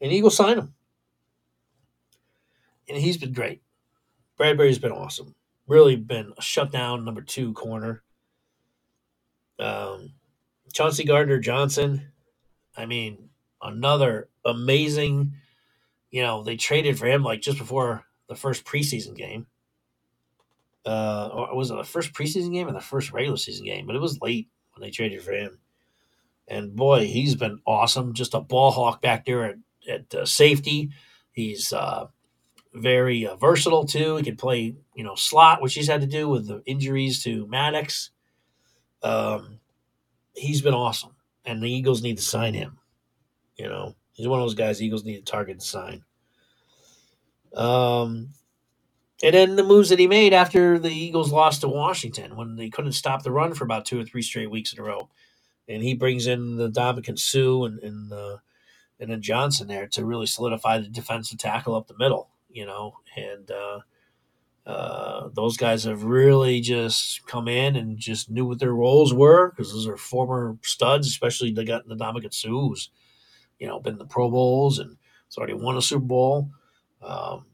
and 0.00 0.12
Eagles 0.12 0.36
sign 0.36 0.58
him. 0.58 0.74
And 2.88 2.98
he's 2.98 3.18
been 3.18 3.32
great. 3.32 3.62
Bradberry's 4.38 4.78
been 4.78 4.92
awesome. 4.92 5.34
Really 5.66 5.96
been 5.96 6.32
a 6.36 6.42
shutdown 6.42 7.04
number 7.04 7.22
two 7.22 7.52
corner. 7.54 8.02
Um, 9.58 10.12
Chauncey 10.72 11.04
Gardner 11.04 11.38
Johnson. 11.38 12.12
I 12.76 12.86
mean, 12.86 13.30
another 13.62 14.28
amazing. 14.44 15.32
You 16.10 16.22
know, 16.22 16.42
they 16.42 16.56
traded 16.56 16.98
for 16.98 17.06
him 17.06 17.22
like 17.22 17.40
just 17.40 17.58
before 17.58 18.04
the 18.28 18.36
first 18.36 18.64
preseason 18.64 19.16
game 19.16 19.46
uh, 20.86 21.28
or 21.32 21.56
was 21.56 21.70
it 21.70 21.76
the 21.76 21.84
first 21.84 22.12
preseason 22.12 22.52
game 22.52 22.68
or 22.68 22.72
the 22.72 22.80
first 22.80 23.12
regular 23.12 23.36
season 23.36 23.66
game? 23.66 23.86
But 23.86 23.96
it 23.96 24.02
was 24.02 24.20
late 24.22 24.48
when 24.72 24.82
they 24.82 24.90
traded 24.90 25.20
for 25.20 25.32
him. 25.32 25.58
And 26.48 26.76
boy, 26.76 27.06
he's 27.06 27.34
been 27.34 27.58
awesome. 27.66 28.14
Just 28.14 28.34
a 28.34 28.40
ball 28.40 28.70
hawk 28.70 29.02
back 29.02 29.26
there 29.26 29.44
at, 29.44 29.56
at 29.88 30.14
uh, 30.14 30.24
safety. 30.24 30.90
He's 31.32 31.72
uh, 31.72 32.06
very 32.76 33.26
uh, 33.26 33.36
versatile 33.36 33.84
too. 33.84 34.16
He 34.16 34.22
can 34.22 34.36
play, 34.36 34.74
you 34.94 35.04
know, 35.04 35.14
slot, 35.14 35.62
which 35.62 35.74
he's 35.74 35.88
had 35.88 36.02
to 36.02 36.06
do 36.06 36.28
with 36.28 36.46
the 36.46 36.62
injuries 36.66 37.22
to 37.24 37.46
Maddox. 37.46 38.10
Um, 39.02 39.60
he's 40.34 40.62
been 40.62 40.74
awesome, 40.74 41.14
and 41.44 41.62
the 41.62 41.70
Eagles 41.70 42.02
need 42.02 42.16
to 42.16 42.22
sign 42.22 42.54
him. 42.54 42.78
You 43.56 43.68
know, 43.68 43.94
he's 44.12 44.28
one 44.28 44.40
of 44.40 44.44
those 44.44 44.54
guys 44.54 44.82
Eagles 44.82 45.04
need 45.04 45.16
to 45.16 45.22
target 45.30 45.54
and 45.54 45.62
sign. 45.62 46.04
Um, 47.54 48.30
and 49.22 49.34
then 49.34 49.56
the 49.56 49.64
moves 49.64 49.88
that 49.88 49.98
he 49.98 50.06
made 50.06 50.34
after 50.34 50.78
the 50.78 50.90
Eagles 50.90 51.32
lost 51.32 51.62
to 51.62 51.68
Washington 51.68 52.36
when 52.36 52.56
they 52.56 52.68
couldn't 52.68 52.92
stop 52.92 53.22
the 53.22 53.32
run 53.32 53.54
for 53.54 53.64
about 53.64 53.86
two 53.86 53.98
or 53.98 54.04
three 54.04 54.20
straight 54.20 54.50
weeks 54.50 54.74
in 54.74 54.78
a 54.78 54.82
row. 54.82 55.08
And 55.68 55.82
he 55.82 55.94
brings 55.94 56.26
in 56.26 56.56
the 56.56 56.70
Ndamukong 56.70 57.18
Suh 57.18 57.64
and 57.64 57.78
and, 57.82 58.12
uh, 58.12 58.36
and 59.00 59.10
then 59.10 59.22
Johnson 59.22 59.68
there 59.68 59.86
to 59.88 60.04
really 60.04 60.26
solidify 60.26 60.78
the 60.78 60.88
defensive 60.88 61.38
tackle 61.38 61.74
up 61.74 61.86
the 61.86 61.96
middle, 61.98 62.28
you 62.56 62.64
know. 62.64 62.96
And 63.16 63.50
uh, 63.50 63.80
uh, 64.66 65.28
those 65.34 65.56
guys 65.56 65.84
have 65.84 66.04
really 66.04 66.60
just 66.60 67.24
come 67.26 67.46
in 67.46 67.76
and 67.76 67.98
just 67.98 68.30
knew 68.30 68.46
what 68.46 68.58
their 68.58 68.72
roles 68.72 69.12
were 69.12 69.50
because 69.50 69.72
those 69.72 69.86
are 69.86 69.98
former 69.98 70.56
studs, 70.62 71.06
especially 71.06 71.52
they 71.52 71.64
got 71.64 71.86
the 71.86 72.28
Suh, 72.30 72.48
who's, 72.48 72.90
you 73.60 73.66
know, 73.66 73.78
been 73.78 73.92
in 73.92 73.98
the 73.98 74.06
Pro 74.06 74.30
Bowls 74.30 74.78
and 74.78 74.96
has 75.28 75.36
already 75.36 75.54
won 75.54 75.76
a 75.76 75.82
Super 75.82 76.04
Bowl. 76.04 76.50
Um, 77.02 77.44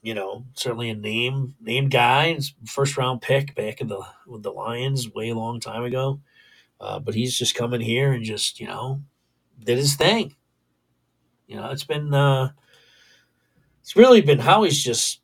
you 0.00 0.14
know, 0.14 0.44
certainly 0.54 0.90
a 0.90 0.94
name 0.94 1.56
named 1.60 1.90
guy, 1.90 2.38
first 2.64 2.96
round 2.96 3.20
pick 3.20 3.56
back 3.56 3.80
in 3.80 3.88
the 3.88 4.00
with 4.28 4.44
the 4.44 4.52
Lions 4.52 5.12
way 5.12 5.32
long 5.32 5.58
time 5.58 5.82
ago. 5.82 6.20
Uh, 6.80 7.00
but 7.00 7.14
he's 7.14 7.36
just 7.36 7.56
coming 7.56 7.80
here 7.80 8.12
and 8.12 8.22
just 8.22 8.60
you 8.60 8.68
know 8.68 9.02
did 9.64 9.78
his 9.78 9.96
thing. 9.96 10.36
You 11.48 11.56
know, 11.56 11.70
it's 11.70 11.84
been 11.84 12.14
uh, 12.14 12.50
it's 13.86 13.94
really 13.94 14.20
been 14.20 14.40
Howie's 14.40 14.82
just 14.82 15.20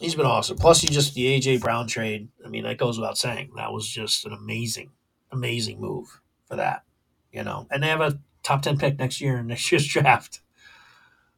he's 0.00 0.14
been 0.14 0.24
awesome. 0.24 0.56
Plus, 0.56 0.80
he 0.80 0.88
just 0.88 1.12
the 1.12 1.38
AJ 1.38 1.60
Brown 1.60 1.86
trade. 1.86 2.28
I 2.42 2.48
mean, 2.48 2.64
that 2.64 2.78
goes 2.78 2.98
without 2.98 3.18
saying. 3.18 3.50
That 3.56 3.74
was 3.74 3.86
just 3.86 4.24
an 4.24 4.32
amazing, 4.32 4.92
amazing 5.32 5.78
move 5.78 6.22
for 6.46 6.56
that. 6.56 6.84
You 7.30 7.44
know, 7.44 7.66
and 7.70 7.82
they 7.82 7.88
have 7.88 8.00
a 8.00 8.18
top 8.42 8.62
ten 8.62 8.78
pick 8.78 8.98
next 8.98 9.20
year 9.20 9.36
in 9.36 9.46
next 9.48 9.70
year's 9.70 9.86
draft. 9.86 10.40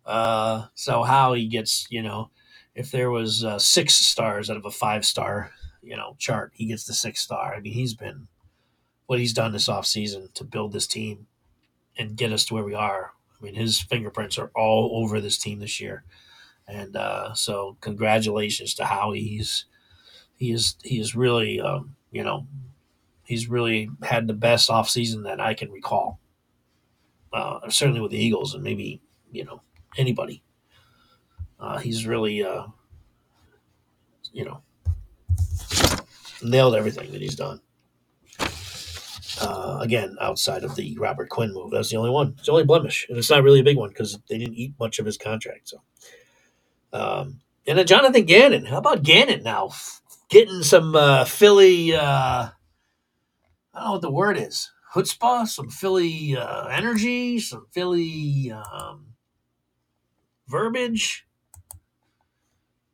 Uh, 0.06 0.66
so 0.76 1.02
Howie 1.02 1.48
gets, 1.48 1.88
you 1.90 2.00
know, 2.00 2.30
if 2.76 2.92
there 2.92 3.10
was 3.10 3.42
uh, 3.42 3.58
six 3.58 3.94
stars 3.94 4.48
out 4.48 4.56
of 4.56 4.64
a 4.64 4.70
five 4.70 5.04
star, 5.04 5.50
you 5.82 5.96
know, 5.96 6.14
chart, 6.16 6.52
he 6.54 6.66
gets 6.66 6.84
the 6.84 6.94
six 6.94 7.20
star. 7.20 7.56
I 7.56 7.60
mean, 7.60 7.72
he's 7.72 7.94
been 7.94 8.28
what 9.06 9.18
he's 9.18 9.32
done 9.32 9.50
this 9.50 9.68
offseason 9.68 10.32
to 10.34 10.44
build 10.44 10.72
this 10.72 10.86
team 10.86 11.26
and 11.98 12.16
get 12.16 12.32
us 12.32 12.44
to 12.44 12.54
where 12.54 12.62
we 12.62 12.74
are. 12.74 13.14
I 13.36 13.44
mean, 13.44 13.56
his 13.56 13.80
fingerprints 13.80 14.38
are 14.38 14.52
all 14.54 15.02
over 15.02 15.20
this 15.20 15.38
team 15.38 15.58
this 15.58 15.80
year, 15.80 16.04
and 16.68 16.96
uh, 16.96 17.34
so 17.34 17.76
congratulations 17.82 18.74
to 18.76 18.84
Howie. 18.86 19.22
He's 19.22 19.66
he 20.36 20.52
is 20.52 20.76
he 20.84 21.00
is 21.00 21.16
really 21.16 21.60
um, 21.60 21.96
you 22.12 22.24
know 22.24 22.46
he's 23.24 23.48
really 23.48 23.90
had 24.02 24.26
the 24.26 24.34
best 24.34 24.70
offseason 24.70 25.24
that 25.24 25.40
I 25.40 25.54
can 25.54 25.70
recall. 25.72 26.20
Uh, 27.32 27.68
certainly 27.70 28.00
with 28.00 28.12
the 28.12 28.18
Eagles 28.18 28.54
and 28.54 28.64
maybe 28.64 29.02
you 29.32 29.44
know 29.44 29.62
anybody 29.98 30.42
Uh, 31.60 31.78
he's 31.78 32.06
really, 32.06 32.42
uh, 32.44 32.64
you 34.32 34.44
know, 34.44 34.62
nailed 36.42 36.74
everything 36.74 37.10
that 37.12 37.20
he's 37.20 37.36
done. 37.36 37.60
Uh, 39.40 39.78
again, 39.80 40.16
outside 40.20 40.64
of 40.64 40.74
the 40.76 40.96
Robert 40.98 41.28
Quinn 41.28 41.52
move, 41.54 41.70
that's 41.70 41.90
the 41.90 41.96
only 41.96 42.10
one. 42.10 42.34
It's 42.38 42.46
the 42.46 42.52
only 42.52 42.64
blemish, 42.64 43.06
and 43.08 43.18
it's 43.18 43.30
not 43.30 43.42
really 43.42 43.60
a 43.60 43.64
big 43.64 43.76
one 43.76 43.90
because 43.90 44.18
they 44.28 44.38
didn't 44.38 44.56
eat 44.56 44.74
much 44.80 44.98
of 44.98 45.06
his 45.06 45.16
contract. 45.18 45.68
So, 45.68 45.82
um, 46.92 47.40
and 47.66 47.78
then 47.78 47.86
Jonathan 47.86 48.24
Gannon. 48.24 48.66
How 48.66 48.78
about 48.78 49.02
Gannon 49.02 49.42
now? 49.42 49.70
Getting 50.30 50.62
some 50.62 50.96
uh, 50.96 51.24
Philly. 51.24 51.94
Uh, 51.94 52.48
I 53.74 53.80
don't 53.80 53.84
know 53.84 53.92
what 53.92 54.02
the 54.02 54.10
word 54.10 54.38
is. 54.38 54.70
Chutzpah, 54.94 55.46
some 55.46 55.70
Philly 55.70 56.36
uh, 56.36 56.66
energy, 56.68 57.38
some 57.40 57.66
Philly 57.72 58.52
um, 58.52 59.14
verbiage. 60.48 61.26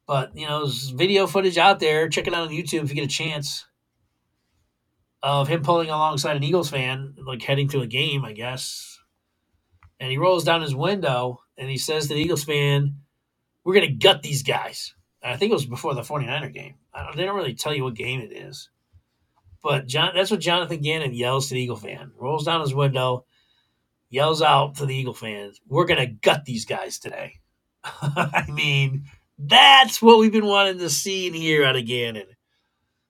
But 0.07 0.37
you 0.37 0.47
know, 0.47 0.61
there's 0.65 0.91
video 0.91 1.27
footage 1.27 1.59
out 1.59 1.81
there. 1.81 2.09
Check 2.09 2.27
it 2.27 2.35
out 2.35 2.49
on 2.49 2.55
YouTube 2.55 2.85
if 2.85 2.91
you 2.91 2.97
get 2.97 3.05
a 3.05 3.09
chance 3.09 3.67
of 5.23 5.49
him 5.49 5.63
pulling 5.63 5.89
alongside 5.91 6.37
an 6.37 6.45
Eagles 6.45 6.71
fan, 6.71 7.15
like 7.27 7.43
heading 7.43 7.69
to 7.69 7.81
a 7.81 7.87
game, 7.87 8.25
I 8.25 8.33
guess. 8.33 8.99
And 10.01 10.11
he 10.11 10.19
rolls 10.19 10.45
down 10.45 10.63
his 10.63 10.75
window 10.75 11.41
and 11.57 11.71
he 11.71 11.79
says 11.79 12.09
to 12.09 12.15
the 12.15 12.21
Eagles 12.21 12.45
fan, 12.45 12.97
We're 13.65 13.75
going 13.75 13.89
to 13.89 13.95
gut 13.95 14.23
these 14.23 14.43
guys. 14.43 14.95
I 15.23 15.37
think 15.37 15.51
it 15.51 15.55
was 15.55 15.65
before 15.65 15.95
the 15.95 16.03
49er 16.03 16.53
game. 16.53 16.75
Don't, 16.95 17.17
they 17.17 17.25
don't 17.25 17.37
really 17.37 17.55
tell 17.55 17.75
you 17.75 17.85
what 17.85 17.95
game 17.95 18.21
it 18.21 18.33
is. 18.33 18.69
But 19.62 19.87
John, 19.87 20.12
that's 20.15 20.31
what 20.31 20.41
Jonathan 20.41 20.83
Gannon 20.83 21.15
yells 21.15 21.49
to 21.49 21.55
the 21.55 21.61
Eagle 21.61 21.77
fan. 21.77 22.12
Rolls 22.19 22.45
down 22.45 22.61
his 22.61 22.75
window, 22.75 23.25
yells 24.11 24.43
out 24.43 24.77
to 24.77 24.87
the 24.87 24.95
Eagle 24.95 25.15
fans, 25.15 25.61
We're 25.67 25.87
going 25.87 26.01
to 26.01 26.07
gut 26.07 26.45
these 26.45 26.67
guys 26.67 26.99
today. 26.99 27.41
I 27.85 28.45
mean, 28.53 29.07
that's 29.39 30.03
what 30.03 30.19
we've 30.19 30.33
been 30.33 30.47
wanting 30.47 30.79
to 30.79 30.91
see 30.91 31.27
and 31.27 31.35
hear 31.35 31.65
out 31.65 31.77
of 31.77 31.87
Gannon. 31.87 32.27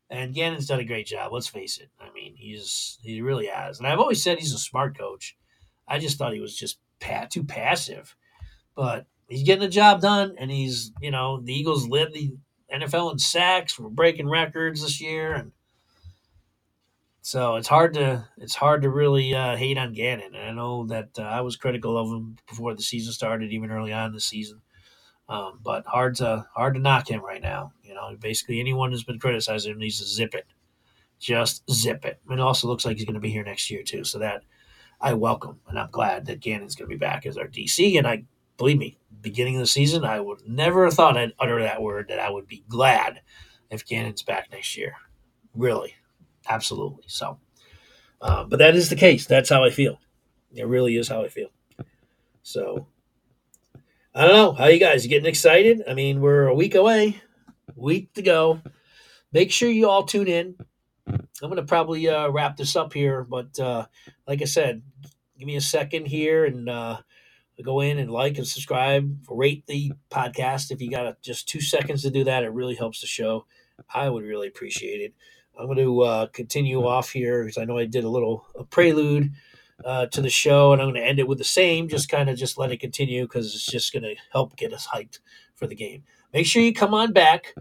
And 0.09 0.35
Gannon's 0.35 0.67
done 0.67 0.81
a 0.81 0.85
great 0.85 1.07
job. 1.07 1.33
Let's 1.33 1.49
face 1.49 1.79
it. 1.79 1.91
I 2.01 2.13
mean, 2.13 2.35
he's 2.37 2.99
he 3.03 3.21
really 3.21 3.47
has. 3.47 3.79
And 3.79 3.89
I've 3.89 3.99
always 3.99 4.23
said 4.23 4.39
he's 4.39 4.55
a 4.55 4.59
smart 4.59 4.97
coach. 4.97 5.37
I 5.89 5.99
just 5.99 6.19
thought 6.19 6.35
he 6.35 6.41
was 6.41 6.57
just 6.57 6.79
pat, 7.01 7.31
too 7.31 7.43
passive. 7.43 8.15
But 8.77 9.07
he's 9.29 9.45
getting 9.45 9.63
the 9.63 9.69
job 9.69 10.01
done, 10.01 10.35
and 10.39 10.51
he's 10.51 10.93
you 11.01 11.11
know 11.11 11.41
the 11.41 11.55
Eagles 11.55 11.89
led 11.89 12.13
the 12.13 12.35
NFL 12.73 13.13
in 13.13 13.19
sacks. 13.19 13.79
We're 13.79 13.89
breaking 13.89 14.29
records 14.29 14.83
this 14.83 15.01
year, 15.01 15.35
and 15.35 15.53
so 17.21 17.57
it's 17.57 17.69
hard 17.69 17.95
to 17.95 18.29
it's 18.37 18.55
hard 18.55 18.83
to 18.83 18.91
really 18.91 19.35
uh, 19.35 19.57
hate 19.57 19.79
on 19.79 19.95
Gannon. 19.95 20.35
And 20.35 20.45
I 20.47 20.53
know 20.53 20.87
that 20.87 21.11
uh, 21.19 21.23
I 21.23 21.41
was 21.41 21.57
critical 21.57 21.97
of 21.97 22.09
him 22.09 22.37
before 22.49 22.75
the 22.75 22.83
season 22.83 23.13
started, 23.13 23.51
even 23.51 23.71
early 23.71 23.93
on 23.93 24.09
in 24.09 24.13
the 24.13 24.21
season. 24.21 24.61
Um, 25.27 25.59
but 25.63 25.87
hard 25.87 26.17
to 26.17 26.47
hard 26.55 26.75
to 26.75 26.81
knock 26.81 27.09
him 27.09 27.25
right 27.25 27.41
now. 27.41 27.73
You 27.83 27.95
know, 27.95 28.15
basically 28.21 28.61
anyone 28.61 28.91
who's 28.91 29.05
been 29.05 29.19
criticizing 29.19 29.73
him 29.73 29.79
needs 29.79 30.01
to 30.01 30.07
zip 30.07 30.35
it, 30.35 30.47
just 31.19 31.63
zip 31.73 32.05
it. 32.05 32.21
And 32.29 32.41
it 32.41 32.43
also 32.43 32.69
looks 32.69 32.85
like 32.85 32.99
he's 32.99 33.07
going 33.07 33.15
to 33.15 33.21
be 33.21 33.31
here 33.31 33.45
next 33.45 33.71
year 33.71 33.83
too, 33.83 34.05
so 34.05 34.19
that 34.19 34.43
I 35.01 35.15
welcome 35.15 35.61
and 35.67 35.79
I'm 35.79 35.91
glad 35.91 36.27
that 36.27 36.41
Gannon's 36.41 36.75
going 36.75 36.91
to 36.91 36.95
be 36.95 36.99
back 36.99 37.25
as 37.25 37.39
our 37.39 37.49
DC. 37.49 37.97
And 37.97 38.07
I 38.07 38.25
believe 38.57 38.79
me, 38.79 38.99
beginning 39.21 39.57
of 39.57 39.61
the 39.61 39.67
season, 39.67 40.05
I 40.05 40.21
would 40.21 40.47
never 40.47 40.85
have 40.85 40.95
thought 40.95 41.17
I'd 41.17 41.33
utter 41.39 41.63
that 41.63 41.83
word 41.83 42.09
that 42.09 42.19
I 42.19 42.31
would 42.31 42.47
be 42.47 42.65
glad 42.69 43.21
if 43.71 43.87
Gannon's 43.87 44.23
back 44.23 44.49
next 44.53 44.77
year. 44.77 44.95
Really, 45.55 45.95
absolutely. 46.49 47.05
So, 47.07 47.39
uh, 48.21 48.45
but 48.45 48.59
that 48.59 48.77
is 48.77 48.91
the 48.91 48.97
case. 48.97 49.27
That's 49.27 49.51
how 49.51 49.65
I 49.65 49.71
feel. 49.71 49.99
It 50.53 50.67
really 50.67 50.97
is 50.97 51.09
how 51.09 51.23
I 51.23 51.29
feel. 51.29 51.49
So 52.43 52.87
I 54.15 54.27
don't 54.27 54.37
know. 54.37 54.53
How 54.53 54.67
you 54.67 54.79
guys? 54.79 55.05
You 55.05 55.11
getting 55.11 55.29
excited? 55.29 55.83
I 55.89 55.95
mean, 55.95 56.21
we're 56.21 56.47
a 56.47 56.55
week 56.55 56.75
away, 56.75 57.21
week 57.75 58.13
to 58.15 58.23
go. 58.23 58.61
Make 59.33 59.51
sure 59.51 59.69
you 59.69 59.89
all 59.89 60.05
tune 60.05 60.29
in. 60.29 60.55
I'm 61.07 61.51
going 61.51 61.57
to 61.57 61.65
probably 61.65 62.09
uh, 62.09 62.29
wrap 62.29 62.57
this 62.57 62.77
up 62.77 62.93
here, 62.93 63.25
but 63.25 63.59
uh, 63.59 63.87
like 64.29 64.41
I 64.41 64.45
said, 64.45 64.83
give 65.39 65.47
me 65.47 65.57
a 65.57 65.61
second 65.61 66.07
here 66.07 66.45
and 66.45 66.69
uh, 66.69 66.99
go 67.63 67.81
in 67.81 67.99
and 67.99 68.11
like 68.11 68.37
and 68.39 68.47
subscribe, 68.47 69.19
rate 69.29 69.67
the 69.67 69.93
podcast. 70.11 70.71
If 70.71 70.81
you 70.81 70.91
got 70.91 71.21
just 71.23 71.49
two 71.49 71.61
seconds 71.61 72.03
to 72.03 72.11
do 72.11 72.25
that, 72.25 72.43
it 72.43 72.53
really 72.53 72.75
helps 72.75 73.01
the 73.01 73.07
show. 73.07 73.47
I 73.93 74.09
would 74.09 74.25
really 74.25 74.49
appreciate 74.49 75.01
it. 75.01 75.15
I'm 75.59 75.67
going 75.67 75.79
to 75.79 76.01
uh, 76.01 76.27
continue 76.27 76.85
off 76.85 77.11
here 77.11 77.45
because 77.45 77.59
I 77.59 77.65
know 77.65 77.79
I 77.79 77.85
did 77.85 78.05
a 78.05 78.09
little 78.09 78.47
a 78.57 78.65
prelude 78.65 79.33
uh, 79.85 80.07
to 80.07 80.21
the 80.21 80.31
show, 80.31 80.73
and 80.73 80.83
I'm 80.83 80.89
going 80.89 81.01
to 81.01 81.07
end 81.07 81.19
it 81.21 81.29
with 81.29 81.39
the 81.39 81.45
same. 81.45 81.89
Just 81.89 82.09
kind 82.09 82.29
of 82.29 82.37
just 82.37 82.59
let 82.59 82.73
it 82.73 82.81
continue 82.81 83.23
because 83.23 83.55
it's 83.55 83.67
just 83.67 83.93
going 83.93 84.03
to 84.03 84.17
help 84.33 84.57
get 84.57 84.73
us 84.73 84.89
hyped 84.93 85.21
for 85.55 85.67
the 85.67 85.77
game. 85.77 86.03
Make 86.33 86.47
sure 86.47 86.63
you 86.63 86.75
come 86.75 86.95
on 86.95 87.13
back, 87.13 87.55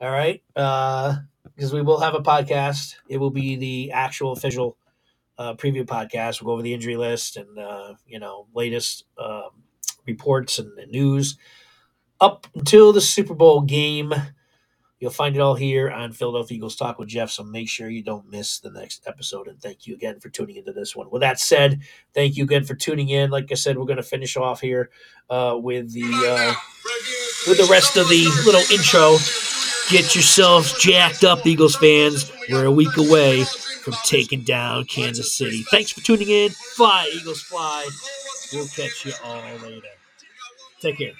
all 0.00 0.10
right? 0.10 0.42
Because 0.54 1.72
we 1.72 1.80
will 1.80 2.00
have 2.00 2.14
a 2.14 2.20
podcast. 2.20 2.96
It 3.08 3.18
will 3.18 3.30
be 3.30 3.56
the 3.56 3.92
actual 3.92 4.32
official 4.32 4.76
uh, 5.38 5.54
preview 5.54 5.84
podcast. 5.84 6.42
We'll 6.42 6.48
go 6.48 6.52
over 6.54 6.62
the 6.62 6.74
injury 6.74 6.96
list 6.96 7.36
and 7.36 7.58
uh, 7.58 7.94
you 8.06 8.18
know 8.18 8.46
latest 8.54 9.04
um, 9.18 9.50
reports 10.06 10.58
and, 10.58 10.72
news 10.90 11.36
up 12.20 12.46
until 12.54 12.92
the 12.92 13.00
Super 13.00 13.34
Bowl 13.34 13.62
game. 13.62 14.12
You'll 15.00 15.12
find 15.12 15.36
it 15.36 15.40
all 15.40 15.54
here 15.54 15.88
on 15.90 16.10
Philadelphia 16.10 16.56
Eagles 16.56 16.74
Talk 16.74 16.98
with 16.98 17.08
Geoff, 17.08 17.30
so 17.30 17.44
make 17.44 17.68
sure 17.68 17.88
you 17.88 18.02
don't 18.02 18.28
miss 18.28 18.58
the 18.58 18.70
next 18.70 19.06
episode. 19.06 19.46
And 19.46 19.60
thank 19.62 19.86
you 19.86 19.94
again 19.94 20.18
for 20.18 20.28
tuning 20.28 20.56
into 20.56 20.72
this 20.72 20.96
one. 20.96 21.08
With 21.08 21.20
that 21.20 21.38
said, 21.38 21.82
thank 22.14 22.36
you 22.36 22.42
again 22.42 22.64
for 22.64 22.74
tuning 22.74 23.08
in. 23.10 23.30
Like 23.30 23.52
I 23.52 23.54
said, 23.54 23.78
we're 23.78 23.84
going 23.84 23.98
to 23.98 24.02
finish 24.02 24.36
off 24.36 24.60
here 24.60 24.90
uh, 25.30 25.56
with 25.56 25.92
the 25.92 26.02
uh, 26.02 26.52
with 27.46 27.58
the 27.58 27.68
rest 27.70 27.96
of 27.96 28.08
the 28.08 28.24
little 28.44 28.60
intro. 28.72 29.18
Get 29.90 30.14
yourselves 30.14 30.78
jacked 30.78 31.24
up, 31.24 31.46
Eagles 31.46 31.74
fans. 31.76 32.30
We're 32.50 32.66
a 32.66 32.70
week 32.70 32.96
away 32.98 33.44
from 33.44 33.94
taking 34.04 34.42
down 34.42 34.84
Kansas 34.84 35.34
City. 35.34 35.62
Thanks 35.70 35.92
for 35.92 36.02
tuning 36.02 36.28
in. 36.28 36.50
Fly, 36.50 37.10
Eagles, 37.14 37.40
fly. 37.42 37.88
We'll 38.52 38.68
catch 38.68 39.06
you 39.06 39.12
all 39.24 39.40
later. 39.62 39.86
Take 40.82 40.98
care. 40.98 41.12